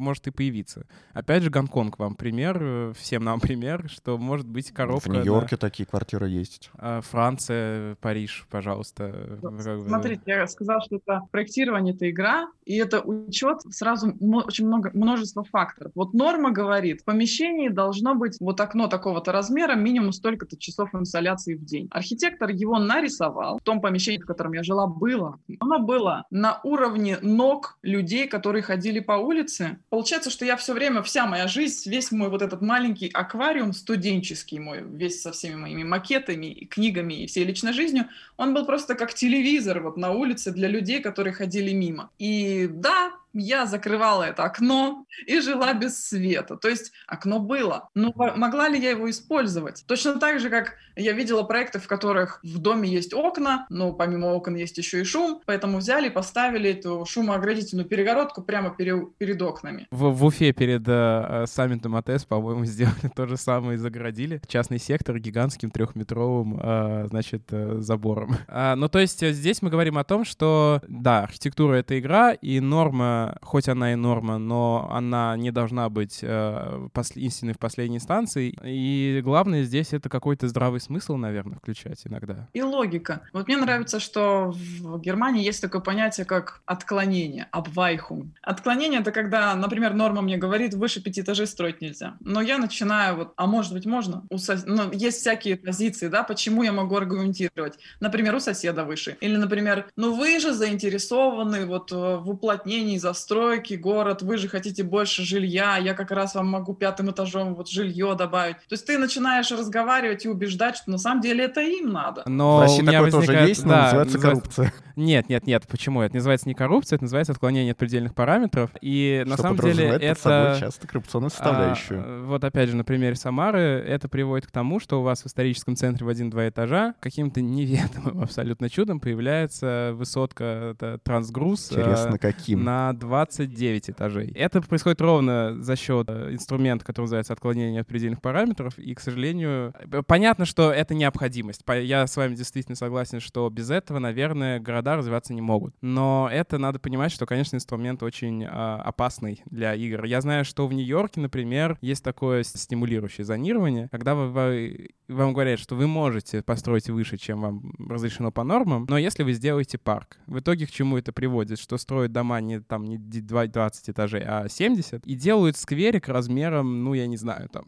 может 0.00 0.26
и 0.26 0.30
появиться. 0.30 0.86
Опять 1.12 1.42
же, 1.42 1.50
Гонконг 1.50 1.98
вам 1.98 2.14
пример, 2.14 2.58
э, 2.60 2.92
всем 2.96 3.24
нам 3.24 3.40
пример, 3.40 3.88
что 3.88 4.18
может 4.18 4.48
быть 4.48 4.70
коробка. 4.72 5.08
В 5.08 5.12
Нью-Йорке 5.12 5.56
на... 5.56 5.58
такие 5.58 5.86
квартиры 5.86 6.28
есть. 6.28 6.70
А, 6.74 7.00
Франция, 7.00 7.96
Париж, 7.96 8.46
пожалуйста. 8.50 9.38
Смотрите, 9.86 10.22
я 10.26 10.46
сказала, 10.46 10.80
что 10.82 10.96
это 10.96 11.20
проектирование, 11.30 11.94
это 11.94 12.10
игра, 12.10 12.48
и 12.64 12.76
это 12.76 13.00
учет 13.00 13.60
сразу 13.70 14.14
очень 14.20 14.66
много, 14.66 14.90
множество 14.94 15.44
факторов. 15.44 15.92
Вот 15.94 16.14
норма 16.14 16.50
говорит, 16.50 17.02
в 17.02 17.04
помещении 17.04 17.68
должно 17.68 18.14
быть 18.14 18.36
вот 18.40 18.60
окно 18.60 18.86
такого-то 18.88 19.32
размера, 19.32 19.74
минимум 19.74 20.12
столько-то 20.12 20.56
часов 20.56 20.94
инсоляции 20.94 21.54
в 21.54 21.64
день. 21.64 21.88
Архитектор 21.90 22.50
его 22.50 22.78
нарисовал. 22.78 23.58
В 23.58 23.62
том 23.62 23.80
помещении, 23.80 24.20
в 24.20 24.26
котором 24.26 24.52
я 24.52 24.62
жила, 24.62 24.86
было. 24.86 25.38
Оно 25.60 25.78
было 25.78 26.24
на 26.30 26.60
уровне 26.62 27.18
ног 27.22 27.78
людей, 27.82 28.28
которые 28.28 28.62
ходили 28.62 29.00
по 29.00 29.12
улице. 29.12 29.78
Получается, 29.90 30.30
что 30.30 30.44
я 30.44 30.56
все 30.56 30.72
время, 30.72 31.02
вся 31.02 31.26
моя 31.26 31.48
жизнь, 31.48 31.90
весь 31.90 32.12
мой 32.12 32.28
вот 32.28 32.42
этот 32.42 32.62
маленький 32.62 33.10
аквариум 33.12 33.72
студенческий 33.72 34.60
мой, 34.60 34.84
весь 34.84 35.20
со 35.20 35.32
всеми 35.32 35.56
моими 35.56 35.82
макетами 35.82 36.46
и 36.46 36.64
книгами 36.64 37.24
и 37.24 37.26
всей 37.26 37.44
личной 37.44 37.72
жизнью, 37.72 38.06
он 38.36 38.54
был 38.54 38.64
просто 38.66 38.94
как 38.94 39.12
телевизор 39.12 39.80
вот 39.82 39.96
на 39.96 40.12
улице 40.12 40.52
для 40.52 40.68
людей, 40.68 41.00
которые 41.00 41.32
ходили 41.32 41.72
мимо. 41.72 42.10
И 42.20 42.68
да, 42.70 43.12
я 43.32 43.66
закрывала 43.66 44.24
это 44.24 44.44
окно 44.44 45.06
и 45.26 45.40
жила 45.40 45.72
без 45.74 46.04
света. 46.04 46.56
То 46.56 46.68
есть 46.68 46.92
окно 47.06 47.38
было, 47.38 47.88
но 47.94 48.12
могла 48.36 48.68
ли 48.68 48.80
я 48.80 48.90
его 48.90 49.08
использовать? 49.10 49.84
Точно 49.86 50.18
так 50.18 50.40
же, 50.40 50.50
как 50.50 50.76
я 50.96 51.12
видела 51.12 51.42
проекты, 51.42 51.78
в 51.78 51.86
которых 51.86 52.40
в 52.42 52.58
доме 52.58 52.88
есть 52.88 53.14
окна, 53.14 53.66
но 53.70 53.92
помимо 53.92 54.26
окон 54.26 54.56
есть 54.56 54.78
еще 54.78 55.00
и 55.00 55.04
шум, 55.04 55.40
поэтому 55.46 55.78
взяли 55.78 56.08
и 56.08 56.10
поставили 56.10 56.70
эту 56.70 57.04
шумооградительную 57.08 57.86
перегородку 57.86 58.42
прямо 58.42 58.70
пере, 58.70 59.06
перед 59.18 59.40
окнами. 59.42 59.86
В, 59.90 60.10
в 60.10 60.24
Уфе 60.24 60.52
перед 60.52 60.82
э, 60.86 61.44
саммитом 61.46 61.96
АТС, 61.96 62.24
по-моему, 62.24 62.64
сделали 62.66 63.10
то 63.14 63.26
же 63.26 63.36
самое 63.36 63.74
и 63.74 63.78
загородили. 63.78 64.40
Частный 64.46 64.78
сектор 64.78 65.18
гигантским 65.18 65.70
трехметровым, 65.70 66.60
э, 66.62 67.06
значит, 67.08 67.42
э, 67.50 67.76
забором. 67.78 68.36
А, 68.48 68.76
ну, 68.76 68.88
то 68.88 68.98
есть 68.98 69.22
э, 69.22 69.32
здесь 69.32 69.62
мы 69.62 69.70
говорим 69.70 69.98
о 69.98 70.04
том, 70.04 70.24
что, 70.24 70.82
да, 70.88 71.22
архитектура— 71.22 71.74
это 71.76 71.98
игра, 71.98 72.32
и 72.32 72.60
норма 72.60 73.19
хоть 73.42 73.68
она 73.68 73.92
и 73.92 73.96
норма, 73.96 74.38
но 74.38 74.88
она 74.90 75.36
не 75.36 75.50
должна 75.50 75.88
быть 75.88 76.20
э, 76.22 76.88
истиной 77.14 77.54
в 77.54 77.58
последней 77.58 77.96
инстанции. 77.96 78.54
И 78.64 79.20
главное 79.22 79.64
здесь 79.64 79.92
это 79.92 80.08
какой-то 80.08 80.48
здравый 80.48 80.80
смысл, 80.80 81.16
наверное, 81.16 81.58
включать 81.58 82.00
иногда. 82.04 82.48
И 82.52 82.62
логика. 82.62 83.22
Вот 83.32 83.48
мне 83.48 83.56
нравится, 83.56 84.00
что 84.00 84.52
в 84.52 85.00
Германии 85.00 85.44
есть 85.44 85.60
такое 85.60 85.80
понятие, 85.80 86.26
как 86.26 86.60
отклонение, 86.66 87.46
обвайхум. 87.50 88.32
Отклонение— 88.42 89.00
это 89.02 89.12
когда, 89.12 89.54
например, 89.54 89.94
норма 89.94 90.22
мне 90.22 90.36
говорит, 90.36 90.74
выше 90.74 91.02
пяти 91.02 91.20
этажей 91.20 91.46
строить 91.46 91.80
нельзя. 91.80 92.14
Но 92.20 92.40
я 92.40 92.58
начинаю 92.58 93.16
вот, 93.16 93.32
а 93.36 93.46
может 93.46 93.72
быть 93.72 93.86
можно? 93.86 94.24
У 94.30 94.38
сос... 94.38 94.64
ну, 94.66 94.90
есть 94.92 95.18
всякие 95.18 95.56
позиции, 95.56 96.08
да, 96.08 96.22
почему 96.22 96.62
я 96.62 96.72
могу 96.72 96.96
аргументировать. 96.96 97.78
Например, 98.00 98.34
у 98.34 98.40
соседа 98.40 98.84
выше. 98.84 99.16
Или, 99.20 99.36
например, 99.36 99.86
ну 99.96 100.14
вы 100.14 100.38
же 100.40 100.52
заинтересованы 100.52 101.66
вот 101.66 101.92
э, 101.92 102.16
в 102.16 102.30
уплотнении 102.30 102.98
за 102.98 103.09
застройки, 103.10 103.74
город, 103.74 104.22
вы 104.22 104.36
же 104.36 104.48
хотите 104.48 104.82
больше 104.82 105.22
жилья, 105.22 105.76
я 105.76 105.94
как 105.94 106.10
раз 106.10 106.34
вам 106.34 106.48
могу 106.48 106.74
пятым 106.74 107.10
этажом 107.10 107.54
вот 107.54 107.68
жилье 107.68 108.14
добавить. 108.14 108.56
То 108.56 108.74
есть 108.74 108.86
ты 108.86 108.98
начинаешь 108.98 109.50
разговаривать 109.50 110.24
и 110.24 110.28
убеждать, 110.28 110.76
что 110.76 110.90
на 110.90 110.98
самом 110.98 111.20
деле 111.20 111.44
это 111.44 111.60
им 111.60 111.92
надо. 111.92 112.22
Но 112.26 112.58
в 112.58 112.60
России 112.62 112.82
такое 112.84 113.00
возникает... 113.02 113.26
тоже 113.26 113.48
есть, 113.48 113.64
но 113.64 113.72
да, 113.72 113.82
называется 113.84 114.18
коррупция. 114.18 114.72
Нет, 114.96 115.28
нет, 115.28 115.46
нет, 115.46 115.66
почему? 115.66 116.02
Это 116.02 116.14
называется 116.14 116.48
не 116.48 116.54
коррупция, 116.54 116.96
это 116.96 117.04
называется 117.04 117.32
отклонение 117.32 117.72
от 117.72 117.78
предельных 117.78 118.14
параметров. 118.14 118.70
И 118.80 119.22
что 119.22 119.30
на 119.30 119.36
самом 119.36 119.56
деле 119.58 119.86
это... 119.86 120.20
собой 120.20 120.60
часто 120.60 120.86
коррупционную 120.86 121.30
составляющую. 121.30 122.02
А, 122.04 122.24
вот 122.26 122.44
опять 122.44 122.68
же, 122.68 122.76
на 122.76 122.84
примере 122.84 123.14
Самары, 123.14 123.60
это 123.60 124.08
приводит 124.08 124.46
к 124.46 124.50
тому, 124.50 124.78
что 124.78 125.00
у 125.00 125.02
вас 125.02 125.22
в 125.22 125.26
историческом 125.26 125.74
центре 125.74 126.04
в 126.04 126.08
один-два 126.08 126.48
этажа 126.48 126.94
каким-то 127.00 127.40
неведомым 127.40 128.20
абсолютно 128.22 128.68
чудом 128.68 129.00
появляется 129.00 129.92
высотка, 129.94 130.74
это 130.74 130.98
трансгруз. 131.02 131.72
Интересно, 131.72 132.16
а, 132.16 132.18
каким? 132.18 132.64
На 132.64 132.92
29 133.00 133.90
этажей. 133.90 134.30
Это 134.34 134.60
происходит 134.62 135.00
ровно 135.00 135.60
за 135.60 135.74
счет 135.74 136.08
э, 136.08 136.32
инструмента, 136.32 136.84
который 136.84 137.06
называется 137.06 137.32
отклонение 137.32 137.80
от 137.80 137.88
предельных 137.88 138.22
параметров. 138.22 138.78
И, 138.78 138.94
к 138.94 139.00
сожалению, 139.00 139.74
понятно, 140.06 140.44
что 140.44 140.72
это 140.72 140.94
необходимость. 140.94 141.62
Я 141.66 142.06
с 142.06 142.16
вами 142.16 142.34
действительно 142.34 142.76
согласен, 142.76 143.20
что 143.20 143.48
без 143.50 143.70
этого, 143.70 143.98
наверное, 143.98 144.60
города 144.60 144.96
развиваться 144.96 145.34
не 145.34 145.40
могут. 145.40 145.74
Но 145.80 146.28
это 146.30 146.58
надо 146.58 146.78
понимать, 146.78 147.10
что, 147.10 147.26
конечно, 147.26 147.56
инструмент 147.56 148.02
очень 148.02 148.44
а, 148.48 148.80
опасный 148.82 149.42
для 149.46 149.74
игр. 149.74 150.04
Я 150.04 150.20
знаю, 150.20 150.44
что 150.44 150.66
в 150.66 150.72
Нью-Йорке, 150.72 151.20
например, 151.20 151.78
есть 151.80 152.04
такое 152.04 152.42
стимулирующее 152.42 153.24
зонирование, 153.24 153.88
когда 153.90 154.14
вы, 154.14 154.28
вы, 154.28 154.90
вам 155.08 155.32
говорят, 155.32 155.58
что 155.58 155.74
вы 155.74 155.86
можете 155.86 156.42
построить 156.42 156.88
выше, 156.90 157.16
чем 157.16 157.40
вам 157.40 157.74
разрешено 157.88 158.30
по 158.30 158.44
нормам, 158.44 158.86
но 158.88 158.98
если 158.98 159.22
вы 159.22 159.32
сделаете 159.32 159.78
парк, 159.78 160.18
в 160.26 160.38
итоге 160.38 160.66
к 160.66 160.70
чему 160.70 160.98
это 160.98 161.12
приводит? 161.12 161.58
Что 161.58 161.78
строят 161.78 162.12
дома 162.12 162.40
не 162.40 162.60
там 162.60 162.84
не 162.96 163.20
20 163.20 163.90
этажей, 163.90 164.22
а 164.26 164.48
70, 164.48 165.06
и 165.06 165.14
делают 165.14 165.56
скверик 165.56 166.08
размером, 166.08 166.84
ну, 166.84 166.94
я 166.94 167.06
не 167.06 167.16
знаю, 167.16 167.48
там, 167.48 167.64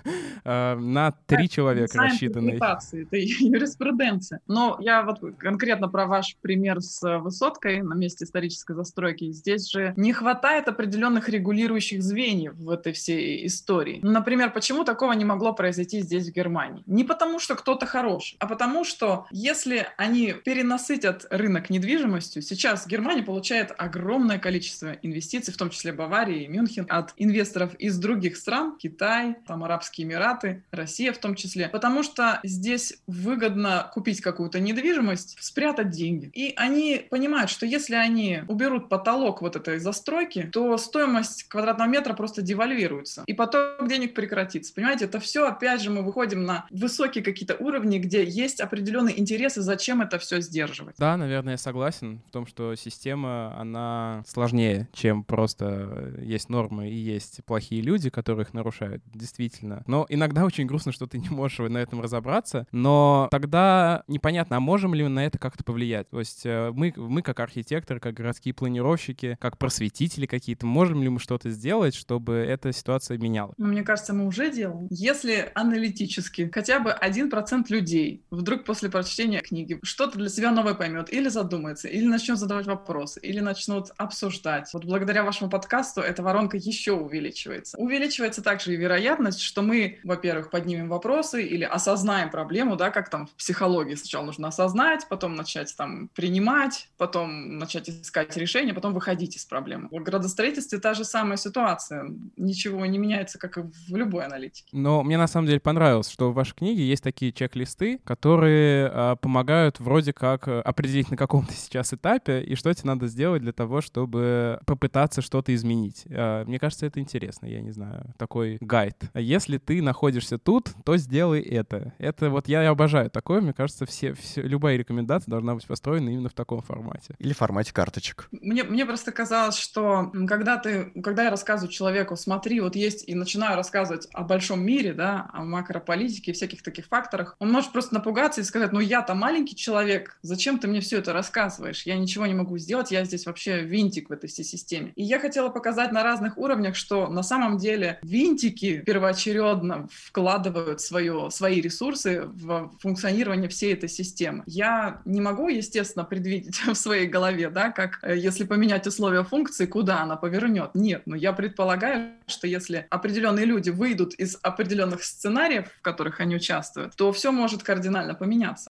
э, 0.44 0.74
на 0.74 1.12
три 1.26 1.48
человека 1.48 1.98
рассчитанный. 1.98 2.54
Это 2.54 2.78
юриспруденция. 3.16 4.40
Но 4.46 4.76
я 4.80 5.02
вот 5.02 5.20
конкретно 5.38 5.88
про 5.88 6.06
ваш 6.06 6.36
пример 6.40 6.80
с 6.80 7.18
высоткой 7.18 7.82
на 7.82 7.94
месте 7.94 8.24
исторической 8.24 8.74
застройки. 8.74 9.30
Здесь 9.32 9.70
же 9.70 9.92
не 9.96 10.12
хватает 10.12 10.68
определенных 10.68 11.28
регулирующих 11.28 12.02
звеньев 12.02 12.54
в 12.54 12.70
этой 12.70 12.92
всей 12.92 13.46
истории. 13.46 14.00
Например, 14.02 14.50
почему 14.50 14.84
такого 14.84 15.12
не 15.12 15.24
могло 15.24 15.52
произойти 15.52 16.00
здесь, 16.00 16.28
в 16.28 16.32
Германии? 16.32 16.82
Не 16.86 17.04
потому, 17.04 17.38
что 17.38 17.54
кто-то 17.54 17.86
хороший, 17.86 18.36
а 18.40 18.46
потому, 18.46 18.84
что 18.84 19.26
если 19.30 19.86
они 19.96 20.34
перенасытят 20.44 21.26
рынок 21.30 21.70
недвижимостью, 21.70 22.42
сейчас 22.42 22.86
Германия 22.86 23.22
получает 23.22 23.72
огромное 23.76 24.38
количество 24.38 24.63
инвестиций, 25.02 25.52
в 25.52 25.56
том 25.56 25.70
числе 25.70 25.92
Бавария 25.92 26.44
и 26.44 26.48
Мюнхен, 26.48 26.86
от 26.88 27.14
инвесторов 27.16 27.74
из 27.74 27.98
других 27.98 28.36
стран, 28.36 28.76
Китай, 28.78 29.36
там 29.46 29.64
Арабские 29.64 30.06
Эмираты, 30.06 30.62
Россия 30.70 31.12
в 31.12 31.18
том 31.18 31.34
числе, 31.34 31.68
потому 31.68 32.02
что 32.02 32.40
здесь 32.42 32.98
выгодно 33.06 33.90
купить 33.92 34.20
какую-то 34.20 34.60
недвижимость, 34.60 35.36
спрятать 35.40 35.90
деньги. 35.90 36.30
И 36.34 36.52
они 36.56 37.06
понимают, 37.10 37.50
что 37.50 37.66
если 37.66 37.94
они 37.94 38.42
уберут 38.48 38.88
потолок 38.88 39.42
вот 39.42 39.56
этой 39.56 39.78
застройки, 39.78 40.48
то 40.52 40.76
стоимость 40.78 41.44
квадратного 41.44 41.88
метра 41.88 42.14
просто 42.14 42.42
девальвируется, 42.42 43.24
и 43.26 43.34
поток 43.34 43.88
денег 43.88 44.14
прекратится. 44.14 44.74
Понимаете, 44.74 45.06
это 45.06 45.20
все, 45.20 45.46
опять 45.46 45.80
же, 45.80 45.90
мы 45.90 46.02
выходим 46.02 46.44
на 46.44 46.66
высокие 46.70 47.24
какие-то 47.24 47.56
уровни, 47.56 47.98
где 47.98 48.24
есть 48.24 48.60
определенные 48.60 49.18
интересы, 49.18 49.62
зачем 49.62 50.02
это 50.02 50.18
все 50.18 50.40
сдерживать. 50.40 50.96
Да, 50.98 51.16
наверное, 51.16 51.54
я 51.54 51.58
согласен 51.58 52.20
в 52.28 52.30
том, 52.30 52.46
что 52.46 52.74
система, 52.74 53.54
она 53.58 54.22
сложнее, 54.54 54.88
чем 54.92 55.24
просто 55.24 56.14
есть 56.20 56.48
нормы 56.48 56.88
и 56.88 56.94
есть 56.94 57.44
плохие 57.44 57.82
люди, 57.82 58.10
которые 58.10 58.44
их 58.44 58.54
нарушают, 58.54 59.02
действительно. 59.12 59.82
Но 59.86 60.06
иногда 60.08 60.44
очень 60.44 60.66
грустно, 60.66 60.92
что 60.92 61.06
ты 61.06 61.18
не 61.18 61.28
можешь 61.28 61.58
на 61.58 61.78
этом 61.78 62.00
разобраться, 62.00 62.66
но 62.70 63.28
тогда 63.30 64.04
непонятно, 64.06 64.56
а 64.56 64.60
можем 64.60 64.94
ли 64.94 65.02
мы 65.02 65.08
на 65.08 65.26
это 65.26 65.38
как-то 65.38 65.64
повлиять? 65.64 66.08
То 66.10 66.20
есть 66.20 66.46
э, 66.46 66.70
мы, 66.72 66.92
мы 66.96 67.22
как 67.22 67.40
архитекторы, 67.40 67.98
как 67.98 68.14
городские 68.14 68.54
планировщики, 68.54 69.36
как 69.40 69.58
просветители 69.58 70.26
какие-то, 70.26 70.66
можем 70.66 71.02
ли 71.02 71.08
мы 71.08 71.18
что-то 71.18 71.50
сделать, 71.50 71.94
чтобы 71.94 72.34
эта 72.34 72.72
ситуация 72.72 73.18
менялась? 73.18 73.54
Мне 73.58 73.82
кажется, 73.82 74.12
мы 74.12 74.26
уже 74.26 74.52
делаем. 74.52 74.86
Если 74.90 75.50
аналитически 75.54 76.50
хотя 76.52 76.78
бы 76.78 76.92
один 76.92 77.30
процент 77.30 77.70
людей 77.70 78.24
вдруг 78.30 78.64
после 78.64 78.88
прочтения 78.88 79.40
книги 79.40 79.78
что-то 79.82 80.18
для 80.18 80.28
себя 80.28 80.52
новое 80.52 80.74
поймет 80.74 81.12
или 81.12 81.28
задумается, 81.28 81.88
или 81.88 82.06
начнет 82.06 82.38
задавать 82.38 82.66
вопросы, 82.66 83.20
или 83.20 83.40
начнут 83.40 83.88
обсуждать. 83.96 84.43
Вот 84.72 84.84
благодаря 84.84 85.24
вашему 85.24 85.50
подкасту 85.50 86.00
эта 86.00 86.22
воронка 86.22 86.56
еще 86.56 86.92
увеличивается. 86.92 87.76
Увеличивается 87.78 88.42
также 88.42 88.74
и 88.74 88.76
вероятность, 88.76 89.40
что 89.40 89.62
мы, 89.62 89.98
во-первых, 90.04 90.50
поднимем 90.50 90.88
вопросы 90.88 91.44
или 91.44 91.64
осознаем 91.64 92.30
проблему, 92.30 92.76
да, 92.76 92.90
как 92.90 93.08
там 93.08 93.26
в 93.26 93.34
психологии 93.34 93.94
сначала 93.94 94.24
нужно 94.24 94.48
осознать, 94.48 95.06
потом 95.08 95.34
начать 95.34 95.74
там 95.76 96.08
принимать, 96.14 96.88
потом 96.96 97.58
начать 97.58 97.88
искать 97.88 98.36
решение, 98.36 98.74
потом 98.74 98.92
выходить 98.92 99.36
из 99.36 99.44
проблемы. 99.44 99.88
В 99.90 100.02
градостроительстве 100.02 100.78
та 100.78 100.94
же 100.94 101.04
самая 101.04 101.36
ситуация. 101.36 102.10
Ничего 102.36 102.84
не 102.86 102.98
меняется, 102.98 103.38
как 103.38 103.58
и 103.58 103.62
в 103.62 103.96
любой 103.96 104.24
аналитике. 104.24 104.68
Но 104.72 105.02
мне 105.02 105.18
на 105.18 105.26
самом 105.26 105.46
деле 105.46 105.60
понравилось, 105.60 106.10
что 106.10 106.30
в 106.30 106.34
вашей 106.34 106.54
книге 106.54 106.86
есть 106.86 107.02
такие 107.02 107.32
чек-листы, 107.32 107.98
которые 108.04 108.90
э, 108.92 109.16
помогают 109.20 109.80
вроде 109.80 110.12
как 110.12 110.48
э, 110.48 110.60
определить 110.60 111.10
на 111.10 111.16
каком 111.16 111.46
то 111.46 111.52
сейчас 111.52 111.92
этапе 111.92 112.42
и 112.42 112.54
что 112.54 112.72
тебе 112.72 112.88
надо 112.88 113.06
сделать 113.06 113.42
для 113.42 113.52
того, 113.52 113.80
чтобы 113.80 114.33
попытаться 114.66 115.22
что-то 115.22 115.54
изменить. 115.54 116.04
Э, 116.06 116.44
мне 116.44 116.58
кажется, 116.58 116.86
это 116.86 117.00
интересно, 117.00 117.46
я 117.46 117.60
не 117.60 117.70
знаю, 117.70 118.14
такой 118.18 118.58
гайд. 118.60 118.96
Если 119.14 119.58
ты 119.58 119.82
находишься 119.82 120.38
тут, 120.38 120.70
то 120.84 120.96
сделай 120.96 121.40
это. 121.40 121.94
Это 121.98 122.30
вот 122.30 122.48
я 122.48 122.68
обожаю 122.68 123.10
такое, 123.10 123.40
мне 123.40 123.52
кажется, 123.52 123.86
все, 123.86 124.14
все, 124.14 124.42
любая 124.42 124.76
рекомендация 124.76 125.30
должна 125.30 125.54
быть 125.54 125.66
построена 125.66 126.08
именно 126.08 126.28
в 126.28 126.34
таком 126.34 126.62
формате. 126.62 127.14
Или 127.18 127.32
в 127.32 127.38
формате 127.38 127.72
карточек. 127.72 128.28
Мне, 128.30 128.64
мне 128.64 128.86
просто 128.86 129.12
казалось, 129.12 129.56
что 129.56 130.12
когда 130.28 130.56
ты, 130.56 130.92
когда 131.02 131.24
я 131.24 131.30
рассказываю 131.30 131.72
человеку, 131.72 132.16
смотри, 132.16 132.60
вот 132.60 132.76
есть, 132.76 133.08
и 133.08 133.14
начинаю 133.14 133.56
рассказывать 133.56 134.08
о 134.12 134.22
большом 134.22 134.64
мире, 134.64 134.92
да, 134.92 135.30
о 135.32 135.44
макрополитике, 135.44 136.32
всяких 136.32 136.62
таких 136.62 136.86
факторах, 136.86 137.36
он 137.38 137.50
может 137.50 137.72
просто 137.72 137.94
напугаться 137.94 138.40
и 138.40 138.44
сказать, 138.44 138.72
ну 138.72 138.80
я-то 138.80 139.14
маленький 139.14 139.56
человек, 139.56 140.18
зачем 140.22 140.58
ты 140.58 140.68
мне 140.68 140.80
все 140.80 140.98
это 140.98 141.12
рассказываешь? 141.12 141.84
Я 141.84 141.96
ничего 141.96 142.26
не 142.26 142.34
могу 142.34 142.58
сделать, 142.58 142.90
я 142.90 143.04
здесь 143.04 143.26
вообще 143.26 143.62
винтик 143.62 144.10
в 144.10 144.12
этой 144.14 144.28
всей 144.28 144.44
системе. 144.44 144.92
И 144.96 145.02
я 145.02 145.18
хотела 145.18 145.48
показать 145.48 145.92
на 145.92 146.02
разных 146.02 146.38
уровнях, 146.38 146.76
что 146.76 147.08
на 147.08 147.22
самом 147.22 147.58
деле 147.58 147.98
винтики 148.02 148.82
первоочередно 148.84 149.88
вкладывают 149.90 150.80
свое, 150.80 151.30
свои 151.30 151.60
ресурсы 151.60 152.22
в 152.26 152.72
функционирование 152.80 153.48
всей 153.48 153.74
этой 153.74 153.88
системы. 153.88 154.42
Я 154.46 155.02
не 155.04 155.20
могу, 155.20 155.48
естественно, 155.48 156.04
предвидеть 156.04 156.56
в 156.66 156.74
своей 156.74 157.06
голове, 157.06 157.50
да, 157.50 157.70
как 157.70 157.98
э, 158.02 158.16
если 158.16 158.44
поменять 158.44 158.86
условия 158.86 159.24
функции, 159.24 159.66
куда 159.66 160.02
она 160.02 160.16
повернет. 160.16 160.70
Нет, 160.74 161.02
но 161.06 161.16
я 161.16 161.32
предполагаю, 161.32 162.12
что 162.26 162.46
если 162.46 162.86
определенные 162.90 163.44
люди 163.44 163.70
выйдут 163.70 164.14
из 164.14 164.38
определенных 164.42 165.04
сценариев, 165.04 165.68
в 165.78 165.82
которых 165.82 166.20
они 166.20 166.36
участвуют, 166.36 166.96
то 166.96 167.12
все 167.12 167.32
может 167.32 167.62
кардинально 167.62 168.14
поменяться. 168.14 168.70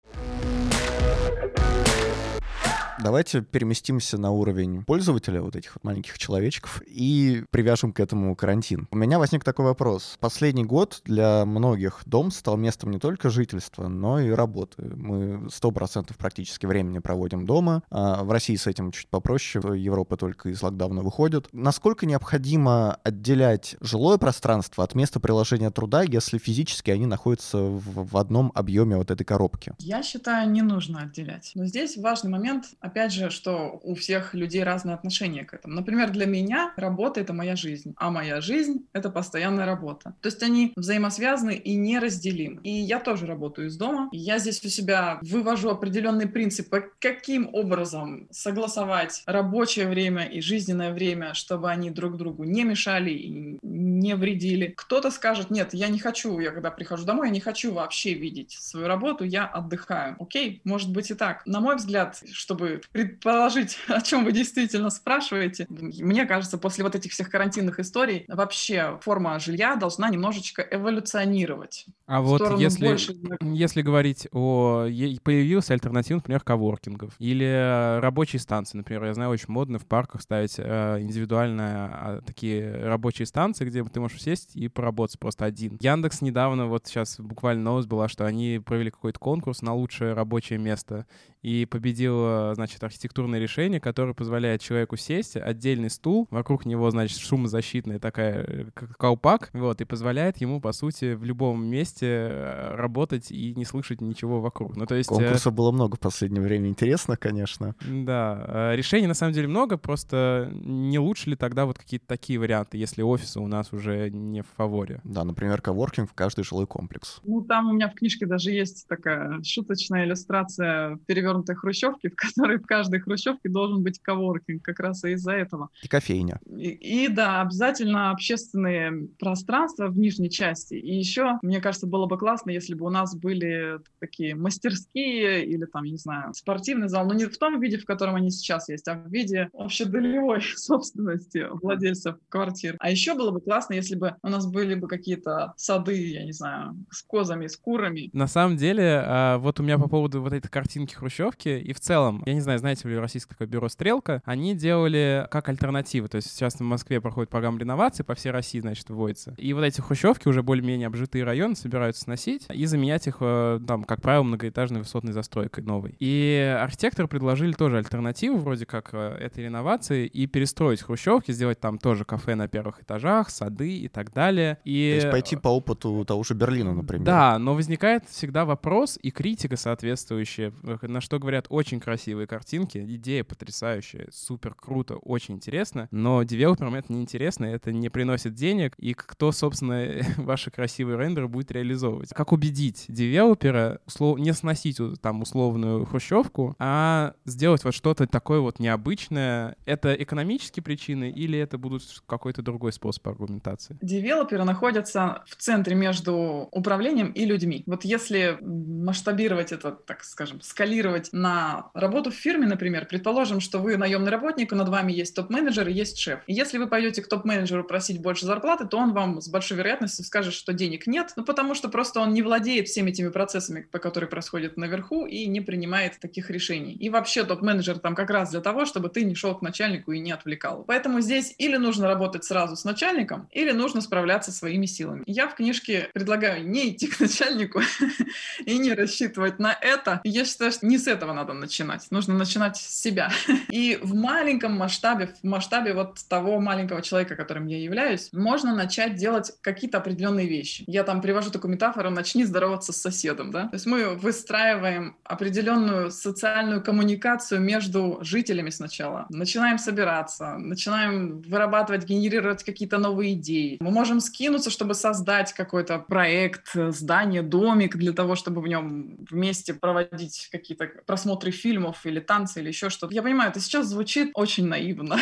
Давайте 3.01 3.41
переместимся 3.41 4.17
на 4.17 4.31
уровень 4.31 4.83
пользователя, 4.83 5.41
вот 5.41 5.55
этих 5.55 5.75
вот 5.75 5.83
маленьких 5.83 6.17
человечков, 6.17 6.81
и 6.85 7.43
привяжем 7.49 7.91
к 7.91 7.99
этому 7.99 8.35
карантин. 8.35 8.87
У 8.91 8.95
меня 8.95 9.19
возник 9.19 9.43
такой 9.43 9.65
вопрос. 9.65 10.17
Последний 10.19 10.63
год 10.63 11.01
для 11.05 11.45
многих 11.45 12.01
дом 12.05 12.31
стал 12.31 12.55
местом 12.57 12.91
не 12.91 12.99
только 12.99 13.29
жительства, 13.29 13.87
но 13.87 14.19
и 14.19 14.29
работы. 14.29 14.83
Мы 14.95 15.49
сто 15.49 15.71
процентов 15.71 16.17
практически 16.17 16.65
времени 16.65 16.99
проводим 16.99 17.45
дома. 17.45 17.83
А 17.89 18.23
в 18.23 18.31
России 18.31 18.55
с 18.55 18.67
этим 18.67 18.91
чуть 18.91 19.07
попроще. 19.07 19.63
Европа 19.75 20.15
только 20.17 20.49
из 20.49 20.61
локдауна 20.61 21.01
выходит. 21.01 21.47
Насколько 21.51 22.05
необходимо 22.05 22.95
отделять 23.03 23.75
жилое 23.81 24.17
пространство 24.17 24.83
от 24.83 24.93
места 24.95 25.19
приложения 25.19 25.71
труда, 25.71 26.03
если 26.03 26.37
физически 26.37 26.91
они 26.91 27.05
находятся 27.05 27.57
в, 27.57 28.07
в 28.11 28.17
одном 28.17 28.51
объеме 28.53 28.97
вот 28.97 29.09
этой 29.09 29.23
коробки? 29.23 29.73
Я 29.79 30.03
считаю, 30.03 30.49
не 30.51 30.61
нужно 30.61 31.01
отделять. 31.01 31.51
Но 31.55 31.65
здесь 31.65 31.97
важный 31.97 32.29
момент, 32.29 32.65
опять 32.83 33.13
же, 33.13 33.29
что 33.29 33.79
у 33.81 33.95
всех 33.95 34.33
людей 34.33 34.63
разные 34.63 34.93
отношения 34.93 35.45
к 35.45 35.53
этому. 35.53 35.75
Например, 35.75 36.11
для 36.11 36.25
меня 36.25 36.73
работа— 36.75 37.19
это 37.21 37.33
моя 37.33 37.55
жизнь, 37.55 37.93
а 37.97 38.11
моя 38.11 38.41
жизнь— 38.41 38.85
это 38.93 39.09
постоянная 39.09 39.65
работа. 39.65 40.15
То 40.21 40.27
есть 40.27 40.43
они 40.43 40.73
взаимосвязаны 40.75 41.55
и 41.55 41.75
неразделимы. 41.75 42.61
И 42.63 42.71
я 42.71 42.99
тоже 42.99 43.25
работаю 43.25 43.67
из 43.67 43.77
дома. 43.77 44.09
Я 44.11 44.37
здесь 44.37 44.63
у 44.65 44.67
себя 44.67 45.19
вывожу 45.21 45.69
определенный 45.69 46.27
принцип, 46.27 46.73
каким 46.99 47.49
образом 47.53 48.27
согласовать 48.31 49.23
рабочее 49.25 49.87
время 49.87 50.25
и 50.25 50.41
жизненное 50.41 50.93
время, 50.93 51.33
чтобы 51.33 51.71
они 51.71 51.89
друг 51.89 52.17
другу 52.17 52.43
не 52.43 52.63
мешали 52.63 53.11
и 53.11 53.59
не 53.61 54.15
вредили. 54.15 54.73
Кто-то 54.75 55.09
скажет, 55.09 55.49
нет, 55.49 55.69
я 55.73 55.87
не 55.87 55.99
хочу, 55.99 56.37
я 56.39 56.51
когда 56.51 56.69
прихожу 56.69 57.05
домой, 57.05 57.27
я 57.27 57.33
не 57.33 57.39
хочу 57.39 57.73
вообще 57.73 58.13
видеть 58.13 58.51
свою 58.51 58.87
работу, 58.87 59.23
я 59.23 59.45
отдыхаю. 59.45 60.17
Окей, 60.19 60.59
может 60.65 60.91
быть 60.91 61.11
и 61.11 61.13
так. 61.13 61.45
На 61.45 61.61
мой 61.61 61.77
взгляд, 61.77 62.21
чтобы 62.31 62.72
предположить, 62.91 63.77
о 63.87 64.01
чем 64.01 64.25
вы 64.25 64.31
действительно 64.31 64.89
спрашиваете. 64.89 65.67
Мне 65.69 66.25
кажется, 66.25 66.57
после 66.57 66.83
вот 66.83 66.95
этих 66.95 67.11
всех 67.11 67.29
карантинных 67.29 67.79
историй 67.79 68.25
вообще 68.27 68.99
форма 69.01 69.39
жилья 69.39 69.75
должна 69.75 70.09
немножечко 70.09 70.65
эволюционировать. 70.69 71.85
А 72.05 72.21
вот 72.21 72.59
если, 72.59 72.85
больше... 72.85 73.15
если 73.41 73.81
говорить 73.81 74.27
о... 74.31 74.87
Появился 75.23 75.73
альтернатива, 75.73 76.17
например, 76.17 76.41
коворкингов 76.41 77.13
или 77.19 77.99
рабочие 77.99 78.39
станции, 78.39 78.77
например. 78.77 79.05
Я 79.05 79.13
знаю, 79.13 79.29
очень 79.31 79.45
модно 79.47 79.79
в 79.79 79.85
парках 79.85 80.21
ставить 80.21 80.55
э, 80.57 80.97
индивидуальные 80.99 81.67
а, 81.67 82.21
такие 82.25 82.85
рабочие 82.85 83.25
станции, 83.25 83.65
где 83.65 83.83
ты 83.83 83.99
можешь 83.99 84.21
сесть 84.21 84.55
и 84.55 84.67
поработать 84.67 85.19
просто 85.19 85.45
один. 85.45 85.77
Яндекс 85.79 86.21
недавно, 86.21 86.67
вот 86.67 86.87
сейчас 86.87 87.19
буквально 87.19 87.63
новость 87.63 87.87
была, 87.87 88.07
что 88.07 88.25
они 88.25 88.61
провели 88.63 88.91
какой-то 88.91 89.19
конкурс 89.19 89.61
на 89.61 89.73
лучшее 89.73 90.13
рабочее 90.13 90.59
место 90.59 91.05
и 91.43 91.65
победило, 91.65 92.53
значит, 92.55 92.81
архитектурное 92.83 93.37
решение, 93.37 93.81
которое 93.81 94.13
позволяет 94.13 94.61
человеку 94.61 94.95
сесть, 94.95 95.35
отдельный 95.35 95.89
стул, 95.89 96.27
вокруг 96.31 96.65
него, 96.65 96.89
значит, 96.89 97.19
шумозащитная 97.19 97.99
такая, 97.99 98.45
э, 98.47 98.65
как 98.73 98.97
колпак, 98.97 99.49
вот, 99.51 99.81
и 99.81 99.85
позволяет 99.85 100.37
ему, 100.37 100.61
по 100.61 100.71
сути, 100.71 101.13
в 101.13 101.25
любом 101.25 101.65
месте 101.65 102.07
э, 102.07 102.75
работать 102.75 103.29
и 103.29 103.53
не 103.55 103.65
слышать 103.65 103.99
ничего 103.99 104.39
вокруг. 104.39 104.77
Ну, 104.77 104.85
то 104.85 104.95
есть... 104.95 105.11
Э, 105.11 105.15
Конкурсов 105.15 105.53
было 105.53 105.71
много 105.71 105.97
в 105.97 105.99
последнее 105.99 106.41
время, 106.41 106.69
интересно, 106.69 107.17
конечно. 107.17 107.75
Да, 107.81 108.73
решений 108.75 109.07
на 109.07 109.13
самом 109.13 109.33
деле 109.33 109.49
много, 109.49 109.77
просто 109.77 110.49
не 110.53 110.97
лучше 110.97 111.31
ли 111.31 111.35
тогда 111.35 111.65
вот 111.65 111.77
какие-то 111.77 112.07
такие 112.07 112.39
варианты, 112.39 112.77
если 112.77 113.01
офисы 113.01 113.41
у 113.41 113.47
нас 113.47 113.73
уже 113.73 114.09
не 114.09 114.43
в 114.43 114.47
фаворе? 114.55 115.01
Да, 115.03 115.25
например, 115.25 115.61
коворкинг 115.61 116.09
в 116.09 116.13
каждый 116.13 116.45
жилой 116.45 116.67
комплекс. 116.67 117.19
Ну, 117.25 117.41
там 117.41 117.69
у 117.69 117.73
меня 117.73 117.89
в 117.89 117.95
книжке 117.95 118.25
даже 118.25 118.51
есть 118.51 118.87
такая 118.87 119.43
шуточная 119.43 120.05
иллюстрация 120.05 120.97
перевернутая 121.05 121.32
перевернутой 121.33 121.55
хрущевки, 121.55 122.09
в 122.09 122.15
которой 122.15 122.57
в 122.57 122.65
каждой 122.65 122.99
хрущевке 122.99 123.49
должен 123.49 123.83
быть 123.83 123.99
коворкинг, 123.99 124.61
как 124.63 124.79
раз 124.79 125.03
из-за 125.03 125.31
этого. 125.31 125.69
И 125.81 125.87
кофейня. 125.87 126.39
И, 126.45 127.05
и 127.05 127.07
да, 127.07 127.41
обязательно 127.41 128.11
общественные 128.11 129.07
пространства 129.19 129.87
в 129.87 129.97
нижней 129.97 130.29
части. 130.29 130.75
И 130.75 130.95
еще, 130.95 131.39
мне 131.41 131.61
кажется, 131.61 131.87
было 131.87 132.05
бы 132.05 132.17
классно, 132.17 132.51
если 132.51 132.73
бы 132.75 132.85
у 132.85 132.89
нас 132.89 133.15
были 133.15 133.79
такие 133.99 134.35
мастерские 134.35 135.45
или 135.45 135.65
там, 135.65 135.83
не 135.85 135.97
знаю, 135.97 136.33
спортивный 136.33 136.87
зал, 136.87 137.05
но 137.05 137.13
не 137.13 137.25
в 137.25 137.37
том 137.37 137.59
виде, 137.59 137.77
в 137.77 137.85
котором 137.85 138.15
они 138.15 138.31
сейчас 138.31 138.69
есть, 138.69 138.87
а 138.87 138.95
в 138.95 139.09
виде 139.09 139.49
вообще 139.53 139.85
долевой 139.85 140.41
собственности 140.55 141.47
владельцев 141.61 142.17
квартир. 142.29 142.75
А 142.79 142.89
еще 142.91 143.13
было 143.13 143.31
бы 143.31 143.41
классно, 143.41 143.73
если 143.73 143.95
бы 143.95 144.15
у 144.21 144.29
нас 144.29 144.45
были 144.45 144.75
бы 144.75 144.87
какие-то 144.87 145.53
сады, 145.57 145.95
я 145.95 146.25
не 146.25 146.31
знаю, 146.31 146.75
с 146.89 147.01
козами, 147.03 147.47
с 147.47 147.57
курами. 147.57 148.09
На 148.13 148.27
самом 148.27 148.57
деле, 148.57 149.03
а, 149.05 149.37
вот 149.37 149.59
у 149.59 149.63
меня 149.63 149.77
по 149.77 149.87
поводу 149.87 150.21
вот 150.21 150.33
этой 150.33 150.49
картинки 150.49 150.93
Хрущевки 150.93 151.22
хрущевки. 151.23 151.59
И 151.59 151.73
в 151.73 151.79
целом, 151.79 152.23
я 152.25 152.33
не 152.33 152.41
знаю, 152.41 152.59
знаете 152.59 152.87
ли 152.87 152.97
российское 152.97 153.33
такое 153.33 153.47
бюро 153.47 153.69
«Стрелка», 153.69 154.21
они 154.25 154.55
делали 154.55 155.27
как 155.31 155.49
альтернативу. 155.49 156.07
То 156.07 156.17
есть 156.17 156.31
сейчас 156.31 156.55
в 156.55 156.61
Москве 156.61 156.99
проходит 157.01 157.29
программа 157.29 157.59
реновации, 157.59 158.03
по 158.03 158.15
всей 158.15 158.31
России, 158.31 158.59
значит, 158.59 158.89
вводится. 158.89 159.33
И 159.37 159.53
вот 159.53 159.63
эти 159.63 159.81
хрущевки, 159.81 160.27
уже 160.27 160.43
более-менее 160.43 160.87
обжитые 160.87 161.23
районы, 161.23 161.55
собираются 161.55 162.03
сносить 162.03 162.45
и 162.51 162.65
заменять 162.65 163.07
их, 163.07 163.17
э, 163.19 163.59
там, 163.67 163.83
как 163.83 164.01
правило, 164.01 164.23
многоэтажной 164.23 164.81
высотной 164.81 165.13
застройкой 165.13 165.63
новой. 165.63 165.95
И 165.99 166.57
архитекторы 166.61 167.07
предложили 167.07 167.53
тоже 167.53 167.77
альтернативу, 167.77 168.37
вроде 168.37 168.65
как 168.65 168.89
э, 168.93 169.17
этой 169.19 169.45
реновации, 169.45 170.07
и 170.07 170.27
перестроить 170.27 170.81
хрущевки, 170.81 171.31
сделать 171.31 171.59
там 171.59 171.77
тоже 171.77 172.05
кафе 172.05 172.35
на 172.35 172.47
первых 172.47 172.81
этажах, 172.81 173.29
сады 173.29 173.77
и 173.77 173.87
так 173.87 174.13
далее. 174.13 174.57
И... 174.63 174.89
То 174.91 174.95
есть 174.95 175.11
пойти 175.11 175.35
по 175.35 175.49
опыту 175.49 176.03
того 176.05 176.23
же 176.23 176.33
Берлина, 176.33 176.73
например. 176.73 177.05
Да, 177.05 177.39
но 177.39 177.55
возникает 177.55 178.03
всегда 178.09 178.45
вопрос 178.45 178.99
и 179.01 179.11
критика 179.11 179.55
соответствующая, 179.55 180.53
э, 180.63 180.77
на 180.87 181.01
что 181.01 181.12
что 181.13 181.19
говорят, 181.19 181.45
очень 181.49 181.79
красивые 181.79 182.25
картинки, 182.25 182.79
идея 182.79 183.23
потрясающая, 183.23 184.07
супер 184.11 184.55
круто, 184.55 184.95
очень 184.95 185.35
интересно, 185.35 185.87
но 185.91 186.23
девелоперам 186.23 186.73
это 186.73 186.91
не 186.91 187.03
интересно, 187.03 187.45
это 187.45 187.71
не 187.71 187.89
приносит 187.89 188.33
денег, 188.33 188.73
и 188.79 188.95
кто, 188.95 189.31
собственно, 189.31 190.01
ваши 190.17 190.49
красивые 190.49 190.97
рендеры 190.97 191.27
будет 191.27 191.51
реализовывать? 191.51 192.09
Как 192.15 192.31
убедить 192.31 192.85
девелопера 192.87 193.79
услов... 193.85 194.17
не 194.17 194.33
сносить 194.33 194.79
там 195.03 195.21
условную 195.21 195.85
хрущевку, 195.85 196.55
а 196.57 197.13
сделать 197.25 197.63
вот 197.63 197.75
что-то 197.75 198.07
такое 198.07 198.39
вот 198.39 198.57
необычное? 198.57 199.55
Это 199.65 199.93
экономические 199.93 200.63
причины 200.63 201.11
или 201.11 201.37
это 201.37 201.59
будут 201.59 201.83
какой-то 202.07 202.41
другой 202.41 202.73
способ 202.73 203.07
аргументации? 203.07 203.77
Девелоперы 203.83 204.45
находятся 204.45 205.21
в 205.27 205.35
центре 205.35 205.75
между 205.75 206.49
управлением 206.49 207.11
и 207.11 207.23
людьми. 207.25 207.61
Вот 207.67 207.85
если 207.85 208.39
масштабировать 208.41 209.51
это, 209.51 209.73
так 209.73 210.03
скажем, 210.03 210.41
скалировать 210.41 211.02
рассчитывать 211.03 211.13
на 211.13 211.71
работу 211.73 212.11
в 212.11 212.15
фирме, 212.15 212.47
например, 212.47 212.85
предположим, 212.85 213.39
что 213.39 213.59
вы 213.59 213.77
наемный 213.77 214.11
работник, 214.11 214.51
и 214.51 214.55
над 214.55 214.69
вами 214.69 214.91
есть 214.93 215.15
топ-менеджер 215.15 215.67
и 215.67 215.73
есть 215.73 215.97
шеф. 215.97 216.19
И 216.27 216.33
если 216.33 216.57
вы 216.57 216.67
пойдете 216.67 217.01
к 217.01 217.07
топ-менеджеру 217.07 217.63
просить 217.63 218.01
больше 218.01 218.25
зарплаты, 218.25 218.65
то 218.65 218.77
он 218.77 218.93
вам 218.93 219.21
с 219.21 219.29
большой 219.29 219.57
вероятностью 219.57 220.05
скажет, 220.05 220.33
что 220.33 220.53
денег 220.53 220.87
нет, 220.87 221.13
ну 221.15 221.23
потому 221.23 221.55
что 221.55 221.69
просто 221.69 221.99
он 221.99 222.13
не 222.13 222.21
владеет 222.21 222.67
всеми 222.67 222.91
этими 222.91 223.09
процессами, 223.09 223.67
по 223.71 223.79
которые 223.79 224.09
происходят 224.09 224.57
наверху, 224.57 225.05
и 225.05 225.25
не 225.27 225.41
принимает 225.41 225.99
таких 225.99 226.29
решений. 226.29 226.73
И 226.73 226.89
вообще 226.89 227.23
топ-менеджер 227.23 227.79
там 227.79 227.95
как 227.95 228.09
раз 228.09 228.31
для 228.31 228.41
того, 228.41 228.65
чтобы 228.65 228.89
ты 228.89 229.03
не 229.05 229.15
шел 229.15 229.35
к 229.35 229.41
начальнику 229.41 229.91
и 229.91 229.99
не 229.99 230.11
отвлекал. 230.11 230.63
Поэтому 230.67 231.01
здесь 231.01 231.35
или 231.37 231.57
нужно 231.57 231.87
работать 231.87 232.23
сразу 232.23 232.55
с 232.55 232.63
начальником, 232.63 233.27
или 233.31 233.51
нужно 233.51 233.81
справляться 233.81 234.31
своими 234.31 234.65
силами. 234.65 235.03
Я 235.07 235.27
в 235.27 235.35
книжке 235.35 235.89
предлагаю 235.93 236.47
не 236.47 236.69
идти 236.69 236.87
к 236.87 236.99
начальнику 236.99 237.61
и 238.45 238.57
не 238.57 238.73
рассчитывать 238.73 239.39
на 239.39 239.57
это. 239.61 240.01
Я 240.03 240.25
считаю, 240.25 240.51
что 240.51 240.65
не 240.65 240.77
с 240.83 240.87
этого 240.87 241.13
надо 241.13 241.33
начинать. 241.33 241.87
Нужно 241.91 242.13
начинать 242.13 242.57
с 242.57 242.81
себя. 242.81 243.11
И 243.49 243.79
в 243.81 243.95
маленьком 243.95 244.53
масштабе, 244.53 245.15
в 245.21 245.27
масштабе 245.27 245.73
вот 245.73 245.99
того 246.07 246.39
маленького 246.39 246.81
человека, 246.81 247.15
которым 247.15 247.47
я 247.47 247.57
являюсь, 247.59 248.09
можно 248.13 248.55
начать 248.55 248.95
делать 248.95 249.31
какие-то 249.41 249.77
определенные 249.77 250.27
вещи. 250.27 250.63
Я 250.67 250.83
там 250.83 251.01
привожу 251.01 251.31
такую 251.31 251.53
метафору, 251.53 251.89
начни 251.89 252.25
здороваться 252.25 252.73
с 252.73 252.77
соседом, 252.77 253.31
да? 253.31 253.47
То 253.47 253.55
есть 253.55 253.65
мы 253.65 253.95
выстраиваем 253.95 254.95
определенную 255.03 255.91
социальную 255.91 256.61
коммуникацию 256.61 257.41
между 257.41 257.99
жителями 258.01 258.49
сначала. 258.49 259.05
Начинаем 259.09 259.57
собираться, 259.57 260.37
начинаем 260.37 261.21
вырабатывать, 261.21 261.85
генерировать 261.85 262.43
какие-то 262.43 262.77
новые 262.77 263.13
идеи. 263.13 263.57
Мы 263.59 263.71
можем 263.71 263.99
скинуться, 263.99 264.49
чтобы 264.49 264.73
создать 264.73 265.33
какой-то 265.33 265.79
проект, 265.79 266.51
здание, 266.53 267.21
домик 267.21 267.75
для 267.77 267.93
того, 267.93 268.15
чтобы 268.15 268.41
в 268.41 268.47
нем 268.47 268.97
вместе 269.09 269.53
проводить 269.53 270.29
какие-то 270.31 270.69
просмотры 270.85 271.31
фильмов 271.31 271.85
или 271.85 271.99
танцы 271.99 272.41
или 272.41 272.49
еще 272.49 272.69
что-то. 272.69 272.93
Я 272.93 273.03
понимаю, 273.03 273.31
это 273.31 273.39
сейчас 273.39 273.67
звучит 273.67 274.11
очень 274.13 274.47
наивно. 274.47 274.97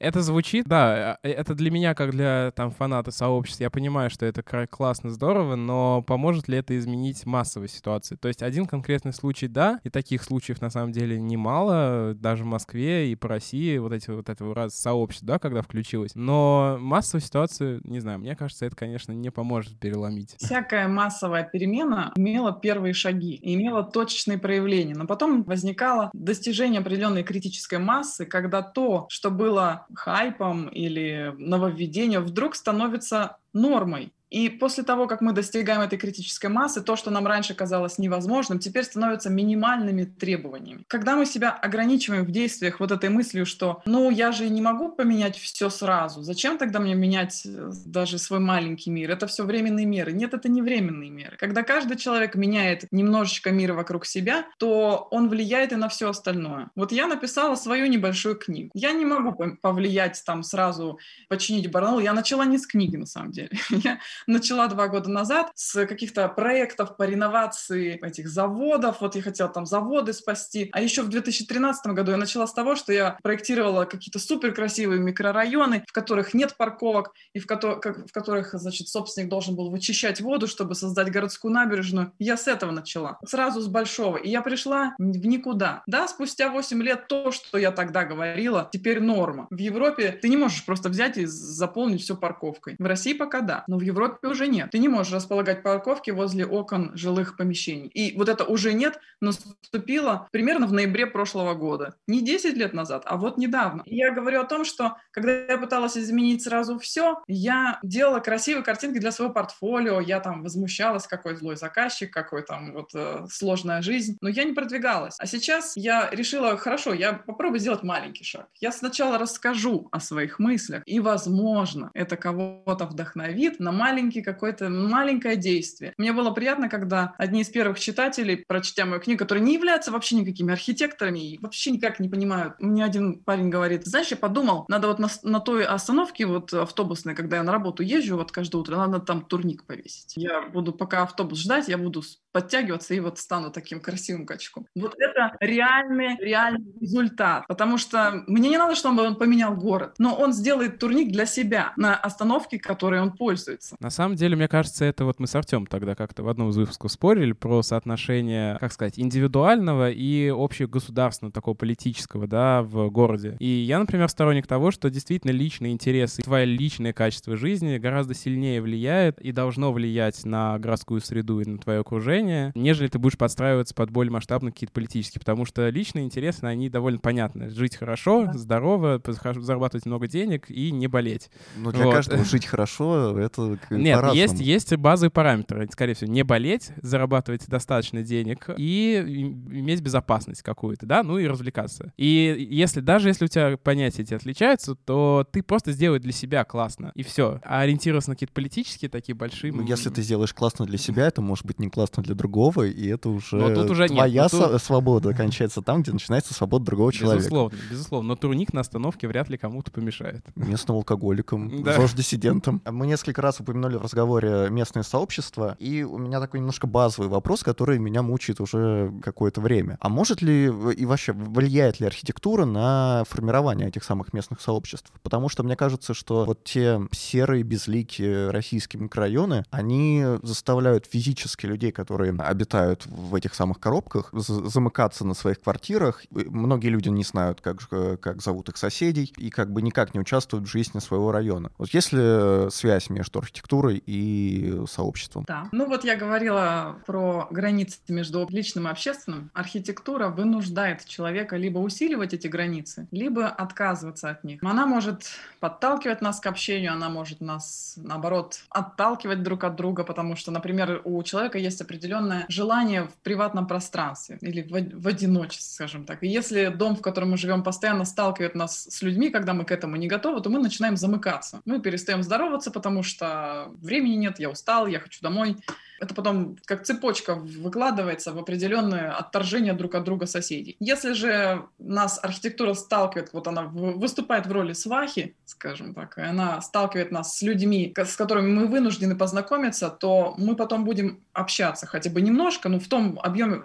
Это 0.00 0.22
звучит, 0.22 0.66
да, 0.66 1.18
э, 1.22 1.28
это 1.28 1.54
для 1.54 1.70
меня, 1.70 1.94
как 1.94 2.12
для 2.12 2.52
там 2.56 2.70
фаната 2.70 3.10
сообщества, 3.10 3.64
я 3.64 3.70
понимаю, 3.70 4.08
что 4.08 4.24
это 4.24 4.42
классно, 4.66 5.10
здорово, 5.10 5.56
но 5.56 6.00
поможет 6.00 6.48
ли 6.48 6.56
это 6.56 6.76
изменить 6.78 7.26
массовую 7.26 7.68
ситуацию? 7.68 8.16
То 8.16 8.28
есть 8.28 8.42
один 8.42 8.64
конкретный 8.64 9.12
случай, 9.12 9.46
да, 9.46 9.78
и 9.84 9.90
таких 9.90 10.22
случаев 10.22 10.62
на 10.62 10.70
самом 10.70 10.92
деле 10.92 11.20
немало, 11.20 12.14
даже 12.14 12.44
в 12.44 12.46
Москве 12.46 13.12
и 13.12 13.14
по 13.14 13.28
России, 13.28 13.76
вот 13.76 13.92
эти 13.92 14.08
вот 14.08 14.30
этого 14.30 14.54
раз 14.54 14.74
сообщества, 14.74 15.26
да, 15.26 15.38
когда 15.38 15.60
включилось. 15.60 16.12
Но 16.14 16.78
массовую 16.80 17.20
ситуацию, 17.20 17.82
не 17.84 18.00
знаю, 18.00 18.20
мне 18.20 18.34
кажется, 18.34 18.64
это, 18.64 18.76
конечно, 18.76 19.12
не 19.12 19.28
поможет 19.28 19.78
переломить. 19.78 20.34
Всякая 20.38 20.88
массовая 20.88 21.44
перемена 21.44 22.12
имела 22.16 22.58
первые 22.58 22.94
шаги, 22.94 23.38
имела 23.42 23.84
точечные 23.84 24.38
проявления, 24.38 24.59
но 24.94 25.06
потом 25.06 25.42
возникало 25.42 26.10
достижение 26.12 26.80
определенной 26.80 27.22
критической 27.22 27.78
массы, 27.78 28.26
когда 28.26 28.62
то, 28.62 29.06
что 29.10 29.30
было 29.30 29.86
хайпом 29.94 30.68
или 30.68 31.34
нововведением, 31.38 32.24
вдруг 32.24 32.54
становится 32.54 33.38
нормой. 33.52 34.12
И 34.30 34.48
после 34.48 34.84
того, 34.84 35.06
как 35.06 35.20
мы 35.20 35.32
достигаем 35.32 35.80
этой 35.80 35.98
критической 35.98 36.48
массы, 36.48 36.80
то, 36.80 36.96
что 36.96 37.10
нам 37.10 37.26
раньше 37.26 37.54
казалось 37.54 37.98
невозможным, 37.98 38.58
теперь 38.58 38.84
становится 38.84 39.28
минимальными 39.28 40.04
требованиями. 40.04 40.84
Когда 40.86 41.16
мы 41.16 41.26
себя 41.26 41.50
ограничиваем 41.50 42.24
в 42.24 42.30
действиях 42.30 42.80
вот 42.80 42.92
этой 42.92 43.10
мыслью, 43.10 43.44
что 43.44 43.82
«ну, 43.84 44.10
я 44.10 44.32
же 44.32 44.48
не 44.48 44.60
могу 44.60 44.90
поменять 44.90 45.36
все 45.36 45.68
сразу, 45.68 46.22
зачем 46.22 46.58
тогда 46.58 46.78
мне 46.78 46.94
менять 46.94 47.42
э, 47.44 47.70
даже 47.84 48.18
свой 48.18 48.38
маленький 48.38 48.90
мир? 48.90 49.10
Это 49.10 49.26
все 49.26 49.44
временные 49.44 49.86
меры». 49.86 50.12
Нет, 50.12 50.32
это 50.32 50.48
не 50.48 50.62
временные 50.62 51.10
меры. 51.10 51.36
Когда 51.36 51.62
каждый 51.62 51.96
человек 51.96 52.36
меняет 52.36 52.86
немножечко 52.92 53.50
мир 53.50 53.72
вокруг 53.72 54.06
себя, 54.06 54.46
то 54.58 55.08
он 55.10 55.28
влияет 55.28 55.72
и 55.72 55.76
на 55.76 55.88
все 55.88 56.08
остальное. 56.08 56.70
Вот 56.76 56.92
я 56.92 57.06
написала 57.08 57.56
свою 57.56 57.86
небольшую 57.86 58.36
книгу. 58.36 58.70
Я 58.74 58.92
не 58.92 59.04
могу 59.04 59.56
повлиять 59.60 60.22
там 60.24 60.42
сразу, 60.42 60.98
починить 61.28 61.70
Барнаул. 61.70 61.98
Я 61.98 62.12
начала 62.12 62.44
не 62.44 62.58
с 62.58 62.66
книги, 62.66 62.96
на 62.96 63.06
самом 63.06 63.32
деле. 63.32 63.50
Я 63.70 63.98
начала 64.26 64.68
два 64.68 64.88
года 64.88 65.10
назад 65.10 65.50
с 65.54 65.86
каких-то 65.86 66.28
проектов 66.28 66.96
по 66.96 67.04
реновации 67.04 67.98
этих 68.04 68.28
заводов. 68.28 69.00
Вот 69.00 69.16
я 69.16 69.22
хотела 69.22 69.48
там 69.48 69.66
заводы 69.66 70.12
спасти. 70.12 70.68
А 70.72 70.80
еще 70.80 71.02
в 71.02 71.08
2013 71.08 71.86
году 71.92 72.12
я 72.12 72.16
начала 72.16 72.46
с 72.46 72.52
того, 72.52 72.76
что 72.76 72.92
я 72.92 73.18
проектировала 73.22 73.84
какие-то 73.84 74.18
супер 74.18 74.52
красивые 74.54 75.00
микрорайоны, 75.00 75.84
в 75.86 75.92
которых 75.92 76.34
нет 76.34 76.56
парковок 76.56 77.12
и 77.32 77.38
в, 77.38 77.46
ко- 77.46 77.66
в 77.66 78.12
которых, 78.12 78.54
значит, 78.54 78.88
собственник 78.88 79.28
должен 79.28 79.56
был 79.56 79.70
вычищать 79.70 80.20
воду, 80.20 80.46
чтобы 80.46 80.74
создать 80.74 81.10
городскую 81.10 81.52
набережную. 81.52 82.12
Я 82.18 82.36
с 82.36 82.46
этого 82.48 82.70
начала. 82.70 83.18
Сразу 83.26 83.60
с 83.60 83.66
большого. 83.66 84.16
И 84.16 84.28
я 84.28 84.42
пришла 84.42 84.94
в 84.98 85.26
никуда. 85.26 85.82
Да, 85.86 86.08
спустя 86.08 86.50
8 86.50 86.82
лет 86.82 87.08
то, 87.08 87.32
что 87.32 87.58
я 87.58 87.70
тогда 87.70 88.04
говорила, 88.04 88.68
теперь 88.72 89.00
норма. 89.00 89.46
В 89.50 89.58
Европе 89.58 90.12
ты 90.12 90.28
не 90.28 90.36
можешь 90.36 90.64
просто 90.64 90.88
взять 90.88 91.16
и 91.18 91.26
заполнить 91.26 92.02
все 92.02 92.16
парковкой. 92.16 92.76
В 92.78 92.86
России 92.86 93.12
пока 93.12 93.40
да, 93.40 93.64
но 93.66 93.78
в 93.78 93.82
Европе 93.82 94.09
уже 94.22 94.46
нет. 94.46 94.70
Ты 94.70 94.78
не 94.78 94.88
можешь 94.88 95.12
располагать 95.12 95.62
парковки 95.62 96.10
возле 96.10 96.46
окон 96.46 96.92
жилых 96.94 97.36
помещений. 97.36 97.88
И 97.88 98.16
вот 98.16 98.28
это 98.28 98.44
уже 98.44 98.72
нет 98.72 98.98
наступило 99.20 100.28
примерно 100.32 100.66
в 100.66 100.72
ноябре 100.72 101.06
прошлого 101.06 101.54
года. 101.54 101.94
Не 102.06 102.22
10 102.22 102.56
лет 102.56 102.72
назад, 102.72 103.02
а 103.06 103.16
вот 103.16 103.38
недавно. 103.38 103.82
И 103.84 103.96
я 103.96 104.12
говорю 104.12 104.40
о 104.40 104.44
том, 104.44 104.64
что 104.64 104.96
когда 105.10 105.32
я 105.32 105.58
пыталась 105.58 105.96
изменить 105.96 106.42
сразу 106.42 106.78
все, 106.78 107.22
я 107.26 107.78
делала 107.82 108.20
красивые 108.20 108.64
картинки 108.64 108.98
для 108.98 109.12
своего 109.12 109.32
портфолио, 109.32 110.00
я 110.00 110.20
там 110.20 110.42
возмущалась, 110.42 111.06
какой 111.06 111.36
злой 111.36 111.56
заказчик, 111.56 112.12
какой 112.12 112.42
там 112.42 112.72
вот 112.72 112.90
э, 112.94 113.26
сложная 113.30 113.82
жизнь, 113.82 114.16
но 114.20 114.28
я 114.28 114.44
не 114.44 114.52
продвигалась. 114.52 115.16
А 115.18 115.26
сейчас 115.26 115.76
я 115.76 116.08
решила, 116.10 116.56
хорошо, 116.56 116.94
я 116.94 117.12
попробую 117.12 117.60
сделать 117.60 117.82
маленький 117.82 118.24
шаг. 118.24 118.48
Я 118.60 118.72
сначала 118.72 119.18
расскажу 119.18 119.88
о 119.92 120.00
своих 120.00 120.38
мыслях, 120.38 120.82
и, 120.86 121.00
возможно, 121.00 121.90
это 121.94 122.16
кого-то 122.16 122.86
вдохновит 122.86 123.60
на 123.60 123.72
маленький 123.72 123.99
какой-то, 124.08 124.68
маленькое 124.70 125.36
действие. 125.36 125.92
Мне 125.98 126.12
было 126.12 126.30
приятно, 126.30 126.68
когда 126.68 127.14
одни 127.18 127.42
из 127.42 127.48
первых 127.48 127.78
читателей, 127.78 128.44
прочтя 128.46 128.86
мою 128.86 129.00
книгу, 129.00 129.18
которые 129.18 129.44
не 129.44 129.54
являются 129.54 129.92
вообще 129.92 130.16
никакими 130.16 130.52
архитекторами 130.52 131.18
и 131.18 131.38
вообще 131.38 131.70
никак 131.70 132.00
не 132.00 132.08
понимают, 132.08 132.54
мне 132.58 132.84
один 132.84 133.20
парень 133.22 133.50
говорит, 133.50 133.84
знаешь, 133.84 134.08
я 134.08 134.16
подумал, 134.16 134.64
надо 134.68 134.88
вот 134.88 134.98
на, 134.98 135.08
на 135.22 135.40
той 135.40 135.64
остановке 135.64 136.26
вот 136.26 136.52
автобусной, 136.52 137.14
когда 137.14 137.36
я 137.36 137.42
на 137.42 137.52
работу 137.52 137.82
езжу 137.82 138.16
вот 138.16 138.32
каждое 138.32 138.58
утро, 138.58 138.76
надо 138.76 139.00
там 139.00 139.22
турник 139.22 139.64
повесить. 139.64 140.14
Я 140.16 140.42
буду 140.42 140.72
пока 140.72 141.02
автобус 141.02 141.38
ждать, 141.40 141.68
я 141.68 141.78
буду 141.78 142.02
подтягиваться 142.32 142.94
и 142.94 143.00
вот 143.00 143.18
стану 143.18 143.50
таким 143.50 143.80
красивым 143.80 144.26
качком. 144.26 144.66
Вот 144.74 144.94
это 144.98 145.36
реальный, 145.40 146.16
реальный 146.18 146.72
результат, 146.80 147.46
потому 147.48 147.78
что 147.78 148.22
мне 148.26 148.48
не 148.48 148.58
надо, 148.58 148.74
чтобы 148.74 149.02
он 149.02 149.16
поменял 149.16 149.54
город, 149.54 149.94
но 149.98 150.14
он 150.14 150.32
сделает 150.32 150.78
турник 150.78 151.12
для 151.12 151.26
себя 151.26 151.72
на 151.76 151.96
остановке, 151.96 152.58
которой 152.58 153.00
он 153.00 153.12
пользуется. 153.12 153.76
На 153.80 153.89
самом 153.90 154.16
деле, 154.16 154.36
мне 154.36 154.48
кажется, 154.48 154.84
это 154.84 155.04
вот 155.04 155.18
мы 155.18 155.26
с 155.26 155.34
Артем 155.34 155.66
тогда 155.66 155.94
как-то 155.94 156.22
в 156.22 156.28
одном 156.28 156.50
из 156.50 156.56
выпусков 156.56 156.92
спорили 156.92 157.32
про 157.32 157.62
соотношение, 157.62 158.58
как 158.58 158.72
сказать, 158.72 158.98
индивидуального 158.98 159.90
и 159.90 160.32
общегосударственного, 160.34 161.32
такого 161.32 161.54
политического, 161.54 162.26
да, 162.26 162.62
в 162.62 162.90
городе. 162.90 163.36
И 163.38 163.46
я, 163.46 163.78
например, 163.78 164.08
сторонник 164.08 164.46
того, 164.46 164.70
что 164.70 164.90
действительно 164.90 165.32
личные 165.32 165.72
интересы, 165.72 166.22
твое 166.22 166.44
личное 166.44 166.92
качество 166.92 167.36
жизни 167.36 167.78
гораздо 167.78 168.14
сильнее 168.14 168.60
влияет 168.60 169.20
и 169.20 169.32
должно 169.32 169.72
влиять 169.72 170.24
на 170.24 170.58
городскую 170.58 171.00
среду 171.00 171.40
и 171.40 171.44
на 171.44 171.58
твое 171.58 171.80
окружение, 171.80 172.52
нежели 172.54 172.88
ты 172.88 172.98
будешь 172.98 173.18
подстраиваться 173.18 173.74
под 173.74 173.90
более 173.90 174.12
масштабные 174.12 174.52
какие-то 174.52 174.72
политические, 174.72 175.20
потому 175.20 175.44
что 175.44 175.68
личные 175.68 176.04
интересы, 176.04 176.44
они 176.44 176.68
довольно 176.68 176.98
понятны. 176.98 177.50
Жить 177.50 177.76
хорошо, 177.76 178.30
здорово, 178.34 179.00
зарабатывать 179.04 179.86
много 179.86 180.06
денег 180.06 180.50
и 180.50 180.70
не 180.70 180.86
болеть. 180.86 181.30
Ну, 181.56 181.72
для 181.72 181.84
вот. 181.84 181.94
каждого 181.94 182.24
жить 182.30 182.46
хорошо, 182.46 183.18
это 183.18 183.58
Нет, 183.80 184.14
есть, 184.14 184.40
есть 184.40 184.74
базовые 184.76 185.10
параметры. 185.10 185.68
Скорее 185.70 185.94
всего, 185.94 186.10
не 186.10 186.22
болеть, 186.22 186.70
зарабатывать 186.82 187.46
достаточно 187.48 188.02
денег 188.02 188.48
и 188.56 188.96
иметь 188.96 189.80
безопасность 189.80 190.42
какую-то, 190.42 190.86
да, 190.86 191.02
ну 191.02 191.18
и 191.18 191.26
развлекаться. 191.26 191.92
И 191.96 192.48
если 192.50 192.80
даже 192.80 193.08
если 193.08 193.24
у 193.24 193.28
тебя 193.28 193.56
понятия 193.56 194.02
эти 194.02 194.14
отличаются, 194.14 194.74
то 194.74 195.26
ты 195.30 195.42
просто 195.42 195.72
сделай 195.72 195.98
для 195.98 196.12
себя 196.12 196.44
классно, 196.44 196.92
и 196.94 197.02
все. 197.02 197.40
А 197.44 197.60
ориентироваться 197.60 198.10
на 198.10 198.16
какие-то 198.16 198.34
политические 198.34 198.88
такие 198.88 199.14
большие... 199.14 199.52
Ну, 199.52 199.62
если 199.62 199.90
ты 199.90 200.02
сделаешь 200.02 200.32
классно 200.32 200.66
для 200.66 200.78
себя, 200.78 201.06
это 201.06 201.20
может 201.22 201.46
быть 201.46 201.58
не 201.58 201.68
классно 201.68 202.02
для 202.02 202.14
другого, 202.14 202.66
и 202.66 202.88
это 202.88 203.08
уже, 203.08 203.36
но 203.36 203.54
тут 203.54 203.70
уже 203.70 203.88
твоя 203.88 204.22
нет, 204.22 204.30
тут... 204.30 204.62
свобода 204.62 205.14
кончается 205.14 205.62
там, 205.62 205.82
где 205.82 205.92
начинается 205.92 206.34
свобода 206.34 206.64
другого 206.64 206.92
человека. 206.92 207.24
Безусловно, 207.24 207.58
безусловно. 207.70 208.08
Но 208.08 208.16
турник 208.16 208.52
на 208.52 208.60
остановке 208.60 209.08
вряд 209.08 209.28
ли 209.28 209.38
кому-то 209.38 209.70
помешает. 209.70 210.24
Местным 210.36 210.76
алкоголикам, 210.76 211.62
да. 211.62 211.76
ЗОЖ-диссидентам. 211.76 212.62
Мы 212.70 212.86
несколько 212.86 213.22
раз 213.22 213.40
упомянули 213.60 213.76
в 213.76 213.82
разговоре 213.82 214.48
местное 214.50 214.82
сообщество, 214.82 215.56
и 215.58 215.82
у 215.82 215.98
меня 215.98 216.20
такой 216.20 216.40
немножко 216.40 216.66
базовый 216.66 217.08
вопрос, 217.08 217.42
который 217.42 217.78
меня 217.78 218.02
мучает 218.02 218.40
уже 218.40 218.92
какое-то 219.02 219.40
время. 219.40 219.76
А 219.80 219.88
может 219.88 220.22
ли 220.22 220.46
и 220.46 220.86
вообще 220.86 221.12
влияет 221.12 221.80
ли 221.80 221.86
архитектура 221.86 222.44
на 222.44 223.04
формирование 223.08 223.68
этих 223.68 223.84
самых 223.84 224.12
местных 224.12 224.40
сообществ? 224.40 224.90
Потому 225.02 225.28
что 225.28 225.42
мне 225.42 225.56
кажется, 225.56 225.94
что 225.94 226.24
вот 226.24 226.44
те 226.44 226.80
серые, 226.92 227.42
безликие 227.42 228.30
российские 228.30 228.82
микрорайоны, 228.82 229.44
они 229.50 230.04
заставляют 230.22 230.86
физически 230.86 231.46
людей, 231.46 231.72
которые 231.72 232.12
обитают 232.18 232.86
в 232.86 233.14
этих 233.14 233.34
самых 233.34 233.60
коробках, 233.60 234.10
замыкаться 234.12 235.04
на 235.04 235.14
своих 235.14 235.40
квартирах. 235.40 236.02
Многие 236.10 236.68
люди 236.68 236.88
не 236.88 237.04
знают, 237.04 237.40
как, 237.40 237.68
как 238.00 238.22
зовут 238.22 238.48
их 238.48 238.56
соседей, 238.56 239.12
и 239.16 239.30
как 239.30 239.52
бы 239.52 239.62
никак 239.62 239.94
не 239.94 240.00
участвуют 240.00 240.46
в 240.46 240.50
жизни 240.50 240.78
своего 240.78 241.12
района. 241.12 241.50
Вот 241.58 241.70
есть 241.70 241.92
ли 241.92 242.50
связь 242.50 242.90
между 242.90 243.18
архитектурой 243.18 243.49
и 243.86 244.62
сообществом? 244.68 245.24
Да. 245.26 245.48
Ну 245.52 245.66
вот 245.66 245.84
я 245.84 245.96
говорила 245.96 246.76
про 246.86 247.28
границы 247.30 247.78
между 247.88 248.26
личным 248.30 248.68
и 248.68 248.70
общественным. 248.70 249.30
Архитектура 249.34 250.08
вынуждает 250.08 250.84
человека 250.84 251.36
либо 251.36 251.58
усиливать 251.58 252.14
эти 252.14 252.26
границы, 252.26 252.86
либо 252.90 253.28
отказываться 253.28 254.10
от 254.10 254.24
них. 254.24 254.42
Она 254.42 254.66
может 254.66 255.10
подталкивать 255.40 256.00
нас 256.00 256.20
к 256.20 256.26
общению, 256.26 256.72
она 256.72 256.88
может 256.88 257.20
нас, 257.20 257.74
наоборот, 257.76 258.40
отталкивать 258.50 259.22
друг 259.22 259.44
от 259.44 259.56
друга, 259.56 259.84
потому 259.84 260.16
что, 260.16 260.30
например, 260.30 260.80
у 260.84 261.02
человека 261.02 261.38
есть 261.38 261.60
определенное 261.60 262.26
желание 262.28 262.84
в 262.84 262.94
приватном 263.02 263.46
пространстве 263.46 264.18
или 264.20 264.42
в, 264.42 264.82
в 264.82 264.86
одиночестве, 264.86 265.54
скажем 265.54 265.84
так. 265.84 266.02
И 266.02 266.08
если 266.08 266.48
дом, 266.48 266.76
в 266.76 266.82
котором 266.82 267.10
мы 267.10 267.16
живем, 267.16 267.42
постоянно 267.42 267.84
сталкивает 267.84 268.34
нас 268.34 268.66
с 268.70 268.82
людьми, 268.82 269.10
когда 269.10 269.34
мы 269.34 269.44
к 269.44 269.50
этому 269.50 269.76
не 269.76 269.88
готовы, 269.88 270.20
то 270.20 270.30
мы 270.30 270.38
начинаем 270.38 270.76
замыкаться. 270.76 271.40
Мы 271.44 271.60
перестаем 271.60 272.02
здороваться, 272.02 272.50
потому 272.50 272.82
что 272.82 273.39
времени 273.48 273.94
нет, 273.94 274.18
я 274.18 274.30
устал, 274.30 274.66
я 274.66 274.80
хочу 274.80 275.00
домой 275.02 275.36
это 275.80 275.94
потом 275.94 276.36
как 276.44 276.64
цепочка 276.64 277.14
выкладывается 277.14 278.12
в 278.12 278.18
определенное 278.18 278.92
отторжение 278.92 279.54
друг 279.54 279.74
от 279.74 279.84
друга 279.84 280.06
соседей. 280.06 280.56
Если 280.60 280.92
же 280.92 281.46
нас 281.58 281.98
архитектура 282.02 282.52
сталкивает, 282.52 283.12
вот 283.14 283.26
она 283.26 283.44
выступает 283.44 284.26
в 284.26 284.32
роли 284.32 284.52
свахи, 284.52 285.16
скажем 285.24 285.74
так, 285.74 285.96
и 285.96 286.02
она 286.02 286.40
сталкивает 286.42 286.92
нас 286.92 287.16
с 287.16 287.22
людьми, 287.22 287.72
с 287.76 287.96
которыми 287.96 288.30
мы 288.30 288.46
вынуждены 288.46 288.94
познакомиться, 288.94 289.70
то 289.70 290.14
мы 290.18 290.36
потом 290.36 290.64
будем 290.64 291.00
общаться 291.14 291.66
хотя 291.66 291.88
бы 291.90 292.02
немножко, 292.02 292.50
но 292.50 292.60
в 292.60 292.68
том 292.68 293.00
объеме, 293.02 293.40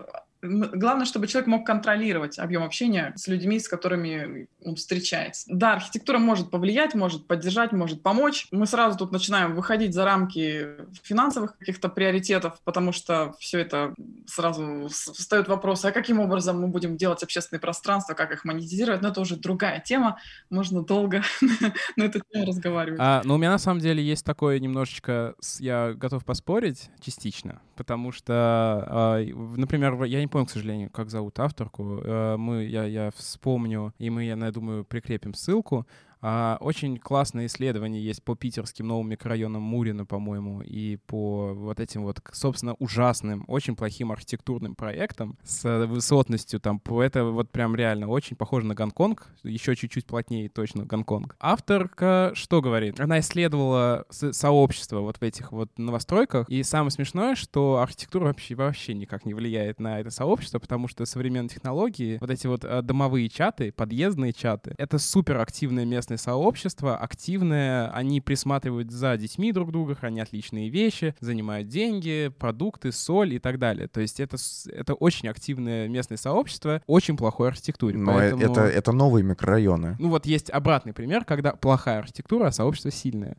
Главное, 0.45 1.05
чтобы 1.05 1.27
человек 1.27 1.47
мог 1.47 1.65
контролировать 1.65 2.39
объем 2.39 2.63
общения 2.63 3.13
с 3.15 3.27
людьми, 3.27 3.59
с 3.59 3.67
которыми 3.67 4.47
он 4.63 4.75
встречается. 4.75 5.45
Да, 5.49 5.73
архитектура 5.73 6.19
может 6.19 6.49
повлиять, 6.49 6.95
может 6.95 7.27
поддержать, 7.27 7.71
может 7.71 8.01
помочь. 8.01 8.47
Мы 8.51 8.65
сразу 8.65 8.97
тут 8.97 9.11
начинаем 9.11 9.55
выходить 9.55 9.93
за 9.93 10.05
рамки 10.05 10.67
финансовых 11.03 11.57
каких-то 11.57 11.89
приоритетов, 11.89 12.59
потому 12.63 12.91
что 12.91 13.33
все 13.39 13.59
это 13.59 13.93
сразу 14.27 14.87
встает 14.89 15.47
вопрос, 15.47 15.85
а 15.85 15.91
каким 15.91 16.19
образом 16.19 16.61
мы 16.61 16.67
будем 16.67 16.97
делать 16.97 17.23
общественные 17.23 17.61
пространства, 17.61 18.13
как 18.13 18.31
их 18.31 18.45
монетизировать. 18.45 19.01
Но 19.01 19.09
это 19.09 19.21
уже 19.21 19.35
другая 19.37 19.79
тема, 19.79 20.19
можно 20.49 20.83
долго 20.83 21.23
на 21.95 22.03
эту 22.03 22.21
тему 22.31 22.45
разговаривать. 22.45 22.99
А, 23.01 23.21
но 23.23 23.29
ну, 23.29 23.35
у 23.35 23.37
меня 23.37 23.51
на 23.51 23.57
самом 23.57 23.79
деле 23.79 24.03
есть 24.03 24.25
такое 24.25 24.59
немножечко, 24.59 25.35
я 25.59 25.93
готов 25.93 26.25
поспорить 26.25 26.89
частично, 27.01 27.61
потому 27.75 28.11
что, 28.11 28.33
а, 28.33 29.23
например, 29.57 30.03
я 30.03 30.19
не 30.19 30.27
помню, 30.35 30.47
к 30.47 30.51
сожалению, 30.51 30.89
как 30.89 31.09
зовут 31.09 31.39
авторку. 31.39 32.01
Э, 32.03 32.35
мы, 32.35 32.65
я, 32.65 32.83
я 32.83 33.11
вспомню, 33.15 33.93
и 33.99 34.09
мы, 34.09 34.25
я 34.25 34.35
думаю, 34.51 34.83
прикрепим 34.83 35.33
ссылку. 35.33 35.87
А, 36.27 36.57
очень 36.59 36.97
классное 36.97 37.45
исследование 37.45 38.03
есть 38.03 38.23
по 38.23 38.35
питерским 38.35 38.87
новым 38.87 39.09
микрорайонам 39.09 39.61
Мурина, 39.61 40.07
по-моему, 40.07 40.63
и 40.63 40.95
по 41.05 41.53
вот 41.53 41.79
этим 41.79 42.01
вот, 42.01 42.19
собственно, 42.31 42.73
ужасным, 42.79 43.45
очень 43.47 43.75
плохим 43.75 44.11
архитектурным 44.11 44.73
проектам 44.73 45.37
с 45.43 45.85
высотностью 45.85 46.59
там, 46.59 46.81
это 46.99 47.25
вот 47.25 47.51
прям 47.51 47.75
реально 47.75 48.07
очень 48.07 48.35
похоже 48.35 48.65
на 48.65 48.73
Гонконг, 48.73 49.27
еще 49.43 49.75
чуть-чуть 49.75 50.07
плотнее 50.07 50.49
точно 50.49 50.85
Гонконг. 50.85 51.35
Авторка 51.39 52.31
что 52.33 52.59
говорит? 52.59 52.99
Она 52.99 53.19
исследовала 53.19 54.07
сообщество 54.09 55.01
вот 55.01 55.17
в 55.17 55.21
этих 55.21 55.51
вот 55.51 55.77
новостройках, 55.77 56.49
и 56.49 56.63
самое 56.63 56.89
смешное, 56.89 57.35
что 57.35 57.77
архитектура 57.77 58.25
вообще, 58.25 58.55
вообще 58.55 58.95
никак 58.95 59.25
не 59.25 59.35
влияет 59.35 59.79
на 59.79 59.99
это 59.99 60.09
сообщество, 60.09 60.57
потому 60.57 60.87
что 60.87 61.05
современные 61.05 61.49
технологии, 61.49 62.17
вот 62.19 62.31
эти 62.31 62.47
вот 62.47 62.65
э, 62.65 62.81
домовые 62.81 63.29
чаты, 63.29 63.71
подъездные 63.71 64.33
чаты, 64.33 64.73
это 64.79 64.97
супер 64.97 65.37
активное 65.37 65.85
местное 65.85 66.14
местное 66.15 66.17
сообщество 66.17 66.97
активное, 66.97 67.89
они 67.91 68.21
присматривают 68.21 68.91
за 68.91 69.17
детьми 69.17 69.51
друг 69.51 69.71
друга, 69.71 69.95
хранят 69.95 70.31
личные 70.33 70.69
вещи, 70.69 71.15
занимают 71.19 71.67
деньги, 71.67 72.31
продукты, 72.39 72.91
соль 72.91 73.33
и 73.33 73.39
так 73.39 73.59
далее. 73.59 73.87
То 73.87 74.01
есть 74.01 74.19
это, 74.19 74.37
это 74.67 74.93
очень 74.93 75.29
активное 75.29 75.87
местное 75.87 76.17
сообщество, 76.17 76.81
очень 76.87 77.17
плохой 77.17 77.49
архитектуре. 77.49 77.97
Но 77.97 78.13
Поэтому... 78.13 78.43
это, 78.43 78.61
это 78.61 78.91
новые 78.91 79.23
микрорайоны. 79.23 79.95
Ну 79.99 80.09
вот 80.09 80.25
есть 80.25 80.49
обратный 80.49 80.93
пример, 80.93 81.25
когда 81.25 81.51
плохая 81.51 81.99
архитектура, 81.99 82.47
а 82.47 82.51
сообщество 82.51 82.91
сильное. 82.91 83.37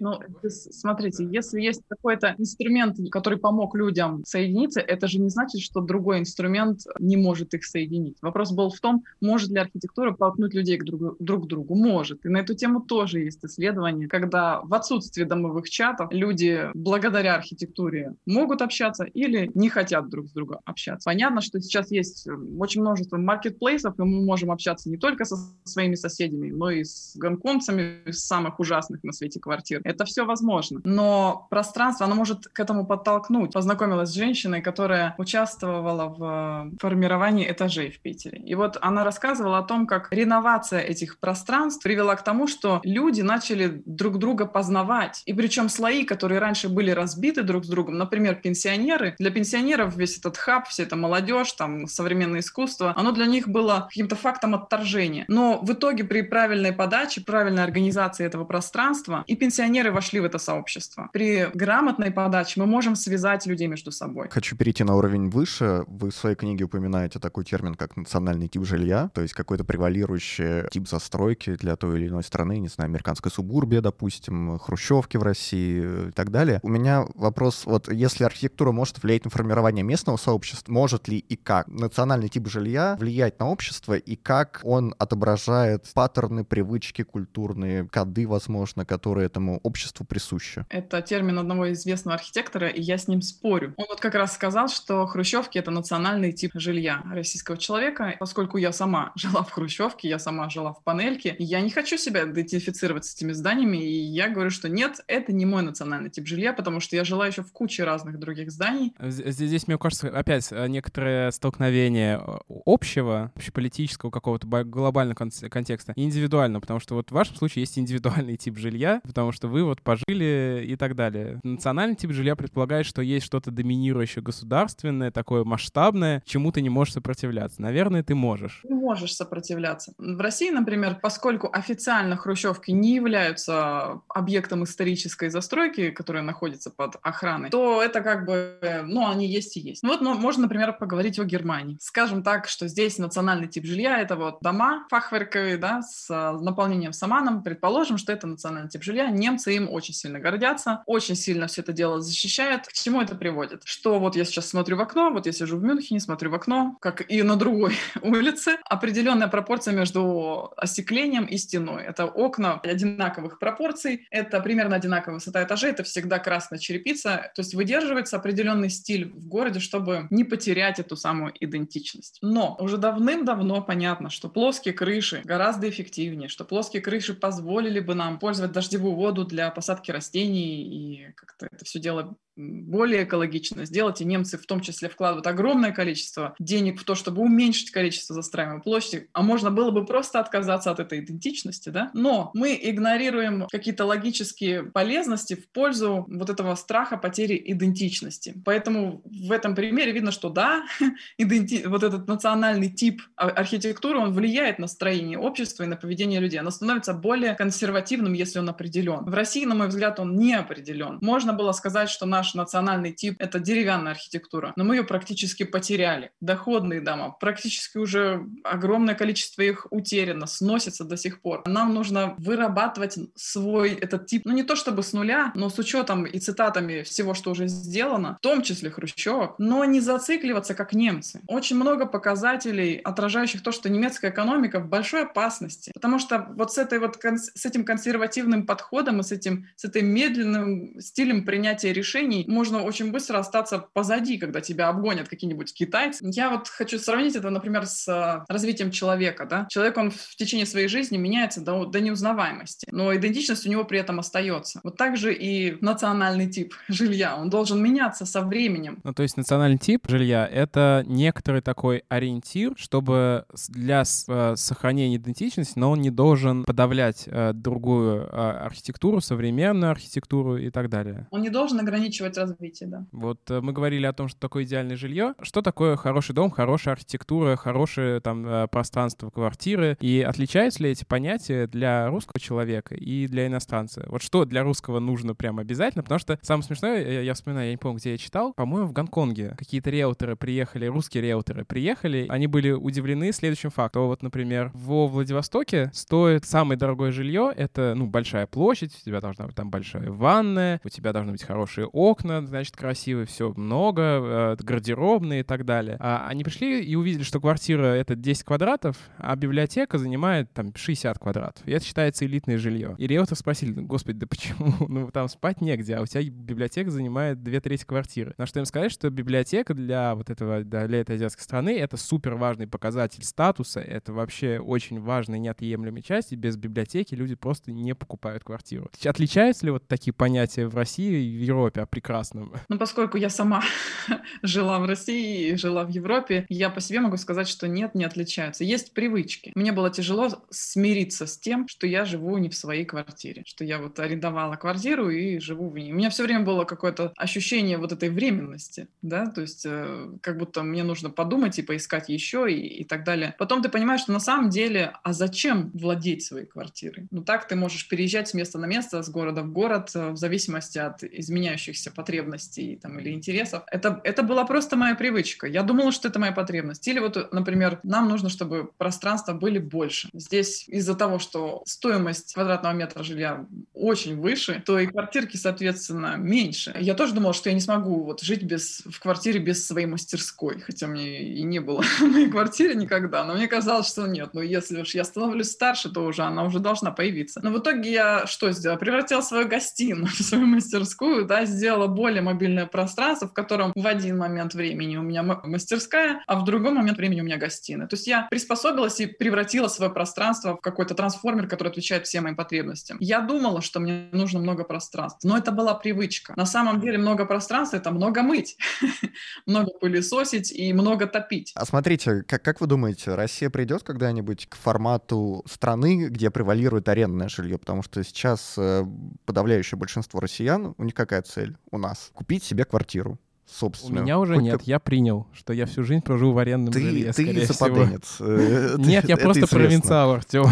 Ну, 0.00 0.18
смотрите, 0.48 1.28
если 1.30 1.60
есть 1.60 1.82
какой-то 1.88 2.34
инструмент, 2.38 2.96
который 3.10 3.38
помог 3.38 3.74
людям 3.74 4.24
соединиться, 4.24 4.80
это 4.80 5.06
же 5.06 5.20
не 5.20 5.28
значит, 5.28 5.60
что 5.60 5.80
другой 5.80 6.20
инструмент 6.20 6.80
не 6.98 7.16
может 7.16 7.52
их 7.54 7.64
соединить. 7.64 8.16
Вопрос 8.22 8.50
был 8.50 8.70
в 8.70 8.80
том, 8.80 9.04
может 9.20 9.50
ли 9.50 9.58
архитектура 9.58 10.16
толкнуть 10.16 10.54
людей 10.54 10.78
к 10.78 10.84
друг, 10.84 11.16
друг 11.20 11.44
к 11.44 11.46
другу. 11.48 11.74
Может. 11.74 12.24
И 12.24 12.28
на 12.28 12.38
эту 12.38 12.54
тему 12.54 12.80
тоже 12.80 13.20
есть 13.20 13.44
исследования, 13.44 14.08
когда 14.08 14.60
в 14.62 14.72
отсутствии 14.72 15.24
домовых 15.24 15.68
чатов 15.68 16.08
люди 16.12 16.70
благодаря 16.74 17.34
архитектуре 17.34 18.14
могут 18.24 18.62
общаться 18.62 19.04
или 19.04 19.50
не 19.54 19.68
хотят 19.68 20.08
друг 20.08 20.28
с 20.28 20.32
другом 20.32 20.60
общаться. 20.64 21.04
Понятно, 21.04 21.42
что 21.42 21.60
сейчас 21.60 21.90
есть 21.90 22.26
очень 22.58 22.80
множество 22.80 23.18
маркетплейсов, 23.18 23.98
и 23.98 24.02
мы 24.02 24.24
можем 24.24 24.50
общаться 24.50 24.88
не 24.88 24.96
только 24.96 25.26
со 25.26 25.36
своими 25.64 25.94
соседями, 25.94 26.50
но 26.50 26.70
и 26.70 26.84
с 26.84 27.14
гонконгцами 27.16 28.02
из 28.06 28.24
самых 28.24 28.58
ужасных 28.58 29.04
на 29.04 29.12
свете 29.12 29.40
квартир 29.40 29.82
это 29.90 30.04
все 30.04 30.24
возможно. 30.24 30.80
Но 30.84 31.46
пространство, 31.50 32.06
оно 32.06 32.14
может 32.14 32.48
к 32.48 32.60
этому 32.60 32.86
подтолкнуть. 32.86 33.52
Познакомилась 33.52 34.10
с 34.10 34.14
женщиной, 34.14 34.62
которая 34.62 35.14
участвовала 35.18 36.08
в 36.08 36.70
формировании 36.80 37.50
этажей 37.50 37.90
в 37.90 38.00
Питере. 38.00 38.38
И 38.38 38.54
вот 38.54 38.78
она 38.80 39.04
рассказывала 39.04 39.58
о 39.58 39.62
том, 39.62 39.86
как 39.86 40.12
реновация 40.12 40.80
этих 40.80 41.18
пространств 41.18 41.82
привела 41.82 42.16
к 42.16 42.22
тому, 42.22 42.46
что 42.46 42.80
люди 42.84 43.22
начали 43.22 43.82
друг 43.86 44.18
друга 44.18 44.46
познавать. 44.46 45.22
И 45.26 45.32
причем 45.32 45.68
слои, 45.68 46.04
которые 46.04 46.40
раньше 46.40 46.68
были 46.68 46.90
разбиты 46.90 47.42
друг 47.42 47.64
с 47.64 47.68
другом, 47.68 47.98
например, 47.98 48.36
пенсионеры, 48.36 49.14
для 49.18 49.30
пенсионеров 49.30 49.96
весь 49.96 50.18
этот 50.18 50.36
хаб, 50.36 50.68
вся 50.68 50.82
эта 50.82 50.96
молодежь, 50.96 51.52
там, 51.52 51.86
современное 51.86 52.40
искусство, 52.40 52.92
оно 52.96 53.12
для 53.12 53.26
них 53.26 53.48
было 53.48 53.86
каким-то 53.88 54.16
фактом 54.16 54.54
отторжения. 54.54 55.24
Но 55.28 55.58
в 55.62 55.72
итоге 55.72 56.04
при 56.04 56.22
правильной 56.22 56.72
подаче, 56.72 57.22
правильной 57.22 57.64
организации 57.64 58.26
этого 58.26 58.44
пространства 58.44 59.24
и 59.26 59.36
пенсионеры 59.36 59.79
пионеры 59.80 59.92
вошли 59.92 60.20
в 60.20 60.24
это 60.24 60.38
сообщество. 60.38 61.08
При 61.12 61.48
грамотной 61.54 62.10
подаче 62.10 62.60
мы 62.60 62.66
можем 62.66 62.96
связать 62.96 63.46
людей 63.46 63.66
между 63.66 63.90
собой. 63.90 64.28
Хочу 64.28 64.56
перейти 64.56 64.84
на 64.84 64.96
уровень 64.96 65.30
выше. 65.30 65.84
Вы 65.86 66.10
в 66.10 66.14
своей 66.14 66.36
книге 66.36 66.64
упоминаете 66.64 67.18
такой 67.18 67.44
термин, 67.44 67.74
как 67.74 67.96
национальный 67.96 68.48
тип 68.48 68.64
жилья, 68.64 69.10
то 69.14 69.22
есть 69.22 69.32
какой-то 69.34 69.64
превалирующий 69.64 70.68
тип 70.70 70.86
застройки 70.88 71.56
для 71.56 71.76
той 71.76 71.98
или 71.98 72.08
иной 72.08 72.22
страны, 72.22 72.58
не 72.58 72.68
знаю, 72.68 72.88
американской 72.88 73.30
субурбия, 73.30 73.80
допустим, 73.80 74.58
хрущевки 74.58 75.16
в 75.16 75.22
России 75.22 76.08
и 76.08 76.10
так 76.12 76.30
далее. 76.30 76.60
У 76.62 76.68
меня 76.68 77.06
вопрос, 77.14 77.62
вот 77.64 77.90
если 77.90 78.24
архитектура 78.24 78.72
может 78.72 79.02
влиять 79.02 79.24
на 79.24 79.30
формирование 79.30 79.82
местного 79.82 80.18
сообщества, 80.18 80.72
может 80.72 81.08
ли 81.08 81.18
и 81.18 81.36
как 81.36 81.68
национальный 81.68 82.28
тип 82.28 82.48
жилья 82.48 82.96
влиять 83.00 83.40
на 83.40 83.48
общество 83.48 83.94
и 83.94 84.16
как 84.16 84.60
он 84.62 84.94
отображает 84.98 85.88
паттерны, 85.94 86.44
привычки, 86.44 87.02
культурные 87.02 87.88
коды, 87.88 88.28
возможно, 88.28 88.84
которые 88.84 89.26
этому 89.26 89.60
обществу 89.70 90.04
присуще. 90.04 90.66
Это 90.68 91.00
термин 91.00 91.38
одного 91.38 91.72
известного 91.72 92.16
архитектора, 92.16 92.68
и 92.68 92.80
я 92.80 92.98
с 92.98 93.08
ним 93.08 93.22
спорю. 93.22 93.74
Он 93.76 93.86
вот 93.88 94.00
как 94.00 94.14
раз 94.14 94.34
сказал, 94.34 94.68
что 94.68 95.06
хрущевки— 95.06 95.58
это 95.60 95.70
национальный 95.70 96.32
тип 96.32 96.52
жилья 96.54 97.02
российского 97.10 97.56
человека. 97.56 98.16
Поскольку 98.18 98.58
я 98.58 98.72
сама 98.72 99.12
жила 99.16 99.42
в 99.42 99.50
хрущевке, 99.50 100.08
я 100.08 100.18
сама 100.18 100.50
жила 100.50 100.72
в 100.72 100.82
панельке, 100.82 101.36
я 101.38 101.60
не 101.60 101.70
хочу 101.70 101.96
себя 101.96 102.24
идентифицировать 102.24 103.04
с 103.04 103.14
этими 103.14 103.32
зданиями, 103.32 103.78
и 103.78 104.02
я 104.02 104.28
говорю, 104.28 104.50
что 104.50 104.68
нет, 104.68 105.00
это 105.06 105.32
не 105.32 105.46
мой 105.46 105.62
национальный 105.62 106.10
тип 106.10 106.26
жилья, 106.26 106.52
потому 106.52 106.80
что 106.80 106.96
я 106.96 107.04
жила 107.04 107.26
еще 107.26 107.42
в 107.42 107.52
куче 107.52 107.84
разных 107.84 108.18
других 108.18 108.50
зданий. 108.50 108.92
Здесь, 109.00 109.68
мне 109.68 109.78
кажется, 109.78 110.08
опять 110.08 110.48
э, 110.50 110.66
некоторое 110.66 111.30
столкновение 111.30 112.20
э, 112.20 112.38
общего, 112.66 113.32
общеполитического 113.36 114.10
какого-то 114.10 114.46
глобального 114.64 115.14
контекста 115.14 115.92
и 115.94 116.02
индивидуального, 116.02 116.60
потому 116.60 116.80
что 116.80 116.94
вот 116.94 117.10
в 117.10 117.12
вашем 117.12 117.36
случае 117.36 117.62
есть 117.62 117.78
индивидуальный 117.78 118.36
тип 118.36 118.58
жилья, 118.58 119.00
потому 119.04 119.32
что 119.32 119.48
вы 119.48 119.59
вы 119.60 119.66
вот 119.66 119.82
пожили 119.82 120.64
и 120.66 120.76
так 120.76 120.96
далее. 120.96 121.40
Национальный 121.42 121.96
тип 121.96 122.12
жилья 122.12 122.36
предполагает, 122.36 122.86
что 122.86 123.02
есть 123.02 123.26
что-то 123.26 123.50
доминирующее 123.50 124.22
государственное, 124.22 125.10
такое 125.10 125.44
масштабное, 125.44 126.22
чему 126.24 126.52
ты 126.52 126.62
не 126.62 126.70
можешь 126.70 126.94
сопротивляться. 126.94 127.60
Наверное, 127.62 128.02
ты 128.02 128.14
можешь. 128.14 128.60
Ты 128.62 128.74
можешь 128.74 129.14
сопротивляться. 129.14 129.92
В 129.98 130.20
России, 130.20 130.50
например, 130.50 130.98
поскольку 131.00 131.48
официально 131.52 132.16
хрущевки 132.16 132.70
не 132.70 132.94
являются 132.94 134.00
объектом 134.08 134.64
исторической 134.64 135.28
застройки, 135.28 135.90
которая 135.90 136.22
находится 136.22 136.70
под 136.70 136.96
охраной, 137.02 137.50
то 137.50 137.82
это 137.82 138.00
как 138.00 138.26
бы, 138.26 138.58
ну, 138.86 139.08
они 139.08 139.26
есть 139.26 139.56
и 139.56 139.60
есть. 139.60 139.82
Вот 139.82 140.00
ну, 140.00 140.14
можно, 140.14 140.42
например, 140.42 140.72
поговорить 140.72 141.18
о 141.18 141.24
Германии. 141.24 141.76
Скажем 141.80 142.22
так, 142.22 142.48
что 142.48 142.68
здесь 142.68 142.98
национальный 142.98 143.48
тип 143.48 143.64
жилья— 143.64 143.98
это 144.00 144.16
вот 144.16 144.38
дома 144.40 144.86
фахверковые, 144.88 145.58
да, 145.58 145.82
с 145.82 146.08
наполнением 146.40 146.92
саманом. 146.92 147.42
Предположим, 147.42 147.98
что 147.98 148.12
это 148.12 148.26
национальный 148.26 148.70
тип 148.70 148.82
жилья. 148.82 149.10
Немцы 149.10 149.49
немцы 149.50 149.56
им 149.56 149.72
очень 149.72 149.94
сильно 149.94 150.18
гордятся, 150.18 150.82
очень 150.86 151.16
сильно 151.16 151.46
все 151.46 151.62
это 151.62 151.72
дело 151.72 152.00
защищают. 152.00 152.66
К 152.66 152.72
чему 152.72 153.00
это 153.00 153.14
приводит? 153.14 153.62
Что 153.64 153.98
вот 153.98 154.16
я 154.16 154.24
сейчас 154.24 154.48
смотрю 154.48 154.76
в 154.76 154.80
окно, 154.80 155.10
вот 155.10 155.26
я 155.26 155.32
сижу 155.32 155.56
в 155.56 155.62
Мюнхене, 155.62 156.00
смотрю 156.00 156.30
в 156.30 156.34
окно, 156.34 156.76
как 156.80 157.10
и 157.10 157.22
на 157.22 157.36
другой 157.36 157.74
улице, 158.02 158.58
определенная 158.64 159.28
пропорция 159.28 159.74
между 159.74 160.52
остеклением 160.56 161.24
и 161.24 161.36
стеной. 161.36 161.84
Это 161.84 162.06
окна 162.06 162.60
одинаковых 162.62 163.38
пропорций, 163.38 164.06
это 164.10 164.40
примерно 164.40 164.76
одинаковая 164.76 165.14
высота 165.16 165.42
этажей, 165.42 165.70
это 165.70 165.82
всегда 165.82 166.18
красная 166.18 166.58
черепица, 166.58 167.30
то 167.34 167.40
есть 167.42 167.54
выдерживается 167.54 168.16
определенный 168.16 168.70
стиль 168.70 169.10
в 169.12 169.26
городе, 169.28 169.60
чтобы 169.60 170.06
не 170.10 170.24
потерять 170.24 170.78
эту 170.78 170.96
самую 170.96 171.32
идентичность. 171.40 172.18
Но 172.22 172.56
уже 172.60 172.76
давным-давно 172.76 173.62
понятно, 173.62 174.10
что 174.10 174.28
плоские 174.28 174.74
крыши 174.74 175.22
гораздо 175.24 175.68
эффективнее, 175.68 176.28
что 176.28 176.44
плоские 176.44 176.82
крыши 176.82 177.14
позволили 177.14 177.80
бы 177.80 177.94
нам 177.94 178.18
пользовать 178.18 178.52
дождевую 178.52 178.94
воду 178.94 179.24
для 179.30 179.50
посадки 179.50 179.90
растений 179.90 180.62
и 180.62 181.12
как-то 181.12 181.46
это 181.50 181.64
все 181.64 181.80
дело 181.80 182.16
более 182.40 183.04
экологично 183.04 183.64
сделать, 183.64 184.00
и 184.00 184.04
немцы 184.04 184.38
в 184.38 184.46
том 184.46 184.60
числе 184.60 184.88
вкладывают 184.88 185.26
огромное 185.26 185.72
количество 185.72 186.34
денег 186.38 186.80
в 186.80 186.84
то, 186.84 186.94
чтобы 186.94 187.22
уменьшить 187.22 187.70
количество 187.70 188.14
застраиваемой 188.14 188.62
площади, 188.62 189.08
а 189.12 189.22
можно 189.22 189.50
было 189.50 189.70
бы 189.70 189.84
просто 189.84 190.20
отказаться 190.20 190.70
от 190.70 190.80
этой 190.80 191.00
идентичности, 191.00 191.68
да? 191.70 191.90
Но 191.94 192.30
мы 192.34 192.58
игнорируем 192.60 193.46
какие-то 193.50 193.84
логические 193.84 194.64
полезности 194.64 195.34
в 195.34 195.50
пользу 195.50 196.06
вот 196.08 196.30
этого 196.30 196.54
страха 196.54 196.96
потери 196.96 197.40
идентичности. 197.44 198.34
Поэтому 198.44 199.02
в 199.04 199.32
этом 199.32 199.54
примере 199.54 199.92
видно, 199.92 200.12
что 200.12 200.28
да, 200.28 200.62
иденти... 201.18 201.64
вот 201.66 201.82
этот 201.82 202.08
национальный 202.08 202.70
тип 202.70 203.02
архитектуры, 203.16 203.98
он 203.98 204.12
влияет 204.12 204.58
на 204.58 204.66
строение 204.66 205.18
общества 205.18 205.64
и 205.64 205.66
на 205.66 205.76
поведение 205.76 206.20
людей. 206.20 206.40
Оно 206.40 206.50
становится 206.50 206.94
более 206.94 207.34
консервативным, 207.34 208.12
если 208.12 208.38
он 208.38 208.48
определен. 208.48 209.04
В 209.04 209.14
России, 209.14 209.44
на 209.44 209.54
мой 209.54 209.68
взгляд, 209.68 210.00
он 210.00 210.16
не 210.16 210.34
определен. 210.34 210.98
Можно 211.00 211.32
было 211.32 211.52
сказать, 211.52 211.90
что 211.90 212.06
наш 212.06 212.29
национальный 212.34 212.92
тип— 212.92 213.16
это 213.18 213.38
деревянная 213.38 213.92
архитектура, 213.92 214.52
но 214.56 214.64
мы 214.64 214.76
ее 214.76 214.84
практически 214.84 215.42
потеряли. 215.44 216.10
Доходные 216.20 216.80
дома, 216.80 217.10
практически 217.10 217.78
уже 217.78 218.26
огромное 218.44 218.94
количество 218.94 219.42
их 219.42 219.66
утеряно, 219.70 220.26
сносится 220.26 220.84
до 220.84 220.96
сих 220.96 221.20
пор. 221.20 221.42
Нам 221.46 221.74
нужно 221.74 222.14
вырабатывать 222.18 222.98
свой 223.14 223.72
этот 223.72 224.06
тип, 224.06 224.22
ну 224.24 224.32
не 224.32 224.42
то 224.42 224.56
чтобы 224.56 224.82
с 224.82 224.92
нуля, 224.92 225.32
но 225.34 225.48
с 225.48 225.58
учетом 225.58 226.04
и 226.04 226.18
цитатами 226.18 226.82
всего, 226.82 227.14
что 227.14 227.30
уже 227.30 227.48
сделано, 227.48 228.16
в 228.18 228.22
том 228.22 228.42
числе 228.42 228.70
хрущевок, 228.70 229.34
но 229.38 229.64
не 229.64 229.80
зацикливаться, 229.80 230.54
как 230.54 230.72
немцы. 230.72 231.20
Очень 231.26 231.56
много 231.56 231.86
показателей, 231.86 232.76
отражающих 232.76 233.42
то, 233.42 233.52
что 233.52 233.68
немецкая 233.68 234.10
экономика 234.10 234.60
в 234.60 234.68
большой 234.68 235.02
опасности, 235.02 235.70
потому 235.74 235.98
что 235.98 236.28
вот 236.36 236.52
с, 236.52 236.58
этой 236.58 236.78
вот, 236.78 236.98
с 237.02 237.46
этим 237.46 237.64
консервативным 237.64 238.46
подходом 238.46 239.00
и 239.00 239.02
с, 239.02 239.12
этим, 239.12 239.48
с 239.56 239.64
этой 239.64 239.82
медленным 239.82 240.80
стилем 240.80 241.24
принятия 241.24 241.72
решений 241.72 242.19
можно 242.28 242.62
очень 242.62 242.90
быстро 242.90 243.18
остаться 243.18 243.58
позади, 243.72 244.18
когда 244.18 244.40
тебя 244.40 244.68
обгонят 244.68 245.08
какие-нибудь 245.08 245.52
китайцы. 245.54 246.04
Я 246.04 246.30
вот 246.30 246.48
хочу 246.48 246.78
сравнить 246.78 247.16
это, 247.16 247.30
например, 247.30 247.66
с 247.66 247.88
э, 247.88 248.24
развитием 248.28 248.70
человека. 248.70 249.26
Да? 249.26 249.46
Человек, 249.48 249.76
он 249.76 249.90
в 249.90 250.16
течение 250.16 250.46
своей 250.46 250.68
жизни 250.68 250.96
меняется 250.96 251.40
до, 251.40 251.64
до 251.64 251.80
неузнаваемости, 251.80 252.68
но 252.70 252.94
идентичность 252.94 253.46
у 253.46 253.50
него 253.50 253.64
при 253.64 253.78
этом 253.78 253.98
остается. 254.00 254.60
Вот 254.62 254.76
так 254.76 254.96
же 254.96 255.14
и 255.14 255.56
национальный 255.60 256.28
тип 256.30 256.54
жилья, 256.68 257.16
он 257.16 257.30
должен 257.30 257.62
меняться 257.62 258.06
со 258.06 258.22
временем. 258.22 258.80
Ну, 258.84 258.92
то 258.92 259.02
есть 259.02 259.16
национальный 259.16 259.58
тип 259.58 259.86
жилья— 259.88 260.26
это 260.32 260.84
некоторый 260.86 261.42
такой 261.42 261.84
ориентир, 261.88 262.54
чтобы 262.56 263.24
для 263.48 263.82
э, 264.08 264.34
сохранения 264.36 264.96
идентичности, 264.96 265.58
но 265.58 265.70
он 265.70 265.80
не 265.80 265.90
должен 265.90 266.44
подавлять 266.44 267.04
э, 267.06 267.32
другую 267.32 268.08
архитектуру, 268.44 269.00
современную 269.00 269.70
архитектуру 269.70 270.36
и 270.36 270.50
так 270.50 270.68
далее. 270.68 271.06
Он 271.10 271.22
не 271.22 271.30
должен 271.30 271.60
ограничивать 271.60 271.99
обеспечивать 272.00 272.18
развитие, 272.18 272.68
да. 272.68 272.86
Вот 272.92 273.30
э, 273.30 273.40
мы 273.40 273.52
говорили 273.52 273.86
о 273.86 273.92
том, 273.92 274.08
что 274.08 274.18
такое 274.18 274.44
идеальное 274.44 274.76
жилье. 274.76 275.14
Что 275.22 275.42
такое 275.42 275.76
хороший 275.76 276.14
дом, 276.14 276.30
хорошая 276.30 276.74
архитектура, 276.74 277.36
хорошее 277.36 278.00
там 278.00 278.26
э, 278.26 278.48
пространство 278.48 279.10
квартиры? 279.10 279.76
И 279.80 280.04
отличаются 280.06 280.62
ли 280.62 280.70
эти 280.70 280.84
понятия 280.84 281.46
для 281.46 281.88
русского 281.88 282.20
человека 282.20 282.74
и 282.74 283.06
для 283.06 283.26
иностранца? 283.26 283.84
Вот 283.88 284.02
что 284.02 284.24
для 284.24 284.42
русского 284.42 284.80
нужно 284.80 285.14
прям 285.14 285.38
обязательно? 285.38 285.82
Потому 285.82 285.98
что 285.98 286.18
самое 286.22 286.44
смешное, 286.44 286.82
я, 286.82 287.00
я 287.02 287.14
вспоминаю, 287.14 287.46
я 287.46 287.52
не 287.52 287.58
помню, 287.58 287.78
где 287.78 287.92
я 287.92 287.98
читал, 287.98 288.32
по-моему, 288.34 288.66
в 288.68 288.72
Гонконге 288.72 289.34
какие-то 289.38 289.70
риэлторы 289.70 290.16
приехали, 290.16 290.66
русские 290.66 291.02
риэлторы 291.02 291.44
приехали, 291.44 292.06
они 292.08 292.26
были 292.26 292.50
удивлены 292.52 293.12
следующим 293.12 293.50
фактом. 293.50 293.86
Вот, 293.86 294.02
например, 294.02 294.50
во 294.54 294.86
Владивостоке 294.86 295.70
стоит 295.72 296.24
самое 296.24 296.58
дорогое 296.58 296.92
жилье, 296.92 297.32
это, 297.34 297.74
ну, 297.76 297.86
большая 297.86 298.26
площадь, 298.26 298.76
у 298.76 298.84
тебя 298.84 299.00
должна 299.00 299.26
быть 299.26 299.34
там 299.34 299.50
большая 299.50 299.90
ванная, 299.90 300.60
у 300.64 300.68
тебя 300.68 300.92
должны 300.92 301.12
быть 301.12 301.22
хорошие 301.22 301.66
окна, 301.66 301.89
значит, 301.98 302.56
красивые, 302.56 303.06
все 303.06 303.32
много, 303.36 303.82
э, 303.82 304.36
гардеробные 304.40 305.20
и 305.20 305.22
так 305.22 305.44
далее. 305.44 305.76
А 305.80 306.06
они 306.08 306.24
пришли 306.24 306.62
и 306.62 306.74
увидели, 306.74 307.02
что 307.02 307.20
квартира— 307.20 307.64
это 307.66 307.94
10 307.94 308.24
квадратов, 308.24 308.76
а 308.98 309.16
библиотека 309.16 309.78
занимает 309.78 310.32
там 310.32 310.54
60 310.54 310.98
квадратов. 310.98 311.46
И 311.46 311.52
это 311.52 311.64
считается 311.64 312.06
элитное 312.06 312.38
жилье. 312.38 312.74
И 312.78 312.86
риэлтор 312.86 313.16
спросили, 313.16 313.52
господи, 313.52 313.98
да 313.98 314.06
почему? 314.06 314.54
Ну, 314.70 314.90
там 314.92 315.08
спать 315.08 315.40
негде, 315.40 315.74
а 315.74 315.82
у 315.82 315.86
тебя 315.86 316.02
библиотека 316.02 316.70
занимает 316.70 317.22
две 317.22 317.40
трети 317.40 317.64
квартиры. 317.64 318.14
На 318.18 318.26
что 318.26 318.38
им 318.38 318.46
сказать, 318.46 318.70
что 318.70 318.88
библиотека 318.88 319.52
для 319.52 319.94
вот 319.94 320.10
этого, 320.10 320.44
для 320.44 320.80
этой 320.80 320.94
азиатской 320.94 321.24
страны— 321.24 321.58
это 321.58 321.76
супер 321.76 322.14
важный 322.14 322.46
показатель 322.46 323.04
статуса, 323.04 323.60
это 323.60 323.92
вообще 323.92 324.38
очень 324.38 324.80
важная 324.80 325.18
неотъемлемая 325.18 325.82
часть, 325.82 326.12
и 326.12 326.16
без 326.16 326.36
библиотеки 326.36 326.94
люди 326.94 327.14
просто 327.14 327.52
не 327.52 327.74
покупают 327.74 328.24
квартиру. 328.24 328.70
Отличаются 328.84 329.46
ли 329.46 329.52
вот 329.52 329.66
такие 329.66 329.92
понятия 329.92 330.46
в 330.46 330.54
России 330.54 331.04
и 331.04 331.18
в 331.18 331.22
Европе 331.22 331.62
о 331.80 331.90
прекрасном? 331.90 332.32
Ну, 332.48 332.58
поскольку 332.58 332.98
я 332.98 333.10
сама 333.10 333.42
жила 334.22 334.58
в 334.58 334.66
России 334.66 335.30
и 335.30 335.36
жила 335.36 335.64
в 335.64 335.70
Европе, 335.70 336.26
я 336.28 336.50
по 336.50 336.60
себе 336.60 336.80
могу 336.80 336.96
сказать, 336.96 337.28
что 337.28 337.48
нет, 337.48 337.74
не 337.74 337.84
отличаются. 337.84 338.44
Есть 338.44 338.74
привычки. 338.74 339.32
Мне 339.34 339.52
было 339.52 339.70
тяжело 339.70 340.08
смириться 340.30 341.06
с 341.06 341.18
тем, 341.18 341.48
что 341.48 341.66
я 341.66 341.84
живу 341.84 342.18
не 342.18 342.28
в 342.28 342.34
своей 342.34 342.64
квартире, 342.64 343.22
что 343.26 343.44
я 343.44 343.58
вот 343.58 343.78
арендовала 343.80 344.36
квартиру 344.36 344.90
и 344.90 345.18
живу 345.18 345.48
в 345.48 345.58
ней. 345.58 345.72
У 345.72 345.76
меня 345.76 345.90
все 345.90 346.04
время 346.04 346.24
было 346.24 346.44
какое-то 346.44 346.92
ощущение 346.96 347.56
вот 347.56 347.72
этой 347.72 347.88
временности, 347.88 348.68
да, 348.82 349.06
то 349.06 349.22
есть 349.22 349.46
э, 349.46 349.88
как 350.02 350.18
будто 350.18 350.42
мне 350.42 350.62
нужно 350.62 350.90
подумать 350.90 351.38
и 351.38 351.42
поискать 351.42 351.88
еще 351.88 352.30
и, 352.30 352.60
и 352.60 352.64
так 352.64 352.84
далее. 352.84 353.14
Потом 353.18 353.42
ты 353.42 353.48
понимаешь, 353.48 353.80
что 353.82 353.92
на 353.92 354.00
самом 354.00 354.30
деле, 354.30 354.74
а 354.82 354.92
зачем 354.92 355.50
владеть 355.54 356.04
своей 356.04 356.26
квартирой? 356.26 356.88
Ну 356.90 357.02
так 357.02 357.26
ты 357.26 357.36
можешь 357.36 357.68
переезжать 357.68 358.08
с 358.08 358.14
места 358.14 358.38
на 358.38 358.46
место, 358.46 358.82
с 358.82 358.90
города 358.90 359.22
в 359.22 359.32
город, 359.32 359.70
э, 359.74 359.90
в 359.90 359.96
зависимости 359.96 360.58
от 360.58 360.84
изменяющихся 360.84 361.69
потребностей 361.74 362.58
там, 362.62 362.78
или 362.78 362.90
интересов. 362.90 363.42
Это, 363.50 363.80
это 363.84 364.02
была 364.02 364.24
просто 364.24 364.56
моя 364.56 364.74
привычка. 364.74 365.26
Я 365.26 365.42
думала, 365.42 365.72
что 365.72 365.88
это 365.88 365.98
моя 365.98 366.12
потребность. 366.12 366.66
Или 366.68 366.78
вот, 366.78 367.12
например, 367.12 367.60
нам 367.62 367.88
нужно, 367.88 368.08
чтобы 368.08 368.50
пространства 368.58 369.12
были 369.12 369.38
больше. 369.38 369.88
Здесь 369.92 370.48
из-за 370.48 370.74
того, 370.74 370.98
что 370.98 371.42
стоимость 371.46 372.14
квадратного 372.14 372.52
метра 372.52 372.82
жилья 372.82 373.26
очень 373.54 374.00
выше, 374.00 374.42
то 374.44 374.58
и 374.58 374.66
квартирки, 374.66 375.16
соответственно, 375.16 375.96
меньше. 375.96 376.54
Я 376.58 376.74
тоже 376.74 376.94
думала, 376.94 377.14
что 377.14 377.28
я 377.28 377.34
не 377.34 377.40
смогу 377.40 377.84
вот 377.84 378.02
жить 378.02 378.22
без, 378.22 378.62
в 378.66 378.80
квартире 378.80 379.20
без 379.20 379.46
своей 379.46 379.66
мастерской, 379.66 380.40
хотя 380.40 380.66
мне 380.66 381.02
и 381.02 381.22
не 381.22 381.40
было 381.40 381.62
в 381.78 381.82
моей 381.82 382.10
квартире 382.10 382.54
никогда, 382.54 383.04
но 383.04 383.14
мне 383.14 383.28
казалось, 383.28 383.68
что 383.68 383.86
нет. 383.86 384.10
Ну, 384.12 384.20
если 384.20 384.60
уж 384.60 384.74
я 384.74 384.84
становлюсь 384.84 385.30
старше, 385.30 385.70
то 385.70 385.84
уже 385.84 386.02
она 386.02 386.24
уже 386.24 386.38
должна 386.38 386.70
появиться. 386.70 387.20
Но 387.22 387.30
в 387.30 387.38
итоге 387.38 387.72
я 387.72 388.06
что 388.06 388.30
сделала? 388.32 388.58
Превратила 388.58 389.00
свою 389.00 389.28
гостиную 389.28 389.86
в 389.98 390.02
свою 390.02 390.26
мастерскую, 390.26 391.04
да, 391.06 391.24
сделала 391.24 391.59
более 391.66 392.02
мобильное 392.02 392.46
пространство, 392.46 393.08
в 393.08 393.12
котором 393.12 393.52
в 393.54 393.66
один 393.66 393.98
момент 393.98 394.34
времени 394.34 394.76
у 394.76 394.82
меня 394.82 395.02
мастерская, 395.02 396.02
а 396.06 396.16
в 396.18 396.24
другой 396.24 396.52
момент 396.52 396.78
времени 396.78 397.00
у 397.00 397.04
меня 397.04 397.16
гостиная. 397.16 397.66
То 397.66 397.74
есть 397.74 397.86
я 397.86 398.06
приспособилась 398.10 398.80
и 398.80 398.86
превратила 398.86 399.48
свое 399.48 399.72
пространство 399.72 400.36
в 400.36 400.40
какой-то 400.40 400.74
трансформер, 400.74 401.28
который 401.28 401.48
отвечает 401.48 401.86
всем 401.86 402.04
моим 402.04 402.16
потребностям. 402.16 402.76
Я 402.80 403.00
думала, 403.00 403.42
что 403.42 403.60
мне 403.60 403.88
нужно 403.92 404.20
много 404.20 404.44
пространства, 404.44 405.08
но 405.08 405.16
это 405.16 405.32
была 405.32 405.54
привычка. 405.54 406.14
На 406.16 406.26
самом 406.26 406.60
деле 406.60 406.78
много 406.78 407.06
пространства— 407.06 407.56
это 407.58 407.70
много 407.70 408.02
мыть, 408.02 408.36
много 409.26 409.52
пылесосить 409.60 410.32
и 410.32 410.52
много 410.52 410.86
топить. 410.86 411.32
А 411.34 411.44
смотрите, 411.44 412.02
как, 412.02 412.22
как 412.22 412.40
вы 412.40 412.46
думаете, 412.46 412.94
Россия 412.94 413.30
придет 413.30 413.62
когда-нибудь 413.62 414.26
к 414.26 414.36
формату 414.36 415.24
страны, 415.28 415.88
где 415.88 416.10
превалирует 416.10 416.68
арендное 416.68 417.08
жилье? 417.08 417.38
Потому 417.38 417.62
что 417.62 417.82
сейчас 417.84 418.34
э, 418.36 418.64
подавляющее 419.04 419.58
большинство 419.58 420.00
россиян, 420.00 420.54
у 420.56 420.64
них 420.64 420.74
какая 420.74 421.02
цель 421.02 421.36
у 421.50 421.58
нас? 421.58 421.90
Купить 421.94 422.22
себе 422.22 422.44
квартиру 422.44 422.98
собственно. 423.30 423.80
У 423.80 423.82
меня 423.82 423.98
уже 423.98 424.14
Хоть 424.14 424.24
нет, 424.24 424.38
как... 424.38 424.46
я 424.46 424.58
принял, 424.58 425.06
что 425.12 425.32
я 425.32 425.46
всю 425.46 425.64
жизнь 425.64 425.82
прожил 425.82 426.12
в 426.12 426.18
арендном 426.18 426.52
ты, 426.52 426.60
жилье, 426.60 426.92
Ты 426.92 427.26
западенец. 427.26 427.96
Э, 428.00 428.56
нет, 428.58 428.88
я 428.88 428.96
просто 428.96 429.26
провинциал, 429.26 429.92
Артем. 429.92 430.26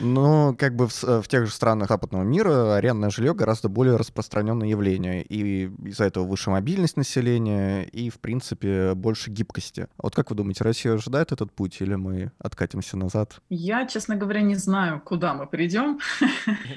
Но 0.00 0.54
как 0.58 0.74
бы 0.76 0.88
в, 0.88 1.02
в 1.02 1.28
тех 1.28 1.46
же 1.46 1.52
странах 1.52 1.88
западного 1.88 2.22
мира 2.22 2.76
арендное 2.76 3.10
жилье 3.10 3.34
гораздо 3.34 3.68
более 3.68 3.96
распространенное 3.96 4.68
явление. 4.68 5.22
И 5.22 5.70
из-за 5.84 6.04
этого 6.04 6.24
выше 6.24 6.50
мобильность 6.50 6.96
населения 6.96 7.82
и, 7.82 8.10
в 8.10 8.18
принципе, 8.18 8.94
больше 8.94 9.30
гибкости. 9.30 9.88
Вот 9.98 10.14
как 10.14 10.30
вы 10.30 10.36
думаете, 10.36 10.64
Россия 10.64 10.94
ожидает 10.94 11.32
этот 11.32 11.52
путь 11.52 11.80
или 11.80 11.94
мы 11.94 12.32
откатимся 12.38 12.96
назад? 12.96 13.40
Я, 13.50 13.86
честно 13.86 14.16
говоря, 14.16 14.40
не 14.40 14.54
знаю, 14.54 15.00
куда 15.04 15.34
мы 15.34 15.46
придем. 15.46 16.00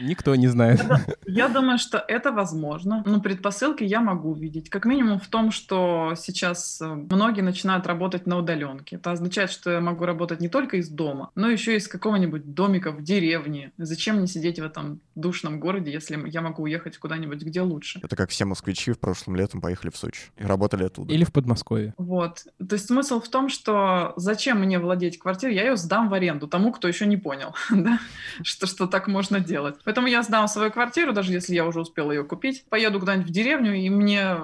Никто 0.01 0.35
не 0.35 0.47
знает. 0.47 0.83
Я 1.25 1.47
думаю, 1.47 1.77
что 1.77 2.03
это 2.07 2.31
возможно. 2.31 3.03
Но 3.05 3.21
предпосылки 3.21 3.83
я 3.83 4.01
могу 4.01 4.33
видеть. 4.33 4.69
Как 4.69 4.85
минимум 4.85 4.96
в 5.03 5.27
том, 5.27 5.51
что 5.51 6.13
сейчас 6.15 6.81
э, 6.81 6.85
многие 6.85 7.41
начинают 7.41 7.87
работать 7.87 8.27
на 8.27 8.37
удаленке. 8.37 8.97
Это 8.97 9.11
означает, 9.11 9.51
что 9.51 9.71
я 9.71 9.81
могу 9.81 10.05
работать 10.05 10.41
не 10.41 10.49
только 10.49 10.77
из 10.77 10.89
дома, 10.89 11.31
но 11.35 11.49
еще 11.49 11.75
из 11.75 11.87
какого-нибудь 11.87 12.53
домика 12.53 12.91
в 12.91 13.03
деревне. 13.03 13.71
Зачем 13.77 14.17
мне 14.17 14.27
сидеть 14.27 14.59
в 14.59 14.63
этом 14.63 14.99
душном 15.15 15.59
городе, 15.59 15.91
если 15.91 16.21
я 16.29 16.41
могу 16.41 16.63
уехать 16.63 16.97
куда-нибудь, 16.97 17.41
где 17.41 17.61
лучше? 17.61 17.99
Это 18.03 18.15
как 18.15 18.29
все 18.29 18.45
москвичи 18.45 18.91
в 18.91 18.99
прошлом 18.99 19.35
летом 19.35 19.61
поехали 19.61 19.89
в 19.91 19.97
Сочи 19.97 20.21
и 20.37 20.43
работали 20.43 20.83
оттуда. 20.85 21.13
Или 21.13 21.23
в 21.23 21.31
Подмосковье. 21.31 21.93
Вот. 21.97 22.43
То 22.57 22.75
есть 22.75 22.87
смысл 22.87 23.19
в 23.19 23.29
том, 23.29 23.49
что 23.49 24.13
зачем 24.15 24.59
мне 24.59 24.79
владеть 24.79 25.19
квартирой? 25.19 25.55
Я 25.55 25.65
ее 25.65 25.77
сдам 25.77 26.09
в 26.09 26.13
аренду 26.13 26.47
тому, 26.47 26.71
кто 26.71 26.87
еще 26.87 27.05
не 27.05 27.17
понял, 27.17 27.55
да? 27.69 27.99
что, 28.43 28.67
что 28.67 28.87
так 28.87 29.07
можно 29.07 29.39
делать. 29.39 29.75
Поэтому 29.83 30.07
я 30.07 30.23
сдам 30.23 30.47
свою 30.47 30.71
квартиру, 30.71 31.13
даже 31.13 31.33
если 31.33 31.55
я 31.55 31.65
уже 31.65 31.81
успела 31.81 32.11
ее 32.11 32.23
купить, 32.23 32.65
поеду 32.69 32.99
куда-нибудь 32.99 33.29
в 33.29 33.33
деревню, 33.33 33.75
и 33.75 33.89
мне 33.89 34.37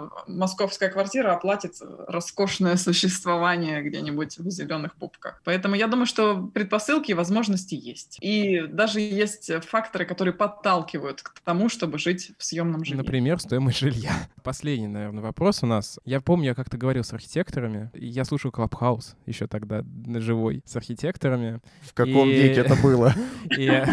московская 0.44 0.89
квартира 0.89 1.34
оплатит 1.34 1.76
роскошное 2.08 2.76
существование 2.76 3.82
где-нибудь 3.82 4.39
в 4.39 4.50
зеленых 4.50 4.96
пупках. 4.96 5.41
Поэтому 5.46 5.76
я 5.76 5.88
думаю, 5.88 6.06
что 6.06 6.52
предпосылки 6.54 7.12
и 7.12 7.14
возможности 7.14 7.76
есть. 7.76 8.18
И 8.20 8.62
даже 8.68 9.00
есть 9.00 9.50
факторы, 9.64 10.06
которые 10.06 10.34
подталкивают 10.34 11.22
к 11.22 11.39
тому, 11.46 11.70
чтобы 11.70 11.98
жить 11.98 12.34
в 12.38 12.44
съемном 12.44 12.84
жилье. 12.84 13.02
Например, 13.02 13.39
стоимость 13.39 13.80
жилья. 13.80 14.12
Последний, 14.44 14.88
наверное, 14.88 15.24
вопрос 15.24 15.64
у 15.64 15.66
нас. 15.66 15.98
Я 16.04 16.20
помню, 16.20 16.48
я 16.48 16.56
как-то 16.56 16.78
говорил 16.78 17.06
с 17.06 17.14
архитекторами. 17.14 17.89
Я 17.94 18.26
слушал 18.26 18.52
Клабхаус 18.52 19.16
еще 19.26 19.48
тогда 19.48 19.86
живой 20.20 20.62
с 20.66 20.76
архитекторами. 20.76 21.62
В 21.84 21.94
каком 21.94 22.28
и... 22.28 22.34
веке 22.34 22.60
это 22.60 22.76
было? 22.76 23.14
И, 23.58 23.84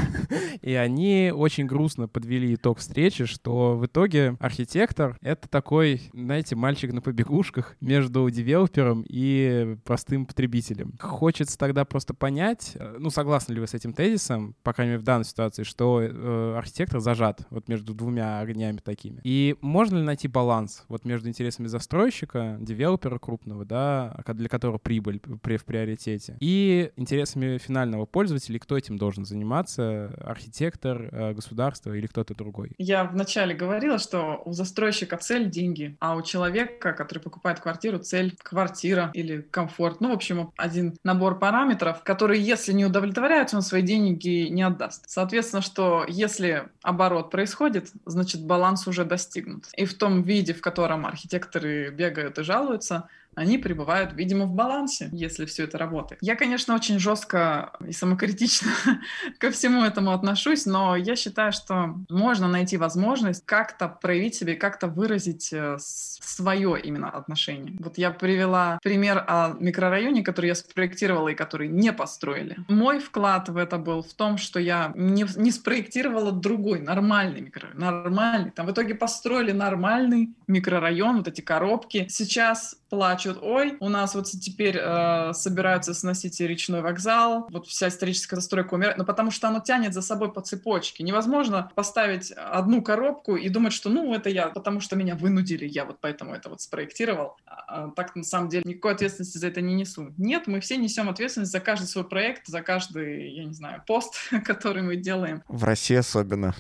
и 0.63 0.75
они 0.75 1.33
очень 1.35 1.67
грустно 1.67 2.09
подвели 2.09 2.55
итог 2.55 2.79
встречи, 2.79 3.27
что 3.27 3.77
в 3.77 3.87
итоге 3.87 4.37
архитектор— 4.41 5.17
это 5.21 5.49
такой, 5.49 6.01
знаете, 6.13 6.40
мальчик 6.55 6.93
на 6.93 7.01
побегушках 7.01 7.77
между 7.81 8.29
девелопером 8.31 9.05
и 9.09 9.77
простым 9.85 10.27
потребителем. 10.27 10.95
Хочется 11.01 11.59
тогда 11.59 11.85
просто 11.85 12.15
понять, 12.15 12.73
э, 12.75 12.97
ну, 12.99 13.11
согласны 13.11 13.53
ли 13.53 13.61
вы 13.61 13.67
с 13.67 13.75
этим 13.75 13.93
тезисом, 13.93 14.55
по 14.63 14.73
крайней 14.73 14.93
мере, 14.93 15.01
в 15.01 15.05
данной 15.05 15.25
ситуации, 15.25 15.63
что 15.63 16.01
э, 16.01 16.55
архитектор 16.57 17.01
зажат 17.01 17.43
вот 17.51 17.69
между 17.69 17.95
двумя 17.95 18.41
огнями 18.41 18.79
такими. 18.79 19.21
И 19.25 19.57
можно 19.61 19.99
ли 19.99 20.03
найти 20.03 20.29
баланс 20.29 20.85
вот 20.89 21.05
между 21.05 21.29
интересами 21.29 21.67
застройщика, 21.67 22.57
девелопера 22.61 23.19
крупного, 23.19 23.65
да, 23.65 24.17
для 24.27 24.49
которого 24.49 24.79
прибыль 24.79 25.21
при, 25.43 25.57
в 25.57 25.65
приоритете, 25.65 26.37
и 26.41 26.93
интересами 26.97 27.59
финального 27.59 28.07
пользователя, 28.07 28.59
кто 28.59 28.77
этим 28.77 28.97
должен 28.97 29.25
заниматься, 29.25 30.15
архитектор, 30.21 31.09
э, 31.13 31.35
государство 31.35 31.93
или 31.93 32.07
кто-то 32.07 32.35
другой? 32.35 32.73
Я 32.79 33.05
вначале 33.05 33.55
говорила, 33.55 33.99
что 33.99 34.43
у 34.45 34.53
застройщика 34.53 35.17
цель— 35.17 35.51
деньги, 35.51 35.97
а 36.01 36.17
у 36.17 36.23
человека, 36.31 36.93
который 36.93 37.19
покупает 37.19 37.61
квартиру, 37.61 37.99
цель— 37.99 38.37
квартира 38.43 39.11
или 39.15 39.43
комфорт. 39.51 40.01
Ну, 40.01 40.11
в 40.11 40.13
общем, 40.13 40.53
один 40.57 40.97
набор 41.03 41.39
параметров, 41.39 42.03
которые, 42.05 42.41
если 42.41 42.73
не 42.73 42.85
удовлетворяются, 42.85 43.57
он 43.57 43.63
свои 43.63 43.83
деньги 43.83 44.49
не 44.49 44.63
отдаст. 44.63 45.05
Соответственно, 45.09 45.63
что 45.63 46.05
если 46.07 46.69
оборот 46.83 47.31
происходит, 47.31 47.91
значит 48.07 48.45
баланс 48.45 48.87
уже 48.87 49.05
достигнут. 49.05 49.67
И 49.77 49.85
в 49.85 49.95
том 49.95 50.23
виде, 50.23 50.55
в 50.55 50.61
котором 50.61 51.05
архитекторы 51.07 51.91
бегают 51.91 52.39
и 52.39 52.43
жалуются, 52.43 53.09
они 53.35 53.59
пребывают, 53.59 54.13
видимо, 54.15 54.47
в 54.47 54.55
балансе, 54.55 55.09
если 55.13 55.45
все 55.47 55.65
это 55.65 55.79
работает. 55.79 56.19
Я, 56.23 56.37
конечно, 56.37 56.75
очень 56.75 56.99
жестко 56.99 57.73
и 57.87 57.93
самокритично 57.93 58.71
ко 59.39 59.51
всему 59.51 59.83
этому 59.85 60.13
отношусь, 60.13 60.67
но 60.67 60.97
я 60.97 61.17
считаю, 61.17 61.53
что 61.53 61.95
можно 62.09 62.49
найти 62.49 62.77
возможность 62.77 63.45
как-то 63.47 63.89
проявить 63.89 64.35
себе, 64.35 64.55
как-то 64.55 64.89
выразить 64.89 65.53
э, 65.53 65.77
свое 65.79 66.81
именно 66.81 67.11
отношение. 67.11 67.75
Вот 67.79 67.99
я 67.99 68.11
привела 68.11 68.79
пример 68.83 69.25
о 69.27 69.55
микрорайоне, 69.59 70.23
который 70.23 70.47
я 70.47 70.55
спроектировала 70.55 71.29
и 71.29 71.35
который 71.35 71.69
не 71.69 71.93
построили. 71.93 72.57
Мой 72.69 72.99
вклад 72.99 73.49
в 73.49 73.57
это 73.57 73.79
был 73.79 74.03
в 74.03 74.13
том, 74.15 74.39
что 74.39 74.59
я 74.59 74.93
не, 74.97 75.25
не 75.37 75.51
спроектировала 75.51 76.33
другой, 76.33 76.81
нормальный 76.81 77.41
микрорайон, 77.41 77.79
нормальный. 77.79 78.51
Там 78.51 78.67
в 78.67 78.73
итоге 78.73 78.95
построили 78.95 79.53
нормальный 79.53 80.35
микрорайон, 80.47 81.19
вот 81.19 81.29
эти 81.29 81.41
коробки. 81.41 82.07
Сейчас 82.09 82.80
плачут, 82.91 83.39
ой, 83.41 83.77
у 83.81 83.89
нас 83.89 84.15
вот 84.15 84.27
теперь 84.27 84.77
э, 84.77 85.33
собираются 85.33 85.95
сносить 85.95 86.39
речной 86.41 86.83
вокзал, 86.83 87.47
вот 87.51 87.67
вся 87.67 87.89
историческая 87.89 88.37
застройка 88.37 88.75
умирает, 88.75 88.99
но 88.99 89.05
потому 89.05 89.31
что 89.31 89.49
оно 89.49 89.61
тянет 89.61 89.95
за 89.95 90.03
собой 90.03 90.33
по 90.33 90.41
цепочке. 90.41 91.05
Невозможно 91.05 91.71
поставить 91.75 92.33
одну 92.33 92.83
коробку 92.83 93.37
и 93.37 93.49
думать, 93.49 93.73
что 93.73 93.89
ну 93.89 94.13
это 94.13 94.29
я, 94.29 94.49
потому 94.49 94.81
что 94.81 94.97
меня 94.97 95.15
вынудили, 95.15 95.67
я 95.67 95.85
вот 95.85 95.99
поэтому 96.01 96.35
это 96.35 96.51
вот 96.51 96.61
спроектировал. 96.61 97.37
А, 97.47 97.65
а 97.69 97.91
так 97.91 98.17
на 98.17 98.25
самом 98.25 98.49
деле 98.49 98.65
никакой 98.67 98.93
ответственности 98.93 99.39
за 99.39 99.47
это 99.47 99.61
не 99.61 99.75
несу. 99.75 100.13
Нет, 100.19 100.47
мы 100.47 100.61
все 100.61 100.77
несем 100.77 101.09
ответственность 101.09 101.53
за 101.53 101.61
каждый 101.61 101.87
свой 101.87 102.05
проект, 102.05 102.49
за 102.49 102.61
каждый, 102.63 103.33
я 103.35 103.45
не 103.45 103.55
знаю, 103.55 103.83
пост, 103.87 104.15
который 104.45 104.83
мы 104.83 104.97
делаем. 104.97 105.43
В 105.49 105.65
России 105.65 105.97
особенно. 105.97 106.55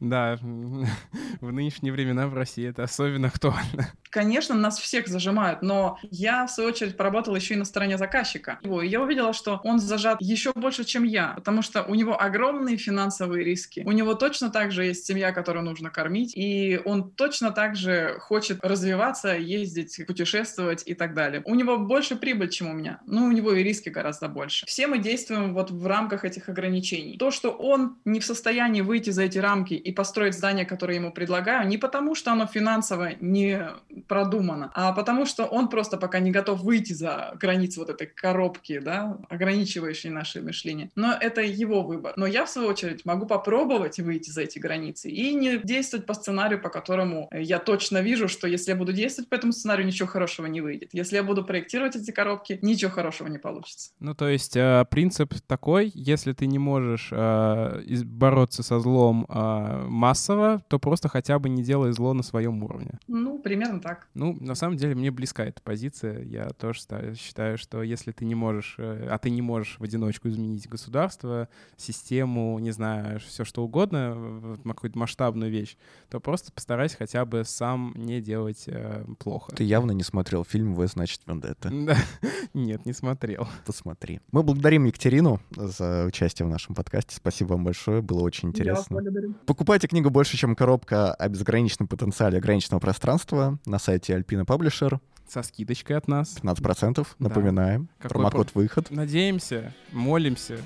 Да, 0.00 0.38
в 0.40 1.52
нынешние 1.52 1.92
времена 1.92 2.28
в 2.28 2.34
России 2.34 2.66
это 2.66 2.84
особенно 2.84 3.28
актуально. 3.28 3.92
Конечно, 4.16 4.54
нас 4.54 4.78
всех 4.78 5.08
зажимают, 5.08 5.60
но 5.60 5.98
я, 6.10 6.46
в 6.46 6.50
свою 6.50 6.70
очередь, 6.70 6.96
поработала 6.96 7.36
еще 7.36 7.52
и 7.52 7.58
на 7.58 7.66
стороне 7.66 7.98
заказчика. 7.98 8.58
И 8.62 8.86
я 8.86 9.02
увидела, 9.02 9.34
что 9.34 9.60
он 9.62 9.78
зажат 9.78 10.22
еще 10.22 10.54
больше, 10.54 10.84
чем 10.84 11.04
я, 11.04 11.34
потому 11.36 11.60
что 11.60 11.82
у 11.82 11.94
него 11.94 12.18
огромные 12.18 12.78
финансовые 12.78 13.44
риски. 13.44 13.82
У 13.84 13.92
него 13.92 14.14
точно 14.14 14.48
так 14.48 14.72
же 14.72 14.86
есть 14.86 15.04
семья, 15.04 15.32
которую 15.32 15.66
нужно 15.66 15.90
кормить, 15.90 16.32
и 16.34 16.80
он 16.86 17.10
точно 17.10 17.50
так 17.50 17.76
же 17.76 18.16
хочет 18.18 18.64
развиваться, 18.64 19.36
ездить, 19.36 20.00
путешествовать 20.06 20.82
и 20.86 20.94
так 20.94 21.12
далее. 21.12 21.42
У 21.44 21.54
него 21.54 21.76
больше 21.76 22.16
прибыль, 22.16 22.48
чем 22.48 22.70
у 22.70 22.72
меня, 22.72 23.00
но 23.04 23.26
у 23.26 23.32
него 23.32 23.52
и 23.52 23.62
риски 23.62 23.90
гораздо 23.90 24.28
больше. 24.28 24.64
Все 24.64 24.86
мы 24.86 24.96
действуем 24.96 25.52
вот 25.52 25.70
в 25.70 25.86
рамках 25.86 26.24
этих 26.24 26.48
ограничений. 26.48 27.18
То, 27.18 27.30
что 27.30 27.50
он 27.50 27.98
не 28.06 28.20
в 28.20 28.24
состоянии 28.24 28.80
выйти 28.80 29.10
за 29.10 29.24
эти 29.24 29.36
рамки 29.36 29.74
и 29.74 29.92
построить 29.92 30.32
здание, 30.32 30.64
которое 30.64 30.94
ему 30.94 31.12
предлагаю, 31.12 31.68
не 31.68 31.76
потому, 31.76 32.14
что 32.14 32.32
оно 32.32 32.46
финансово 32.46 33.10
не 33.20 33.76
продумано, 34.06 34.70
а 34.74 34.92
потому 34.92 35.26
что 35.26 35.44
он 35.44 35.68
просто 35.68 35.96
пока 35.96 36.18
не 36.20 36.30
готов 36.30 36.60
выйти 36.60 36.92
за 36.92 37.32
границы 37.40 37.80
вот 37.80 37.90
этой 37.90 38.06
коробки, 38.06 38.78
да, 38.78 39.18
ограничивающей 39.28 40.10
наше 40.10 40.42
мышление. 40.42 40.90
Но 40.94 41.12
это 41.12 41.42
его 41.42 41.82
выбор. 41.82 42.14
Но 42.16 42.26
я, 42.26 42.44
в 42.44 42.50
свою 42.50 42.68
очередь, 42.68 43.04
могу 43.04 43.26
попробовать 43.26 43.98
выйти 43.98 44.30
за 44.30 44.42
эти 44.42 44.58
границы 44.58 45.10
и 45.10 45.34
не 45.34 45.58
действовать 45.58 46.06
по 46.06 46.14
сценарию, 46.14 46.60
по 46.60 46.68
которому 46.68 47.28
я 47.32 47.58
точно 47.58 48.02
вижу, 48.02 48.28
что 48.28 48.46
если 48.46 48.70
я 48.70 48.76
буду 48.76 48.92
действовать 48.92 49.28
по 49.28 49.34
этому 49.34 49.52
сценарию, 49.52 49.86
ничего 49.86 50.08
хорошего 50.08 50.46
не 50.46 50.60
выйдет. 50.60 50.90
Если 50.92 51.16
я 51.16 51.22
буду 51.22 51.44
проектировать 51.44 51.96
эти 51.96 52.10
коробки, 52.10 52.58
ничего 52.62 52.90
хорошего 52.90 53.28
не 53.28 53.38
получится. 53.38 53.90
Ну, 54.00 54.14
то 54.14 54.28
есть 54.28 54.56
э, 54.56 54.84
принцип 54.90 55.34
такой, 55.46 55.90
если 55.94 56.32
ты 56.32 56.46
не 56.46 56.58
можешь 56.58 57.08
э, 57.12 57.82
бороться 58.04 58.62
со 58.62 58.80
злом 58.80 59.26
э, 59.28 59.86
массово, 59.88 60.62
то 60.68 60.78
просто 60.78 61.08
хотя 61.08 61.38
бы 61.38 61.48
не 61.48 61.62
делай 61.62 61.92
зло 61.92 62.14
на 62.14 62.22
своем 62.22 62.62
уровне. 62.62 62.98
Ну, 63.08 63.38
примерно 63.38 63.80
так 63.80 63.95
так. 63.96 64.08
Ну, 64.14 64.36
на 64.40 64.54
самом 64.54 64.76
деле, 64.76 64.94
мне 64.94 65.10
близка 65.10 65.44
эта 65.44 65.60
позиция. 65.62 66.22
Я 66.22 66.50
тоже 66.50 66.80
считаю, 67.16 67.58
что 67.58 67.82
если 67.82 68.12
ты 68.12 68.24
не 68.24 68.34
можешь, 68.34 68.76
э, 68.78 69.08
а 69.10 69.18
ты 69.18 69.30
не 69.30 69.42
можешь 69.42 69.76
в 69.78 69.82
одиночку 69.82 70.28
изменить 70.28 70.68
государство, 70.68 71.48
систему, 71.76 72.58
не 72.58 72.70
знаю, 72.70 73.20
все 73.20 73.44
что 73.44 73.64
угодно, 73.64 74.56
какую-то 74.64 74.98
масштабную 74.98 75.50
вещь, 75.50 75.76
то 76.08 76.20
просто 76.20 76.52
постарайся 76.52 76.96
хотя 76.96 77.24
бы 77.24 77.44
сам 77.44 77.92
не 77.96 78.20
делать 78.20 78.64
э, 78.66 79.04
плохо. 79.18 79.54
Ты 79.54 79.64
явно 79.64 79.92
не 79.92 80.02
смотрел 80.02 80.44
фильм 80.44 80.74
«В, 80.74 80.86
значит, 80.86 81.20
Вендетта». 81.26 81.72
Нет, 82.54 82.86
не 82.86 82.92
смотрел. 82.92 83.48
Посмотри. 83.64 84.20
Мы 84.32 84.42
благодарим 84.42 84.84
Екатерину 84.84 85.40
за 85.50 86.04
участие 86.06 86.46
в 86.46 86.50
нашем 86.50 86.74
подкасте. 86.74 87.16
Спасибо 87.16 87.52
вам 87.52 87.64
большое, 87.64 88.02
было 88.02 88.20
очень 88.20 88.50
интересно. 88.50 89.00
Покупайте 89.46 89.88
книгу 89.88 90.10
«Больше, 90.10 90.36
чем 90.36 90.54
коробка» 90.54 91.14
о 91.14 91.28
безграничном 91.28 91.88
потенциале 91.88 92.38
ограниченного 92.38 92.80
пространства 92.80 93.58
на 93.66 93.75
сайте 93.78 94.14
Alpina 94.16 94.44
Publisher. 94.44 94.98
Со 95.28 95.42
скидочкой 95.42 95.96
от 95.96 96.06
нас. 96.06 96.36
15%, 96.40 97.06
напоминаем. 97.18 97.88
Да. 98.00 98.08
Промокод 98.08 98.54
«Выход». 98.54 98.90
Надеемся, 98.90 99.74
молимся 99.90 100.58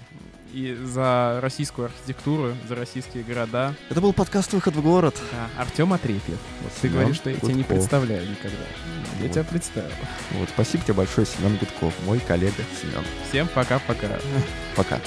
и 0.52 0.74
за 0.74 1.38
российскую 1.40 1.86
архитектуру, 1.86 2.54
за 2.68 2.74
российские 2.74 3.22
города. 3.22 3.74
Это 3.88 4.00
был 4.00 4.12
подкаст 4.12 4.52
«Выход 4.52 4.74
в 4.74 4.82
город». 4.82 5.16
Да, 5.32 5.62
Артем 5.62 5.92
Атрепьев. 5.92 6.38
Вот 6.62 6.72
ты 6.80 6.88
говоришь, 6.88 7.16
что 7.16 7.30
я 7.30 7.36
тебя 7.36 7.54
не 7.54 7.64
представляю 7.64 8.28
никогда. 8.28 8.64
Я 9.18 9.22
вот. 9.22 9.32
тебя 9.32 9.44
представил. 9.44 9.90
Вот, 10.32 10.48
спасибо 10.50 10.84
тебе 10.84 10.94
большое, 10.94 11.26
Семен 11.26 11.56
Гудков, 11.56 11.94
мой 12.04 12.18
коллега 12.20 12.62
Семен. 12.80 13.04
Всем 13.28 13.48
пока-пока. 13.48 14.08
Пока. 14.08 14.16
-пока. 14.16 14.98
пока. 14.98 15.00